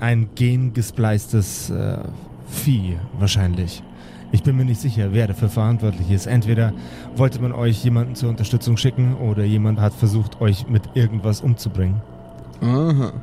Ein 0.00 0.28
gengespleistes 0.34 1.70
äh, 1.70 1.96
Vieh 2.46 2.98
wahrscheinlich. 3.18 3.82
Ich 4.32 4.42
bin 4.42 4.58
mir 4.58 4.66
nicht 4.66 4.82
sicher, 4.82 5.14
wer 5.14 5.28
dafür 5.28 5.48
verantwortlich 5.48 6.10
ist. 6.10 6.26
Entweder 6.26 6.74
wollte 7.16 7.40
man 7.40 7.52
euch 7.52 7.82
jemanden 7.82 8.14
zur 8.14 8.28
Unterstützung 8.28 8.76
schicken 8.76 9.14
oder 9.14 9.44
jemand 9.44 9.80
hat 9.80 9.94
versucht, 9.94 10.42
euch 10.42 10.68
mit 10.68 10.82
irgendwas 10.92 11.40
umzubringen. 11.40 12.02
Aha. 12.60 13.14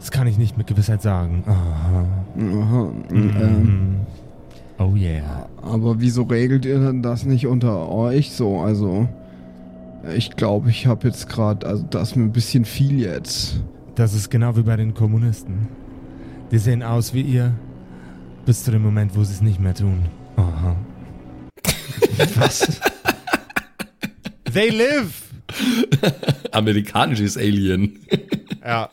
Das 0.00 0.10
kann 0.10 0.26
ich 0.26 0.36
nicht 0.36 0.58
mit 0.58 0.66
Gewissheit 0.66 1.00
sagen. 1.00 1.44
Aha. 1.46 2.06
Aha. 2.36 2.90
Ähm, 3.12 3.62
Mhm. 3.62 3.96
Oh 4.78 4.94
yeah. 4.94 5.48
aber 5.62 6.00
wieso 6.00 6.24
regelt 6.24 6.64
ihr 6.66 6.78
denn 6.78 7.02
das 7.02 7.24
nicht 7.24 7.46
unter 7.46 7.88
euch 7.88 8.32
so? 8.32 8.60
Also, 8.60 9.08
ich 10.14 10.36
glaube, 10.36 10.70
ich 10.70 10.86
habe 10.86 11.08
jetzt 11.08 11.28
gerade, 11.28 11.66
also 11.66 11.84
das 11.88 12.10
ist 12.10 12.16
mir 12.16 12.24
ein 12.24 12.32
bisschen 12.32 12.64
viel 12.64 13.00
jetzt. 13.00 13.60
Das 13.94 14.12
ist 14.12 14.30
genau 14.30 14.56
wie 14.56 14.62
bei 14.62 14.76
den 14.76 14.92
Kommunisten. 14.92 15.68
Die 16.50 16.58
sehen 16.58 16.82
aus 16.82 17.14
wie 17.14 17.22
ihr, 17.22 17.54
bis 18.44 18.64
zu 18.64 18.70
dem 18.70 18.82
Moment, 18.82 19.16
wo 19.16 19.24
sie 19.24 19.32
es 19.32 19.40
nicht 19.40 19.60
mehr 19.60 19.74
tun. 19.74 20.04
Aha. 20.36 20.76
Was? 22.36 22.80
They 24.52 24.70
live! 24.70 25.22
Amerikanisches 26.52 27.36
Alien. 27.36 27.98
Ja. 28.64 28.88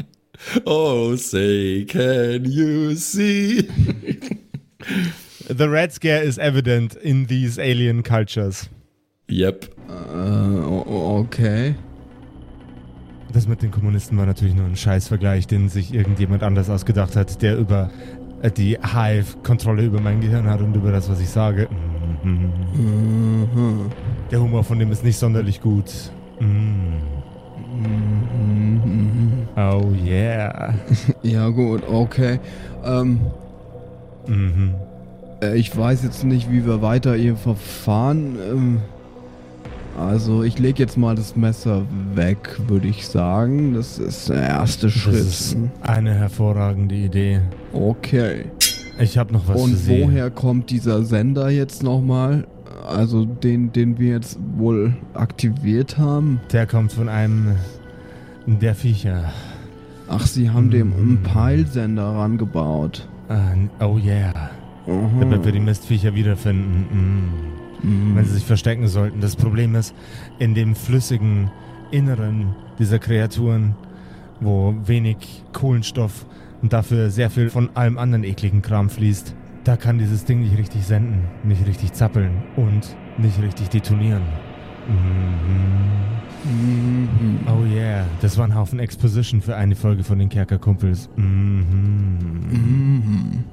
Oh, 0.66 1.16
say, 1.16 1.86
can 1.86 2.46
you 2.46 2.96
see? 2.96 3.68
The 5.48 5.66
Red 5.66 5.92
Scare 5.92 6.24
is 6.24 6.38
evident 6.38 6.96
in 6.96 7.28
these 7.28 7.60
alien 7.60 8.04
cultures. 8.04 8.70
Yep. 9.30 9.70
o- 9.90 11.20
okay. 11.20 11.76
Das 13.32 13.48
mit 13.48 13.62
den 13.62 13.72
Kommunisten 13.72 14.18
war 14.18 14.26
natürlich 14.26 14.54
nur 14.56 14.66
ein 14.66 14.76
Scheißvergleich, 14.76 15.48
den 15.48 15.68
sich 15.70 15.94
irgendjemand 15.94 16.44
anders 16.44 16.70
ausgedacht 16.70 17.16
hat, 17.16 17.42
der 17.42 17.58
über 17.58 17.90
äh, 18.42 18.52
die 18.52 18.78
Hive-Kontrolle 18.78 19.84
über 19.84 20.00
mein 20.00 20.22
Gehirn 20.22 20.48
hat 20.48 20.62
und 20.62 20.76
über 20.76 20.92
das, 20.92 21.10
was 21.10 21.20
ich 21.20 21.30
sage. 21.30 21.68
Mhm. 22.24 22.52
Mhm. 22.76 23.90
Der 24.32 24.40
Humor 24.40 24.64
von 24.64 24.78
dem 24.80 24.92
ist 24.92 25.04
nicht 25.04 25.18
sonderlich 25.18 25.62
gut. 25.62 25.92
Mhm. 26.40 27.02
Oh 29.58 29.92
yeah. 30.06 30.74
Ja 31.24 31.50
gut, 31.50 31.84
okay. 31.88 32.40
Ähm, 32.84 33.20
Mhm. 34.28 34.76
Äh, 35.52 35.56
ich 35.58 35.76
weiß 35.76 36.04
jetzt 36.04 36.24
nicht, 36.24 36.52
wie 36.52 36.66
wir 36.66 36.82
weiter 36.82 37.16
hier 37.16 37.36
verfahren. 37.36 38.36
Ähm, 38.52 38.78
also 40.00 40.42
ich 40.44 40.58
lege 40.58 40.82
jetzt 40.82 40.98
mal 40.98 41.16
das 41.16 41.36
Messer 41.36 41.84
weg, 42.16 42.60
würde 42.68 42.88
ich 42.88 43.08
sagen. 43.08 43.74
Das 43.76 44.00
ist 44.00 44.30
der 44.30 44.42
erste 44.42 44.88
Das 44.88 44.96
Schritt. 44.96 45.14
ist 45.16 45.56
eine 45.82 46.14
hervorragende 46.16 46.96
Idee. 46.96 47.42
Okay. 47.74 48.46
Ich 49.00 49.18
habe 49.18 49.34
noch 49.34 49.48
was 49.48 49.56
für 49.58 49.64
Und 49.64 49.76
Sie. 49.76 50.02
woher 50.04 50.30
kommt 50.32 50.70
dieser 50.70 51.04
Sender 51.04 51.50
jetzt 51.50 51.84
nochmal? 51.84 52.48
Also 52.88 53.26
den, 53.26 53.72
den 53.72 53.98
wir 54.00 54.10
jetzt 54.10 54.38
wohl 54.58 54.94
aktiviert 55.14 55.98
haben? 55.98 56.40
Der 56.52 56.66
kommt 56.68 56.92
von 56.92 57.08
einem 57.08 57.56
der 58.46 58.76
Viecher. 58.76 59.32
Ach, 60.10 60.26
sie 60.28 60.50
haben 60.50 60.70
dem 60.70 60.90
Mhm. 60.90 60.94
einen 60.96 61.24
Peilsender 61.24 62.04
rangebaut. 62.04 63.08
Ah, 63.30 63.54
oh 63.86 63.98
yeah. 63.98 64.50
Aha. 64.88 65.20
Damit 65.20 65.46
wir 65.46 65.52
die 65.52 65.60
Mistviecher 65.60 66.16
wiederfinden. 66.16 66.88
Mm. 67.82 67.88
Mhm. 67.88 68.16
Wenn 68.16 68.26
sie 68.26 68.34
sich 68.34 68.46
verstecken 68.46 68.88
sollten. 68.88 69.22
Das 69.22 69.36
Problem 69.36 69.76
ist, 69.76 69.94
in 70.40 70.54
dem 70.54 70.76
flüssigen 70.76 71.52
Inneren 71.92 72.56
dieser 72.80 73.00
Kreaturen, 73.00 73.76
wo 74.40 74.74
wenig 74.86 75.44
Kohlenstoff 75.54 76.26
und 76.62 76.74
dafür 76.74 77.10
sehr 77.10 77.30
viel 77.30 77.50
von 77.50 77.70
allem 77.76 77.98
anderen 77.98 78.24
ekligen 78.24 78.62
Kram 78.62 78.90
fließt, 78.90 79.36
da 79.64 79.78
kann 79.78 79.98
dieses 79.98 80.26
Ding 80.26 80.42
nicht 80.42 80.58
richtig 80.58 80.86
senden, 80.86 81.26
nicht 81.44 81.66
richtig 81.68 81.94
zappeln 81.94 82.44
und 82.56 82.96
nicht 83.18 83.42
richtig 83.42 83.70
detonieren. 83.70 84.24
Mhm. 84.88 86.14
Mhm. 86.44 87.40
Oh 87.48 87.64
yeah, 87.66 88.06
das 88.22 88.38
war 88.38 88.46
ein 88.46 88.56
Haufen 88.56 88.80
Exposition 88.80 89.42
für 89.42 89.56
eine 89.56 89.76
Folge 89.76 90.04
von 90.04 90.20
den 90.20 90.30
Kerkerkumpels. 90.30 91.10
Mhm. 91.16 91.66
Mhm. 92.52 93.44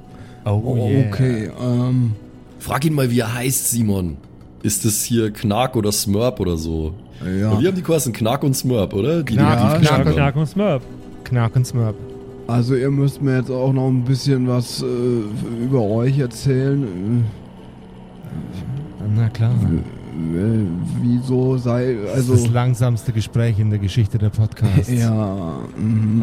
Oh, 0.45 0.61
Oh, 0.63 0.89
yeah. 0.89 1.07
okay, 1.07 1.51
ähm. 1.61 2.13
Frag 2.59 2.85
ihn 2.85 2.93
mal, 2.93 3.09
wie 3.09 3.19
er 3.19 3.33
heißt, 3.33 3.69
Simon. 3.71 4.17
Ist 4.63 4.85
das 4.85 5.03
hier 5.03 5.31
Knark 5.31 5.75
oder 5.75 5.91
Smurp 5.91 6.39
oder 6.39 6.57
so? 6.57 6.93
Ja. 7.21 7.59
Wir 7.59 7.67
haben 7.69 7.75
die 7.75 7.81
Kosten 7.81 8.13
Knark 8.13 8.43
und 8.43 8.55
Smurp, 8.55 8.93
oder? 8.93 9.23
Die 9.23 9.33
Knark, 9.35 9.75
die- 9.75 9.81
die- 9.81 9.87
Knark, 9.87 10.13
Knack 10.13 10.35
und 10.35 10.45
Smurf. 10.47 10.83
Knack 11.23 11.55
und 11.55 11.65
Smurp. 11.65 11.95
Also 12.47 12.75
ihr 12.75 12.91
müsst 12.91 13.21
mir 13.21 13.37
jetzt 13.37 13.49
auch 13.51 13.71
noch 13.73 13.87
ein 13.87 14.03
bisschen 14.03 14.47
was 14.47 14.81
äh, 14.83 15.63
über 15.63 15.81
euch 15.81 16.19
erzählen. 16.19 17.23
Na 19.15 19.29
klar. 19.29 19.51
Äh, 19.51 20.65
wieso 21.01 21.57
sei 21.57 21.95
Das 22.05 22.15
also 22.15 22.33
ist 22.33 22.45
das 22.45 22.51
langsamste 22.53 23.11
Gespräch 23.13 23.57
in 23.59 23.69
der 23.69 23.79
Geschichte 23.79 24.17
der 24.17 24.29
Podcasts. 24.29 24.91
ja. 24.91 25.59
mhm. 25.77 26.21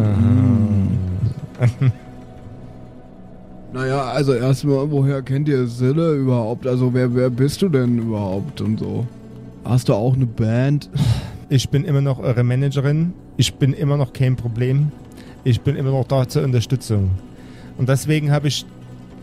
Naja, 3.73 4.05
also 4.05 4.33
erstmal, 4.33 4.91
woher 4.91 5.23
kennt 5.23 5.49
ihr 5.49 5.66
Sille 5.66 6.14
überhaupt? 6.14 6.66
Also 6.66 6.95
wer, 6.95 7.14
wer 7.14 7.31
bist 7.31 7.61
du 7.61 7.69
denn 7.69 7.99
überhaupt 7.99 8.61
und 8.61 8.79
so? 8.79 9.07
Hast 9.64 9.89
du 9.89 9.95
auch 9.95 10.14
eine 10.14 10.27
Band? 10.27 10.91
Ich 11.51 11.71
bin 11.71 11.87
immer 11.87 12.03
noch 12.03 12.19
eure 12.19 12.45
Managerin. 12.45 13.14
Ich 13.39 13.55
bin 13.55 13.73
immer 13.73 13.97
noch 13.97 14.12
kein 14.12 14.37
Problem. 14.37 14.93
Ich 15.45 15.62
bin 15.62 15.77
immer 15.77 15.93
noch 15.93 16.07
da 16.07 16.29
zur 16.29 16.45
Unterstützung. 16.45 17.09
Und 17.79 17.89
deswegen 17.89 18.31
habe 18.31 18.49
ich 18.49 18.66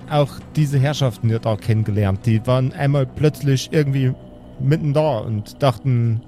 auch 0.10 0.32
diese 0.56 0.80
Herrschaften 0.80 1.30
hier 1.30 1.38
da 1.38 1.56
kennengelernt. 1.56 2.22
Die 2.26 2.46
waren 2.48 2.74
einmal 2.74 3.06
plötzlich 3.06 3.70
irgendwie 3.72 4.12
mitten 4.60 4.94
da 4.94 5.20
und 5.20 5.62
dachten, 5.62 6.20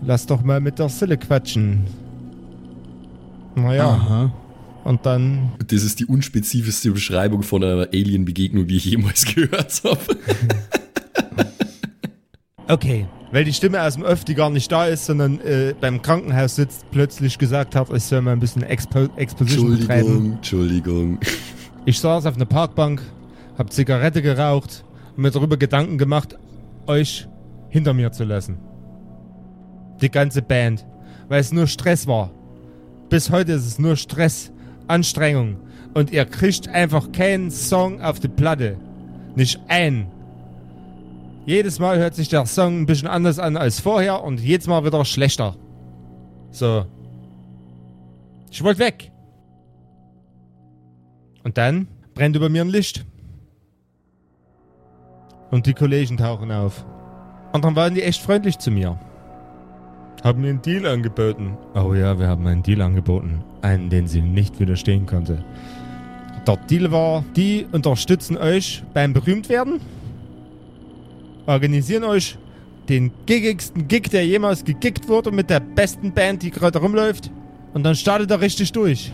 lass 0.00 0.26
doch 0.26 0.42
mal 0.42 0.60
mit 0.60 0.78
der 0.78 0.88
Sille 0.88 1.16
quatschen. 1.16 1.86
Naja, 3.56 3.88
Aha. 3.88 4.30
Und 4.86 5.04
dann 5.04 5.52
Das 5.66 5.82
ist 5.82 6.00
die 6.00 6.06
unspezifischste 6.06 6.92
Beschreibung 6.92 7.42
von 7.42 7.62
einer 7.64 7.88
Alien-Begegnung, 7.92 8.66
die 8.66 8.76
ich 8.76 8.84
jemals 8.84 9.24
gehört 9.34 9.82
habe. 9.84 9.98
Okay, 12.68 13.06
weil 13.30 13.44
die 13.44 13.52
Stimme 13.52 13.80
aus 13.80 13.94
dem 13.94 14.02
Öff, 14.02 14.24
die 14.24 14.34
gar 14.34 14.50
nicht 14.50 14.72
da 14.72 14.86
ist, 14.86 15.06
sondern 15.06 15.40
äh, 15.40 15.72
beim 15.80 16.02
Krankenhaus 16.02 16.56
sitzt, 16.56 16.90
plötzlich 16.90 17.38
gesagt 17.38 17.76
hat, 17.76 17.92
ich 17.92 18.02
soll 18.02 18.22
mal 18.22 18.32
ein 18.32 18.40
bisschen 18.40 18.64
Expo 18.64 19.08
Exposition 19.14 19.78
betreiben. 19.78 20.32
Entschuldigung, 20.32 21.12
Entschuldigung. 21.12 21.20
Ich 21.84 22.00
saß 22.00 22.26
auf 22.26 22.34
einer 22.34 22.44
Parkbank, 22.44 23.00
hab 23.56 23.72
Zigarette 23.72 24.20
geraucht 24.20 24.84
und 25.16 25.22
mir 25.22 25.30
darüber 25.30 25.56
Gedanken 25.56 25.96
gemacht, 25.96 26.36
euch 26.88 27.28
hinter 27.68 27.94
mir 27.94 28.10
zu 28.10 28.24
lassen. 28.24 28.58
Die 30.02 30.10
ganze 30.10 30.42
Band, 30.42 30.84
weil 31.28 31.40
es 31.40 31.52
nur 31.52 31.68
Stress 31.68 32.08
war. 32.08 32.32
Bis 33.10 33.30
heute 33.30 33.52
ist 33.52 33.66
es 33.66 33.78
nur 33.78 33.94
Stress, 33.94 34.50
Anstrengung 34.88 35.56
und 35.94 36.10
ihr 36.12 36.24
kriegt 36.24 36.68
einfach 36.68 37.12
keinen 37.12 37.50
Song 37.50 38.00
auf 38.00 38.20
die 38.20 38.28
Platte. 38.28 38.76
Nicht 39.34 39.60
ein. 39.68 40.08
Jedes 41.46 41.78
Mal 41.78 41.98
hört 41.98 42.14
sich 42.14 42.28
der 42.28 42.44
Song 42.46 42.80
ein 42.80 42.86
bisschen 42.86 43.08
anders 43.08 43.38
an 43.38 43.56
als 43.56 43.80
vorher 43.80 44.22
und 44.24 44.40
jedes 44.40 44.66
Mal 44.66 44.84
wieder 44.84 45.04
schlechter. 45.04 45.56
So. 46.50 46.86
Ich 48.50 48.62
wollte 48.62 48.80
weg. 48.80 49.12
Und 51.44 51.56
dann 51.56 51.88
brennt 52.14 52.34
über 52.34 52.48
mir 52.48 52.62
ein 52.62 52.68
Licht. 52.68 53.04
Und 55.50 55.66
die 55.66 55.74
Kollegen 55.74 56.16
tauchen 56.16 56.50
auf. 56.50 56.84
Und 57.52 57.64
dann 57.64 57.76
waren 57.76 57.94
die 57.94 58.02
echt 58.02 58.20
freundlich 58.20 58.58
zu 58.58 58.70
mir. 58.70 58.98
Haben 60.26 60.40
mir 60.40 60.48
einen 60.48 60.62
Deal 60.62 60.84
angeboten. 60.86 61.56
Oh 61.76 61.94
ja, 61.94 62.18
wir 62.18 62.26
haben 62.26 62.44
einen 62.48 62.64
Deal 62.64 62.80
angeboten. 62.80 63.44
Einen, 63.62 63.90
den 63.90 64.08
sie 64.08 64.20
nicht 64.20 64.58
widerstehen 64.58 65.06
konnte. 65.06 65.44
Der 66.44 66.56
Deal 66.56 66.90
war, 66.90 67.24
die 67.36 67.64
unterstützen 67.70 68.36
euch 68.36 68.82
beim 68.92 69.12
Berühmtwerden. 69.12 69.80
Organisieren 71.46 72.02
euch 72.02 72.38
den 72.88 73.12
giggigsten 73.26 73.86
Gig, 73.86 74.10
der 74.10 74.26
jemals 74.26 74.64
gegiggt 74.64 75.06
wurde 75.06 75.30
mit 75.30 75.48
der 75.48 75.60
besten 75.60 76.10
Band, 76.10 76.42
die 76.42 76.50
gerade 76.50 76.80
rumläuft. 76.80 77.30
Und 77.72 77.84
dann 77.84 77.94
startet 77.94 78.28
er 78.32 78.40
richtig 78.40 78.72
durch. 78.72 79.12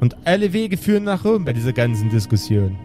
Und 0.00 0.16
alle 0.24 0.54
Wege 0.54 0.78
führen 0.78 1.04
nach 1.04 1.22
Rom 1.26 1.44
bei 1.44 1.52
dieser 1.52 1.74
ganzen 1.74 2.08
Diskussion. 2.08 2.78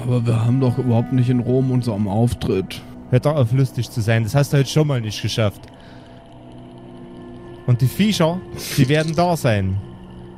Aber 0.00 0.26
wir 0.26 0.42
haben 0.42 0.58
doch 0.58 0.78
überhaupt 0.78 1.12
nicht 1.12 1.28
in 1.28 1.40
Rom 1.40 1.70
unserem 1.70 2.08
Auftritt. 2.08 2.80
Hört 3.14 3.28
auf, 3.28 3.52
lustig 3.52 3.88
zu 3.88 4.00
sein. 4.00 4.24
Das 4.24 4.34
hast 4.34 4.52
du 4.52 4.56
heute 4.56 4.68
schon 4.68 4.88
mal 4.88 5.00
nicht 5.00 5.22
geschafft. 5.22 5.60
Und 7.64 7.80
die 7.80 7.86
Viecher, 7.86 8.40
die 8.76 8.88
werden 8.88 9.14
da 9.14 9.36
sein. 9.36 9.76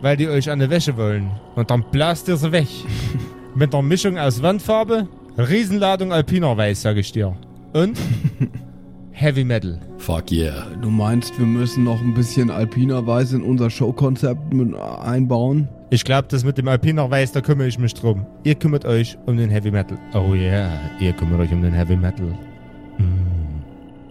Weil 0.03 0.19
die 0.19 0.29
euch 0.29 0.51
an 0.51 0.59
der 0.59 0.69
Wäsche 0.69 0.95
wollen. 0.99 1.31
Und 1.55 1.71
dann 1.71 1.85
blast 1.91 2.29
ihr 2.29 2.37
sie 2.37 2.53
weg. 2.53 2.69
Mit 3.55 3.73
einer 3.73 3.83
Mischung 3.83 4.19
aus 4.19 4.43
Wandfarbe, 4.43 5.09
Riesenladung 5.39 6.13
Alpiner 6.13 6.55
Weiß, 6.55 6.83
sag 6.83 6.99
ich 6.99 7.13
dir. 7.13 7.35
Und 7.73 7.99
Heavy 9.13 9.45
Metal. 9.45 9.81
Fuck 9.97 10.31
yeah. 10.31 10.67
Du 10.83 10.91
meinst, 10.91 11.39
wir 11.39 11.47
müssen 11.47 11.83
noch 11.83 12.03
ein 12.03 12.13
bisschen 12.13 12.51
alpiner 12.51 13.07
Weiß 13.07 13.33
in 13.33 13.41
unser 13.41 13.71
Showkonzept 13.71 14.53
einbauen? 15.03 15.67
Ich 15.89 16.05
glaube, 16.05 16.29
das 16.29 16.45
mit 16.45 16.59
dem 16.59 16.69
Alpiner 16.69 17.11
Weiß, 17.11 17.33
da 17.33 17.41
kümmere 17.41 17.69
ich 17.69 17.79
mich 17.79 17.95
drum. 17.95 18.27
Ihr 18.45 18.55
kümmert 18.55 18.85
euch 18.85 19.17
um 19.25 19.39
den 19.39 19.49
Heavy 19.49 19.71
Metal. 19.71 19.97
Oh 20.13 20.35
yeah, 20.35 20.71
ihr 21.01 21.15
kümmert 21.15 21.41
euch 21.41 21.53
um 21.55 21.63
den 21.63 21.73
Heavy 21.73 21.97
Metal. 21.97 22.37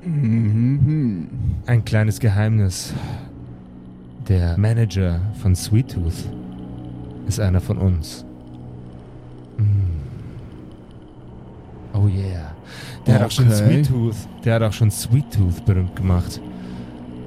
Mhm. 0.06 1.28
Ein 1.66 1.84
kleines 1.84 2.20
Geheimnis. 2.20 2.94
Der 4.28 4.58
Manager 4.58 5.20
von 5.42 5.56
Sweet 5.56 5.94
Tooth 5.94 6.30
ist 7.28 7.40
einer 7.40 7.62
von 7.62 7.78
uns. 7.78 8.26
Mm. 9.58 9.64
Oh 11.94 12.08
yeah. 12.08 12.54
Der 13.06 13.16
hat 13.16 13.24
auch 13.24 13.32
schon 13.32 13.48
Okay. 13.48 13.56
Sweet 13.56 13.88
Tooth, 13.88 14.16
der 14.44 14.56
hat 14.56 14.64
auch 14.64 14.74
schon 14.74 14.92
Sweet 14.92 15.32
Tooth 15.32 15.66
berühmt 15.66 15.96
gemacht. 15.96 16.42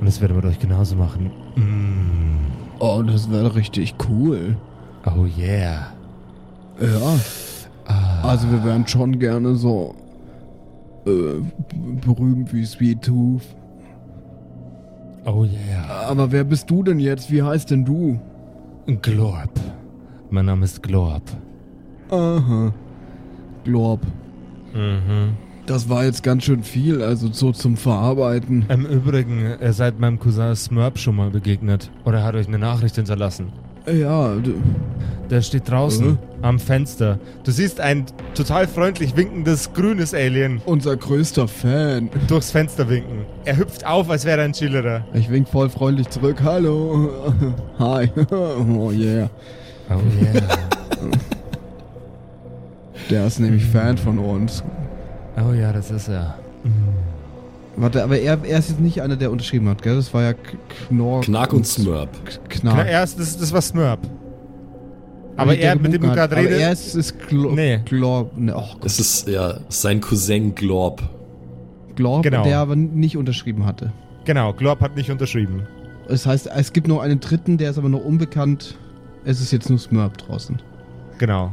Und 0.01 0.07
das 0.07 0.20
werden 0.20 0.41
wir 0.41 0.49
euch 0.49 0.59
genauso 0.59 0.97
machen. 0.97 1.31
Mm. 1.57 2.47
Oh, 2.81 3.03
das 3.03 3.31
wäre 3.31 3.55
richtig 3.55 3.95
cool. 4.09 4.57
Oh 5.07 5.26
yeah. 5.39 5.93
Ja. 6.81 7.18
Ah. 7.87 8.29
Also 8.29 8.51
wir 8.51 8.64
wären 8.64 8.87
schon 8.87 9.18
gerne 9.18 9.55
so 9.55 9.95
äh, 11.09 11.42
berühmt 12.04 12.52
wie 12.52 12.64
Sweet 12.64 13.02
Tooth. 13.02 13.42
Oh 15.24 15.44
yeah. 15.44 16.09
Aber 16.09 16.32
wer 16.32 16.44
bist 16.44 16.70
du 16.70 16.82
denn 16.82 16.98
jetzt? 16.98 17.30
Wie 17.30 17.42
heißt 17.42 17.70
denn 17.70 17.84
du? 17.84 18.20
Glorb. 19.02 19.50
Mein 20.30 20.46
Name 20.46 20.64
ist 20.64 20.82
Glorb. 20.82 21.22
Aha. 22.11 22.72
Glorb. 23.64 24.00
Mhm. 24.72 25.36
Das 25.66 25.90
war 25.90 26.04
jetzt 26.04 26.22
ganz 26.22 26.44
schön 26.44 26.62
viel, 26.62 27.02
also 27.02 27.30
so 27.30 27.52
zum 27.52 27.76
Verarbeiten. 27.76 28.64
Im 28.70 28.86
Übrigen, 28.86 29.56
ihr 29.61 29.72
seid 29.74 30.00
meinem 30.00 30.18
Cousin 30.18 30.56
Smurp 30.56 30.98
schon 30.98 31.16
mal 31.16 31.28
begegnet. 31.28 31.90
Oder 32.06 32.24
hat 32.24 32.34
euch 32.34 32.48
eine 32.48 32.59
Nachricht 32.59 32.96
hinterlassen. 32.96 33.52
Ja, 33.93 34.34
d- 34.36 34.55
Der 35.30 35.43
steht 35.43 35.68
draußen 35.70 36.07
Mhm. 36.12 36.18
am 36.41 36.59
Fenster. 36.59 37.18
Du 37.45 37.51
siehst 37.51 37.80
ein 37.80 38.07
total 38.34 38.66
freundlich 38.66 39.14
winkendes 39.14 39.72
grünes 39.74 40.14
Alien 40.14 40.62
unser 40.64 40.97
größter 40.97 41.47
Fan. 41.49 42.09
durchs 42.28 42.51
Fenster 42.51 42.89
winken. 42.89 43.26
Er 43.45 43.59
hüpft 43.59 43.86
auf, 43.86 44.09
als 44.09 44.24
wäre 44.24 44.39
er 44.41 44.45
ein 44.47 44.53
Chillerer. 44.55 45.05
Ich 45.12 45.28
wink 45.30 45.47
voll 45.49 45.68
freundlich 45.68 46.09
zurück. 46.09 46.39
Hallo. 46.43 47.11
Hi. 47.78 48.09
Oh 48.30 48.91
yeah. 48.91 49.28
Oh 49.91 50.01
yeah. 50.22 50.43
Der 53.11 53.26
ist 53.26 53.39
nämlich 53.41 53.64
Fan 53.66 53.97
von 53.99 54.18
uns. 54.18 54.62
oh 55.39 55.53
ja, 55.53 55.72
das 55.72 55.91
ist 55.91 56.09
er. 56.09 56.39
Warte, 57.81 58.03
aber 58.03 58.18
er, 58.18 58.39
er 58.45 58.59
ist 58.59 58.70
jetzt 58.70 58.81
nicht 58.81 59.01
einer, 59.03 59.16
der 59.16 59.31
unterschrieben 59.31 59.68
hat, 59.68 59.83
gell? 59.83 59.95
Das 59.97 60.12
war 60.12 60.22
ja 60.22 60.33
Knorr. 60.89 61.20
Knack 61.22 61.53
und 61.53 61.66
Smurp. 61.66 62.09
Na, 62.62 62.72
Knack. 62.72 62.89
erst, 62.89 63.20
das, 63.20 63.39
das 63.39 63.53
war 63.53 63.62
Smurp. 63.62 64.01
Aber 65.37 65.57
er, 65.57 65.76
mit 65.76 65.93
dem 65.93 66.03
du 66.03 66.09
gerade 66.09 66.35
redest. 66.37 66.61
er 66.61 66.72
ist, 66.72 66.95
ist 66.97 67.29
Glo 67.29 67.53
Nee. 67.53 67.79
Glorb, 67.85 68.37
ne, 68.37 68.53
oh 68.57 68.64
Gott, 68.74 68.85
Es 68.85 68.99
ist 68.99 69.29
ja 69.29 69.59
sein 69.68 70.01
Cousin 70.01 70.55
Glorb. 70.57 71.01
Glorb, 71.95 72.24
Genau. 72.24 72.43
der 72.43 72.59
aber 72.59 72.74
nicht 72.74 73.16
unterschrieben 73.16 73.64
hatte. 73.64 73.93
Genau, 74.24 74.53
Glorb 74.53 74.81
hat 74.81 74.97
nicht 74.97 75.11
unterschrieben. 75.12 75.62
Das 76.09 76.26
heißt, 76.26 76.49
es 76.53 76.72
gibt 76.72 76.89
noch 76.89 77.01
einen 77.01 77.20
dritten, 77.20 77.57
der 77.59 77.70
ist 77.70 77.79
aber 77.79 77.89
noch 77.89 78.05
unbekannt. 78.05 78.76
Es 79.24 79.41
ist 79.41 79.53
jetzt 79.53 79.70
nur 79.70 79.79
Smurp 79.79 80.18
draußen. 80.18 80.61
Genau. 81.18 81.53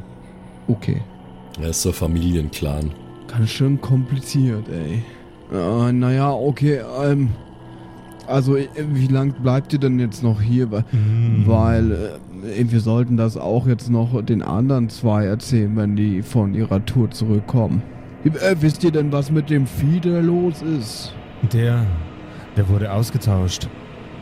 Okay. 0.67 1.01
Er 1.61 1.69
ist 1.69 1.83
so 1.83 1.91
Familienclan. 1.91 2.91
Ganz 3.27 3.49
schön 3.51 3.79
kompliziert, 3.79 4.67
ey. 4.69 5.03
Äh, 5.53 5.91
naja, 5.91 6.31
okay, 6.31 6.79
ähm. 7.03 7.29
Also, 8.27 8.55
äh, 8.57 8.67
wie 8.93 9.05
lang 9.07 9.33
bleibt 9.43 9.71
ihr 9.73 9.79
denn 9.79 9.99
jetzt 9.99 10.23
noch 10.23 10.41
hier? 10.41 10.71
Weil, 10.71 10.83
weil 11.45 11.91
äh, 11.91 12.71
wir 12.71 12.79
sollten 12.79 13.17
das 13.17 13.37
auch 13.37 13.67
jetzt 13.67 13.89
noch 13.91 14.19
den 14.23 14.41
anderen 14.41 14.89
zwei 14.89 15.25
erzählen, 15.25 15.75
wenn 15.75 15.95
die 15.95 16.23
von 16.23 16.55
ihrer 16.55 16.83
Tour 16.85 17.11
zurückkommen. 17.11 17.83
Äh, 18.23 18.55
wisst 18.59 18.83
ihr 18.83 18.91
denn, 18.91 19.11
was 19.11 19.29
mit 19.29 19.51
dem 19.51 19.65
da 20.01 20.19
los 20.19 20.63
ist? 20.63 21.13
Der, 21.53 21.85
der 22.57 22.67
wurde 22.69 22.91
ausgetauscht. 22.91 23.69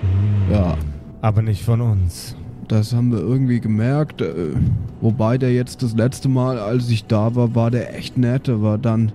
Hm. 0.02 0.54
Ja, 0.54 0.78
Aber 1.22 1.42
nicht 1.42 1.64
von 1.64 1.80
uns. 1.80 2.36
das 2.68 2.94
haben 2.94 3.12
wir 3.12 3.20
irgendwie 3.20 3.62
gemerkt. 3.62 4.22
Äh, 4.22 4.34
wobei 5.00 5.38
der 5.38 5.54
jetzt 5.54 5.82
das 5.82 5.96
letzte 5.96 6.28
Mal, 6.28 6.60
als 6.60 6.90
ich 6.90 7.06
da 7.06 7.36
war, 7.36 7.56
war 7.56 7.72
der 7.72 7.96
echt 7.98 8.18
nett. 8.18 8.50
Aber 8.50 8.78
dann 8.78 9.14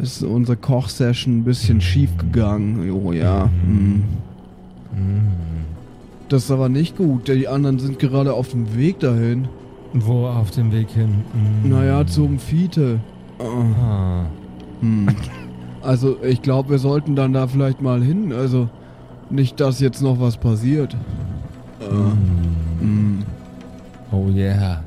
ist 0.00 0.22
unsere 0.22 0.56
Kochsession 0.56 1.38
ein 1.38 1.44
bisschen 1.44 1.80
schief 1.80 2.16
gegangen. 2.18 2.90
Oh 2.90 3.12
ja. 3.12 3.50
hm. 3.64 4.04
Das 6.28 6.44
ist 6.44 6.50
aber 6.50 6.68
nicht 6.68 6.96
gut. 6.96 7.28
Die 7.28 7.48
anderen 7.48 7.78
sind 7.78 7.98
gerade 7.98 8.34
auf 8.34 8.50
dem 8.50 8.76
Weg 8.76 9.00
dahin. 9.00 9.48
Wo 9.94 10.26
auf 10.26 10.50
dem 10.50 10.72
Weg 10.72 10.90
hin? 10.90 11.22
Hm. 11.62 11.70
Naja, 11.70 12.06
zum 12.06 12.38
Fiete. 12.38 13.00
Ah, 13.38 13.44
Ah. 13.80 14.26
hm. 14.80 15.06
Also 15.82 16.22
ich 16.22 16.42
glaube, 16.42 16.70
wir 16.70 16.78
sollten 16.78 17.16
dann 17.16 17.32
da 17.32 17.46
vielleicht 17.46 17.80
mal 17.80 18.02
hin. 18.02 18.32
Also 18.32 18.68
nicht, 19.30 19.58
dass 19.60 19.80
jetzt 19.80 20.02
noch 20.02 20.20
was 20.20 20.36
passiert. 20.36 20.94
Äh, 21.80 21.84
hm. 22.82 23.22
Oh 24.12 24.26
yeah. 24.28 24.82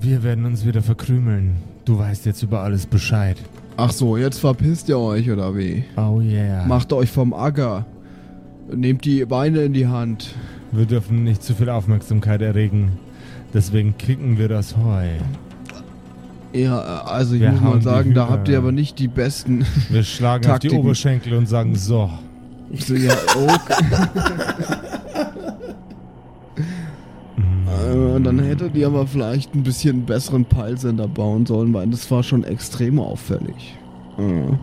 Wir 0.00 0.22
werden 0.22 0.44
uns 0.46 0.64
wieder 0.64 0.82
verkrümeln. 0.82 1.56
Du 1.84 1.98
weißt 1.98 2.26
jetzt 2.26 2.42
über 2.42 2.60
alles 2.60 2.86
Bescheid. 2.86 3.36
Ach 3.76 3.90
so, 3.90 4.16
jetzt 4.16 4.38
verpisst 4.38 4.88
ihr 4.88 4.98
euch 4.98 5.30
oder 5.30 5.56
wie? 5.56 5.84
Oh 5.96 6.20
yeah. 6.20 6.64
Macht 6.66 6.92
euch 6.92 7.10
vom 7.10 7.32
Acker. 7.34 7.86
Nehmt 8.72 9.04
die 9.04 9.24
Beine 9.24 9.62
in 9.62 9.72
die 9.72 9.88
Hand. 9.88 10.34
Wir 10.70 10.86
dürfen 10.86 11.24
nicht 11.24 11.42
zu 11.42 11.54
viel 11.54 11.68
Aufmerksamkeit 11.68 12.40
erregen. 12.40 12.92
Deswegen 13.52 13.96
kicken 13.98 14.38
wir 14.38 14.48
das 14.48 14.76
Heu. 14.76 15.06
Ja, 16.52 17.02
also 17.02 17.34
ich 17.34 17.40
Wir 17.40 17.52
muss 17.52 17.60
mal 17.60 17.82
sagen, 17.82 18.14
da 18.14 18.28
habt 18.28 18.48
ihr 18.48 18.58
aber 18.58 18.72
nicht 18.72 18.98
die 18.98 19.08
besten. 19.08 19.66
Wir 19.90 20.04
schlagen 20.04 20.44
auf 20.50 20.58
die 20.58 20.68
Taktiken. 20.68 20.84
Oberschenkel 20.84 21.34
und 21.34 21.48
sagen 21.48 21.74
so. 21.74 22.10
so, 22.78 22.94
ja, 22.94 23.14
okay. 23.34 23.84
Äh, 27.72 27.81
Dann 27.92 28.38
hättet 28.38 28.74
ihr 28.76 28.86
aber 28.86 29.06
vielleicht 29.06 29.54
ein 29.54 29.62
bisschen 29.62 30.04
besseren 30.04 30.44
Peilsender 30.44 31.08
bauen 31.08 31.46
sollen, 31.46 31.72
weil 31.74 31.88
das 31.88 32.10
war 32.10 32.22
schon 32.22 32.44
extrem 32.44 32.98
auffällig. 32.98 33.76
Äh. 34.18 34.56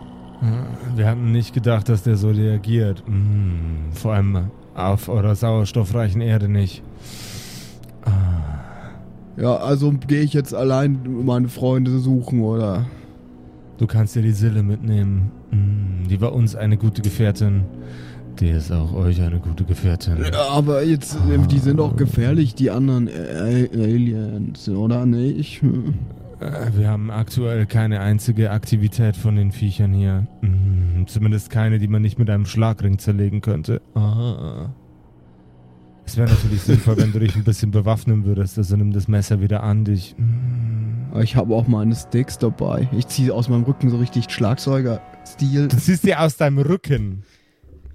Wir 0.96 1.06
hatten 1.06 1.32
nicht 1.32 1.52
gedacht, 1.52 1.88
dass 1.88 2.02
der 2.02 2.16
so 2.16 2.30
reagiert. 2.30 3.04
Mm, 3.06 3.92
vor 3.92 4.14
allem 4.14 4.50
auf 4.74 5.08
eurer 5.08 5.34
sauerstoffreichen 5.34 6.22
Erde 6.22 6.48
nicht. 6.48 6.82
Ja, 9.36 9.56
also 9.56 9.92
gehe 10.06 10.20
ich 10.20 10.34
jetzt 10.34 10.54
allein 10.54 10.98
meine 11.24 11.48
Freunde 11.48 11.98
suchen, 11.98 12.42
oder? 12.42 12.86
Du 13.78 13.86
kannst 13.86 14.14
dir 14.14 14.22
die 14.22 14.32
Sille 14.32 14.62
mitnehmen. 14.62 15.30
Mm, 15.50 16.08
die 16.08 16.20
war 16.20 16.34
uns 16.34 16.54
eine 16.54 16.76
gute 16.76 17.00
Gefährtin. 17.00 17.64
Die 18.40 18.48
ist 18.48 18.72
auch 18.72 18.94
euch 18.94 19.20
eine 19.20 19.38
gute 19.38 19.64
Gefährtin. 19.64 20.16
Aber 20.34 20.82
jetzt, 20.82 21.14
äh, 21.14 21.38
die 21.46 21.58
sind 21.58 21.76
doch 21.76 21.94
gefährlich, 21.96 22.54
die 22.54 22.70
anderen 22.70 23.06
äh, 23.08 23.68
Aliens, 23.74 24.66
oder 24.70 25.04
nicht? 25.04 25.60
Hm. 25.60 25.94
Äh, 26.40 26.70
Wir 26.74 26.88
haben 26.88 27.10
aktuell 27.10 27.66
keine 27.66 28.00
einzige 28.00 28.50
Aktivität 28.50 29.16
von 29.16 29.36
den 29.36 29.52
Viechern 29.52 29.92
hier. 29.92 30.26
Mm, 30.40 31.06
Zumindest 31.06 31.50
keine, 31.50 31.78
die 31.78 31.88
man 31.88 32.00
nicht 32.00 32.18
mit 32.18 32.30
einem 32.30 32.46
Schlagring 32.46 32.98
zerlegen 32.98 33.42
könnte. 33.42 33.82
Ah. 33.94 34.70
Es 36.06 36.16
wäre 36.16 36.30
natürlich 36.30 36.62
sinnvoll, 36.62 36.96
wenn 36.96 37.12
du 37.12 37.18
dich 37.18 37.36
ein 37.36 37.44
bisschen 37.44 37.70
bewaffnen 37.70 38.24
würdest. 38.24 38.56
Also 38.56 38.74
nimm 38.74 38.92
das 38.92 39.06
Messer 39.06 39.42
wieder 39.42 39.62
an 39.62 39.84
dich. 39.84 40.16
Aber 41.10 41.22
ich 41.22 41.36
habe 41.36 41.54
auch 41.54 41.68
meine 41.68 41.94
Sticks 41.94 42.38
dabei. 42.38 42.88
Ich 42.96 43.06
ziehe 43.06 43.34
aus 43.34 43.48
meinem 43.50 43.64
Rücken 43.64 43.90
so 43.90 43.98
richtig 43.98 44.30
Schlagzeuger-Stil. 44.30 45.68
Du 45.68 45.76
siehst 45.76 46.04
dir 46.04 46.20
aus 46.20 46.36
deinem 46.36 46.58
Rücken. 46.58 47.22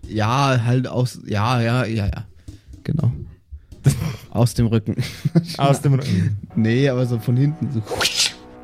Ja, 0.10 0.64
halt 0.64 0.88
aus. 0.88 1.20
Ja, 1.26 1.62
ja, 1.62 1.86
ja, 1.86 2.06
ja. 2.06 2.26
Genau. 2.84 3.12
aus 4.32 4.54
dem 4.54 4.68
Rücken. 4.68 4.96
Aus 5.58 5.82
dem 5.82 5.94
Rücken. 5.96 6.38
nee, 6.56 6.90
aber 6.90 7.06
so 7.06 7.20
von 7.20 7.38
hinten. 7.38 7.72
So. 7.72 7.82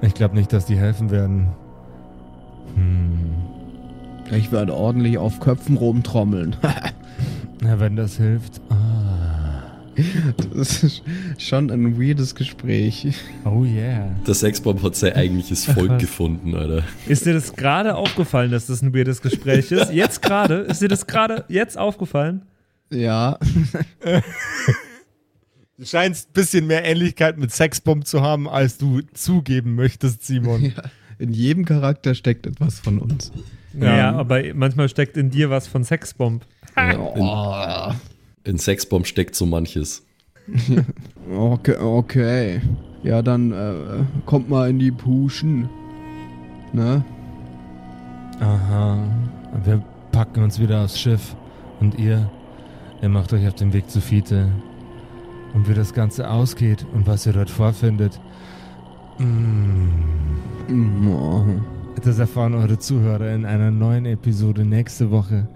Ich 0.02 0.14
glaube 0.14 0.36
nicht, 0.36 0.52
dass 0.54 0.66
die 0.66 0.78
helfen 0.78 1.12
werden. 1.12 1.48
Hm. 2.76 3.32
Ich 4.32 4.52
werde 4.52 4.74
ordentlich 4.74 5.18
auf 5.18 5.40
Köpfen 5.40 5.78
rumtrommeln. 5.78 6.56
Na, 7.62 7.80
wenn 7.80 7.96
das 7.96 8.18
hilft. 8.18 8.62
Ah. 8.70 9.41
Das 10.54 10.84
ist 10.84 11.04
schon 11.38 11.70
ein 11.72 12.00
weirdes 12.00 12.36
Gespräch. 12.36 13.08
Oh 13.46 13.64
yeah. 13.64 14.10
Der 14.26 14.34
Sexbomb 14.34 14.82
hat 14.84 14.96
sein 14.96 15.14
eigentliches 15.14 15.66
Volk 15.74 16.00
gefunden, 16.00 16.56
Alter. 16.56 16.84
Ist 17.08 17.26
dir 17.26 17.34
das 17.34 17.54
gerade 17.54 17.96
aufgefallen, 17.96 18.52
dass 18.52 18.68
das 18.68 18.82
ein 18.82 18.94
weirdes 18.94 19.22
Gespräch 19.22 19.72
ist? 19.72 19.92
Jetzt 19.94 20.22
gerade? 20.22 20.56
Ist 20.62 20.82
dir 20.82 20.88
das 20.88 21.08
gerade 21.08 21.46
jetzt 21.48 21.78
aufgefallen? 21.78 22.44
Ja. 22.90 23.38
Du 25.78 25.86
scheinst 25.86 26.30
ein 26.30 26.34
bisschen 26.34 26.68
mehr 26.68 26.84
Ähnlichkeit 26.86 27.38
mit 27.38 27.52
Sexbomb 27.52 28.06
zu 28.06 28.22
haben, 28.22 28.48
als 28.50 28.78
du 28.78 29.02
zugeben 29.14 29.76
möchtest, 29.76 30.24
Simon. 30.26 30.62
ja. 30.66 30.84
In 31.18 31.32
jedem 31.34 31.66
Charakter 31.66 32.16
steckt 32.16 32.48
etwas 32.48 32.80
von 32.80 32.98
uns. 33.00 33.32
Ja, 33.80 34.12
aber 34.14 34.42
manchmal 34.54 34.90
steckt 34.90 35.18
in 35.18 35.30
dir 35.30 35.50
was 35.50 35.68
von 35.68 35.84
Sexbomb. 35.84 36.44
Oh. 36.76 37.94
In 38.44 38.58
Sexbomb 38.58 39.06
steckt 39.06 39.36
so 39.36 39.46
manches. 39.46 40.06
Okay, 41.32 41.78
okay. 41.78 42.62
Ja, 43.04 43.22
dann 43.22 43.52
äh, 43.52 43.74
kommt 44.26 44.50
mal 44.50 44.70
in 44.70 44.80
die 44.80 44.92
Puschen. 44.92 45.70
Ne? 46.74 47.06
Aha. 48.40 48.98
Wir 49.64 49.82
packen 50.12 50.44
uns 50.44 50.60
wieder 50.60 50.84
aufs 50.84 51.00
Schiff. 51.00 51.36
Und 51.80 51.98
ihr, 51.98 52.30
ihr 53.02 53.10
macht 53.10 53.32
euch 53.34 53.48
auf 53.48 53.54
den 53.56 53.72
Weg 53.72 53.90
zu 53.90 54.02
Fiete. 54.02 54.50
Und 55.54 55.70
wie 55.70 55.74
das 55.74 55.94
Ganze 55.94 56.30
ausgeht 56.30 56.86
und 56.94 57.08
was 57.08 57.26
ihr 57.26 57.34
dort 57.34 57.50
vorfindet, 57.50 58.20
mm, 59.20 61.08
Oh. 61.08 61.44
das 62.04 62.20
erfahren 62.20 62.56
eure 62.56 62.80
Zuhörer 62.80 63.32
in 63.34 63.46
einer 63.46 63.72
neuen 63.72 64.06
Episode 64.06 64.66
nächste 64.66 65.12
Woche 65.12 65.48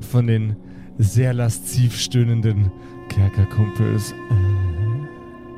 von 0.00 0.26
den 0.26 0.56
sehr 0.98 1.32
lasziv 1.34 1.98
stöhnenden 1.98 2.70
Kerkerkumpels. 3.08 4.14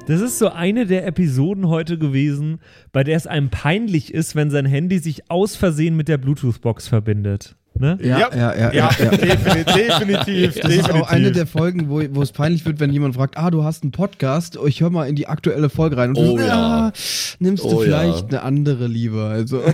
Das 0.06 0.20
ist 0.20 0.38
so 0.38 0.48
eine 0.48 0.86
der 0.86 1.06
Episoden 1.06 1.68
heute 1.68 1.98
gewesen, 1.98 2.60
bei 2.92 3.04
der 3.04 3.16
es 3.16 3.26
einem 3.26 3.50
peinlich 3.50 4.14
ist, 4.14 4.34
wenn 4.36 4.50
sein 4.50 4.64
Handy 4.64 4.98
sich 4.98 5.30
aus 5.30 5.54
Versehen 5.54 5.96
mit 5.96 6.08
der 6.08 6.16
Bluetooth-Box 6.16 6.88
verbindet. 6.88 7.56
Ne? 7.78 7.96
Ja, 8.02 8.18
ja, 8.18 8.28
ja, 8.34 8.72
ja. 8.72 8.72
ja, 8.72 9.10
definitiv, 9.10 9.74
definitiv. 9.74 10.60
Das 10.60 10.74
ist 10.74 10.90
auch 10.90 11.08
eine 11.08 11.30
der 11.30 11.46
Folgen, 11.46 11.88
wo, 11.90 12.02
wo 12.10 12.22
es 12.22 12.32
peinlich 12.32 12.64
wird, 12.64 12.80
wenn 12.80 12.90
jemand 12.90 13.14
fragt, 13.14 13.36
ah, 13.36 13.50
du 13.50 13.62
hast 13.62 13.82
einen 13.84 13.92
Podcast, 13.92 14.58
ich 14.66 14.80
höre 14.80 14.90
mal 14.90 15.08
in 15.08 15.14
die 15.14 15.28
aktuelle 15.28 15.68
Folge 15.68 15.96
rein. 15.98 16.08
Und 16.10 16.16
du, 16.16 16.32
Oh 16.32 16.38
ja. 16.38 16.88
ah, 16.88 16.92
nimmst 17.38 17.62
du 17.64 17.68
Oh 17.68 17.82
ja. 17.82 18.00
vielleicht 18.00 18.28
eine 18.30 18.42
andere 18.42 18.86
lieber. 18.88 19.26
Also, 19.28 19.62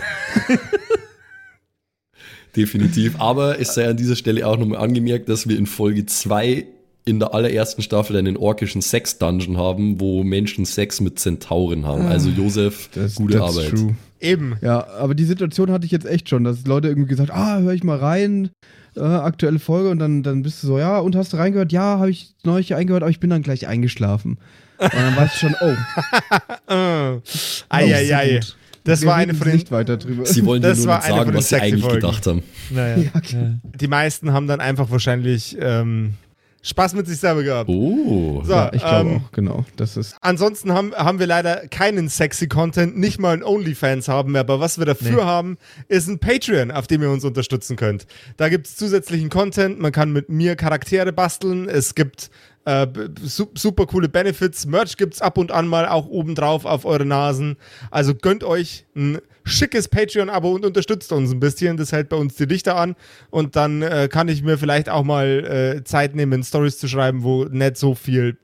Definitiv. 2.56 3.20
Aber 3.20 3.60
es 3.60 3.74
sei 3.74 3.88
an 3.88 3.96
dieser 3.96 4.16
Stelle 4.16 4.46
auch 4.46 4.56
nochmal 4.56 4.78
angemerkt, 4.80 5.28
dass 5.28 5.48
wir 5.48 5.58
in 5.58 5.66
Folge 5.66 6.06
2 6.06 6.66
in 7.06 7.18
der 7.18 7.34
allerersten 7.34 7.82
Staffel 7.82 8.16
einen 8.16 8.36
orkischen 8.36 8.80
Sex-Dungeon 8.80 9.58
haben, 9.58 10.00
wo 10.00 10.24
Menschen 10.24 10.64
Sex 10.64 11.00
mit 11.00 11.18
Zentauren 11.18 11.84
haben. 11.86 12.06
Also 12.06 12.30
Josef, 12.30 12.88
gute 13.16 13.38
that's 13.38 13.56
Arbeit. 13.58 13.70
true. 13.70 13.94
Eben. 14.20 14.56
Ja, 14.62 14.86
aber 14.98 15.14
die 15.14 15.26
Situation 15.26 15.70
hatte 15.70 15.84
ich 15.84 15.92
jetzt 15.92 16.06
echt 16.06 16.30
schon, 16.30 16.44
dass 16.44 16.64
Leute 16.66 16.88
irgendwie 16.88 17.08
gesagt, 17.08 17.30
ah, 17.30 17.58
höre 17.58 17.74
ich 17.74 17.84
mal 17.84 17.98
rein, 17.98 18.48
äh, 18.96 19.00
aktuelle 19.00 19.58
Folge 19.58 19.90
und 19.90 19.98
dann, 19.98 20.22
dann 20.22 20.42
bist 20.42 20.62
du 20.62 20.66
so, 20.66 20.78
ja, 20.78 20.98
und 20.98 21.14
hast 21.14 21.34
du 21.34 21.36
reingehört? 21.36 21.72
Ja, 21.72 21.98
habe 21.98 22.10
ich 22.10 22.30
neulich 22.42 22.74
eingehört, 22.74 23.02
aber 23.02 23.10
ich 23.10 23.20
bin 23.20 23.28
dann 23.28 23.42
gleich 23.42 23.66
eingeschlafen. 23.66 24.38
Und 24.78 24.94
dann 24.94 25.14
weißt 25.16 25.34
du 25.34 25.38
schon, 25.48 25.56
oh, 25.60 26.72
Äh. 26.72 27.20
Eieiei. 27.68 28.34
gut. 28.36 28.56
Das 28.84 29.00
wir 29.02 29.08
war 29.08 29.16
eine 29.16 29.34
von 29.34 29.46
den. 29.46 29.56
nicht 29.56 29.70
weiter 29.70 29.96
drüber. 29.96 30.26
Sie 30.26 30.44
wollen 30.44 30.62
dir 30.62 30.68
Das 30.68 30.78
nur 30.78 30.88
war 30.88 31.02
sagen, 31.02 31.34
was 31.34 31.48
sie 31.48 31.56
eigentlich 31.56 31.82
Sexy-Folgen. 31.82 32.00
gedacht 32.00 32.26
haben. 32.26 32.42
Naja. 32.70 32.96
ja. 33.30 33.58
Die 33.80 33.88
meisten 33.88 34.32
haben 34.32 34.46
dann 34.46 34.60
einfach 34.60 34.90
wahrscheinlich 34.90 35.56
ähm, 35.60 36.14
Spaß 36.62 36.94
mit 36.94 37.06
sich 37.06 37.18
selber 37.18 37.42
gehabt. 37.42 37.68
Oh. 37.68 38.42
So, 38.44 38.52
Ja, 38.52 38.70
ich 38.72 38.80
glaube 38.82 39.10
ähm, 39.10 39.16
auch, 39.24 39.32
genau. 39.32 39.64
Das 39.76 39.96
ist. 39.98 40.16
Ansonsten 40.22 40.72
haben, 40.72 40.94
haben 40.94 41.18
wir 41.18 41.26
leider 41.26 41.66
keinen 41.68 42.08
sexy 42.08 42.46
Content, 42.48 42.98
nicht 42.98 43.18
mal 43.18 43.34
ein 43.34 43.42
OnlyFans 43.42 44.08
haben 44.08 44.32
wir, 44.32 44.40
aber 44.40 44.60
was 44.60 44.78
wir 44.78 44.86
dafür 44.86 45.16
Nee. 45.16 45.22
haben, 45.22 45.58
ist 45.88 46.08
ein 46.08 46.18
Patreon, 46.18 46.70
auf 46.70 46.86
dem 46.86 47.02
ihr 47.02 47.10
uns 47.10 47.24
unterstützen 47.24 47.76
könnt. 47.76 48.06
Da 48.38 48.48
gibt 48.48 48.66
es 48.66 48.76
zusätzlichen 48.76 49.28
Content, 49.30 49.78
man 49.78 49.92
kann 49.92 50.12
mit 50.12 50.28
mir 50.30 50.56
Charaktere 50.56 51.12
basteln, 51.12 51.68
es 51.68 51.94
gibt 51.94 52.30
äh, 52.64 52.86
super 53.22 53.86
coole 53.86 54.08
Benefits, 54.08 54.66
Merch 54.66 54.96
gibt's 54.96 55.20
ab 55.20 55.38
und 55.38 55.52
an 55.52 55.68
mal 55.68 55.86
auch 55.86 56.06
obendrauf 56.06 56.64
auf 56.64 56.84
eure 56.84 57.04
Nasen. 57.04 57.56
Also 57.90 58.14
gönnt 58.14 58.42
euch 58.44 58.86
ein 58.96 59.18
schickes 59.44 59.88
Patreon-Abo 59.88 60.52
und 60.52 60.64
unterstützt 60.64 61.12
uns 61.12 61.30
ein 61.30 61.40
bisschen, 61.40 61.76
das 61.76 61.92
hält 61.92 62.08
bei 62.08 62.16
uns 62.16 62.34
die 62.36 62.46
Lichter 62.46 62.76
an 62.76 62.96
und 63.30 63.56
dann 63.56 63.82
äh, 63.82 64.08
kann 64.10 64.28
ich 64.28 64.42
mir 64.42 64.56
vielleicht 64.56 64.88
auch 64.88 65.04
mal 65.04 65.76
äh, 65.78 65.84
Zeit 65.84 66.14
nehmen, 66.14 66.42
Stories 66.42 66.78
zu 66.78 66.88
schreiben, 66.88 67.22
wo 67.22 67.44
nicht 67.44 67.76
so 67.76 67.94
viel 67.94 68.38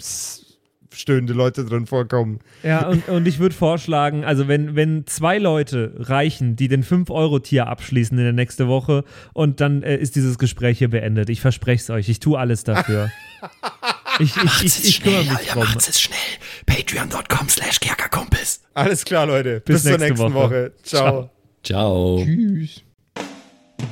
stöhnende 0.92 1.32
Leute 1.32 1.64
drin 1.64 1.86
vorkommen. 1.86 2.40
Ja, 2.62 2.88
und, 2.88 3.08
und 3.08 3.26
ich 3.26 3.38
würde 3.38 3.54
vorschlagen, 3.54 4.24
also 4.24 4.48
wenn, 4.48 4.74
wenn 4.76 5.06
zwei 5.06 5.38
Leute 5.38 5.94
reichen, 5.98 6.56
die 6.56 6.68
den 6.68 6.84
5-Euro-Tier 6.84 7.68
abschließen 7.68 8.18
in 8.18 8.24
der 8.24 8.32
nächsten 8.32 8.68
Woche 8.68 9.04
und 9.32 9.60
dann 9.60 9.82
äh, 9.82 9.96
ist 9.96 10.16
dieses 10.16 10.38
Gespräch 10.38 10.78
hier 10.78 10.90
beendet. 10.90 11.30
Ich 11.30 11.40
verspreche 11.40 11.82
es 11.82 11.90
euch, 11.90 12.08
ich 12.08 12.20
tue 12.20 12.38
alles 12.38 12.64
dafür. 12.64 13.10
Ich, 14.20 14.36
ich, 14.36 14.64
ich, 14.64 14.84
ich 14.84 15.02
kümmere 15.02 15.24
mich 15.24 15.48
drum. 15.48 15.66
es 15.76 16.00
schnell. 16.00 16.18
Patreon.com 16.66 17.48
slash 17.48 17.80
Kerkerkumpels. 17.80 18.60
Alles 18.74 19.04
klar, 19.04 19.26
Leute. 19.26 19.60
Bis 19.60 19.76
Bis, 19.76 19.82
zur 19.82 19.92
nächste 19.92 20.08
nächsten 20.08 20.34
Woche. 20.34 20.50
Woche. 20.50 20.72
Ciao. 20.82 21.30
Ciao. 21.64 22.22
Tschüss. 22.24 22.82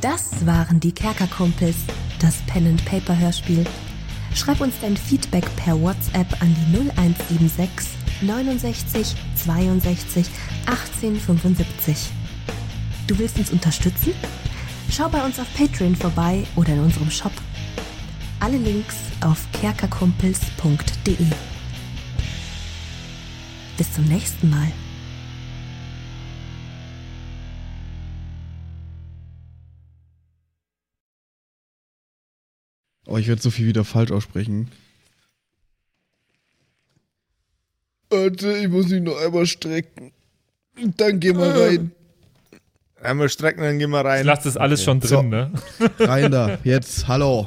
Das 0.00 0.46
waren 0.46 0.80
die 0.80 0.92
Kerkerkumpels, 0.92 1.76
das 2.20 2.36
Pen 2.46 2.66
and 2.66 2.84
Paper 2.84 3.18
Hörspiel. 3.18 3.64
Schreib 4.34 4.60
uns 4.60 4.74
dein 4.80 4.96
Feedback 4.96 5.44
per 5.56 5.80
WhatsApp 5.80 6.26
an 6.40 6.54
die 6.54 6.78
0176 6.78 7.88
69 8.20 9.16
62 9.44 10.26
18 10.66 11.16
75. 11.20 11.96
Du 13.06 13.18
willst 13.18 13.38
uns 13.38 13.50
unterstützen? 13.50 14.12
Schau 14.90 15.08
bei 15.08 15.24
uns 15.24 15.38
auf 15.40 15.46
Patreon 15.56 15.96
vorbei 15.96 16.44
oder 16.56 16.74
in 16.74 16.80
unserem 16.80 17.10
Shop. 17.10 17.32
Alle 18.40 18.56
Links 18.58 18.96
auf 19.24 19.46
kerkerkumpels.de. 19.52 21.16
Bis 23.76 23.92
zum 23.92 24.04
nächsten 24.04 24.50
Mal. 24.50 24.72
Oh, 33.06 33.16
ich 33.16 33.28
werde 33.28 33.40
so 33.40 33.50
viel 33.50 33.66
wieder 33.66 33.84
falsch 33.84 34.10
aussprechen. 34.10 34.70
Warte, 38.10 38.52
ich 38.58 38.68
muss 38.68 38.88
mich 38.88 39.02
noch 39.02 39.18
einmal 39.18 39.46
strecken. 39.46 40.12
Dann 40.96 41.20
geh 41.20 41.32
mal 41.32 41.50
rein. 41.50 41.92
Einmal 43.02 43.28
strecken, 43.28 43.62
dann 43.62 43.78
gehen 43.78 43.90
wir 43.90 44.00
Ich 44.00 44.06
rein. 44.06 44.26
lasse 44.26 44.44
das 44.44 44.56
alles 44.56 44.82
schon 44.82 45.00
drin, 45.00 45.08
So. 45.08 45.22
ne? 45.22 45.52
Rein 46.00 46.32
da. 46.32 46.58
Jetzt, 46.64 47.06
hallo. 47.08 47.46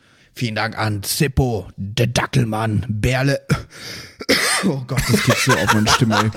vielen 0.41 0.55
Dank 0.55 0.75
an 0.75 1.03
Zippo, 1.03 1.67
der 1.77 2.07
Dackelmann, 2.07 2.83
Berle, 2.89 3.41
oh 4.65 4.81
Gott, 4.87 5.03
das 5.07 5.23
geht 5.23 5.35
so 5.35 5.51
auf 5.51 5.71
meine 5.75 5.87
Stimme, 5.87 6.15
ey. 6.19 6.31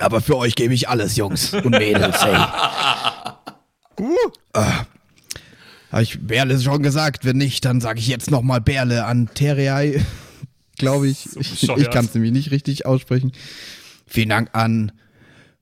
Aber 0.00 0.20
für 0.20 0.36
euch 0.36 0.56
gebe 0.56 0.74
ich 0.74 0.88
alles, 0.88 1.14
Jungs 1.14 1.54
und 1.54 1.70
Mädels, 1.70 2.20
hey. 2.24 2.34
Habe 5.92 6.02
ich 6.02 6.26
Berle 6.26 6.60
schon 6.60 6.82
gesagt? 6.82 7.24
Wenn 7.24 7.36
nicht, 7.36 7.64
dann 7.64 7.80
sage 7.80 8.00
ich 8.00 8.08
jetzt 8.08 8.32
nochmal 8.32 8.60
Berle 8.60 9.04
an 9.04 9.30
Terrei. 9.32 10.04
Glaube 10.76 11.06
ich. 11.06 11.28
ich 11.38 11.68
ich 11.68 11.90
kann 11.90 12.04
es 12.04 12.14
nämlich 12.14 12.32
nicht 12.32 12.50
richtig 12.50 12.84
aussprechen. 12.84 13.30
Vielen 14.08 14.30
Dank 14.30 14.48
an 14.54 14.90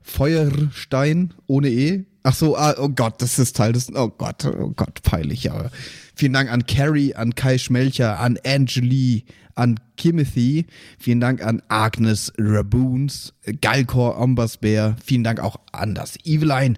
Feuerstein 0.01 1.34
ohne 1.47 1.68
E. 1.68 2.07
Ach 2.28 2.34
so, 2.34 2.56
ah, 2.56 2.74
oh 2.76 2.88
Gott, 2.88 3.22
das 3.22 3.38
ist 3.38 3.56
Teil 3.56 3.72
des. 3.72 3.94
Oh 3.94 4.08
Gott, 4.08 4.44
oh 4.46 4.72
Gott, 4.74 5.00
peinlich, 5.04 5.52
aber. 5.52 5.70
Vielen 6.16 6.32
Dank 6.32 6.50
an 6.50 6.66
Carrie, 6.66 7.14
an 7.14 7.36
Kai 7.36 7.56
Schmelcher, 7.56 8.18
an 8.18 8.36
Angeli, 8.44 9.24
an 9.54 9.78
Kimothy. 9.96 10.66
Vielen 10.98 11.20
Dank 11.20 11.40
an 11.40 11.62
Agnes 11.68 12.32
Raboons, 12.36 13.32
Galkor 13.60 14.18
Ombasbär. 14.18 14.96
Vielen 15.04 15.22
Dank 15.22 15.38
auch 15.38 15.60
an 15.70 15.94
das 15.94 16.16
Eveline, 16.24 16.74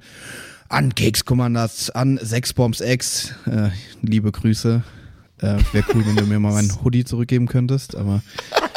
an 0.68 0.94
Keks 0.94 1.24
Commanders, 1.24 1.88
an 1.88 2.20
Sexbombs 2.22 2.82
X. 2.82 3.32
Äh, 3.46 3.70
liebe 4.02 4.30
Grüße. 4.30 4.82
Äh, 5.38 5.56
Wäre 5.72 5.84
cool, 5.94 6.04
wenn 6.06 6.16
du 6.16 6.26
mir 6.26 6.40
mal 6.40 6.52
meinen 6.52 6.76
Hoodie 6.84 7.06
zurückgeben 7.06 7.46
könntest, 7.46 7.96
aber 7.96 8.20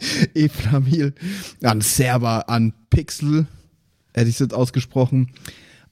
Eflamil, 0.34 1.14
an 1.62 1.80
Server, 1.80 2.48
an 2.48 2.72
Pixel, 2.90 3.46
hätte 4.14 4.28
ich 4.28 4.36
es 4.36 4.40
jetzt 4.40 4.54
ausgesprochen, 4.54 5.30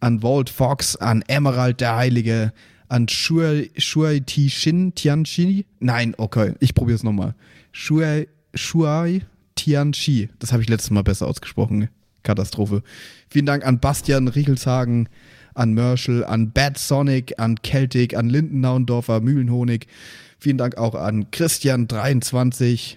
an 0.01 0.23
Walt 0.23 0.51
Fox, 0.51 0.97
an 0.97 1.23
Emerald 1.27 1.81
der 1.81 1.97
Heilige, 1.97 2.53
an 2.89 3.09
Shuai, 3.09 3.71
Shuai 3.77 4.21
Tishin 4.21 4.95
Tianchi. 4.95 5.67
Nein, 5.81 6.15
okay, 6.19 6.55
ich 6.61 6.75
probiere 6.75 6.97
es 6.97 7.03
nochmal. 7.03 7.35
Shuai, 7.73 8.29
Shuai 8.55 9.23
Tianchi. 9.57 10.29
Das 10.39 10.53
habe 10.53 10.63
ich 10.63 10.69
letztes 10.69 10.91
Mal 10.91 11.03
besser 11.03 11.27
ausgesprochen. 11.27 11.89
Katastrophe. 12.23 12.83
Vielen 13.29 13.47
Dank 13.47 13.65
an 13.65 13.79
Bastian 13.79 14.29
Riechelshagen, 14.29 15.09
an 15.55 15.75
Merschel, 15.75 16.25
an 16.25 16.51
Bad 16.51 16.77
Sonic, 16.77 17.35
an 17.39 17.57
Celtic, 17.65 18.17
an 18.17 18.29
Lindennaundorfer, 18.29 19.21
Mühlenhonig. 19.21 19.87
Vielen 20.39 20.59
Dank 20.59 20.77
auch 20.77 20.95
an 20.95 21.27
Christian23. 21.27 22.97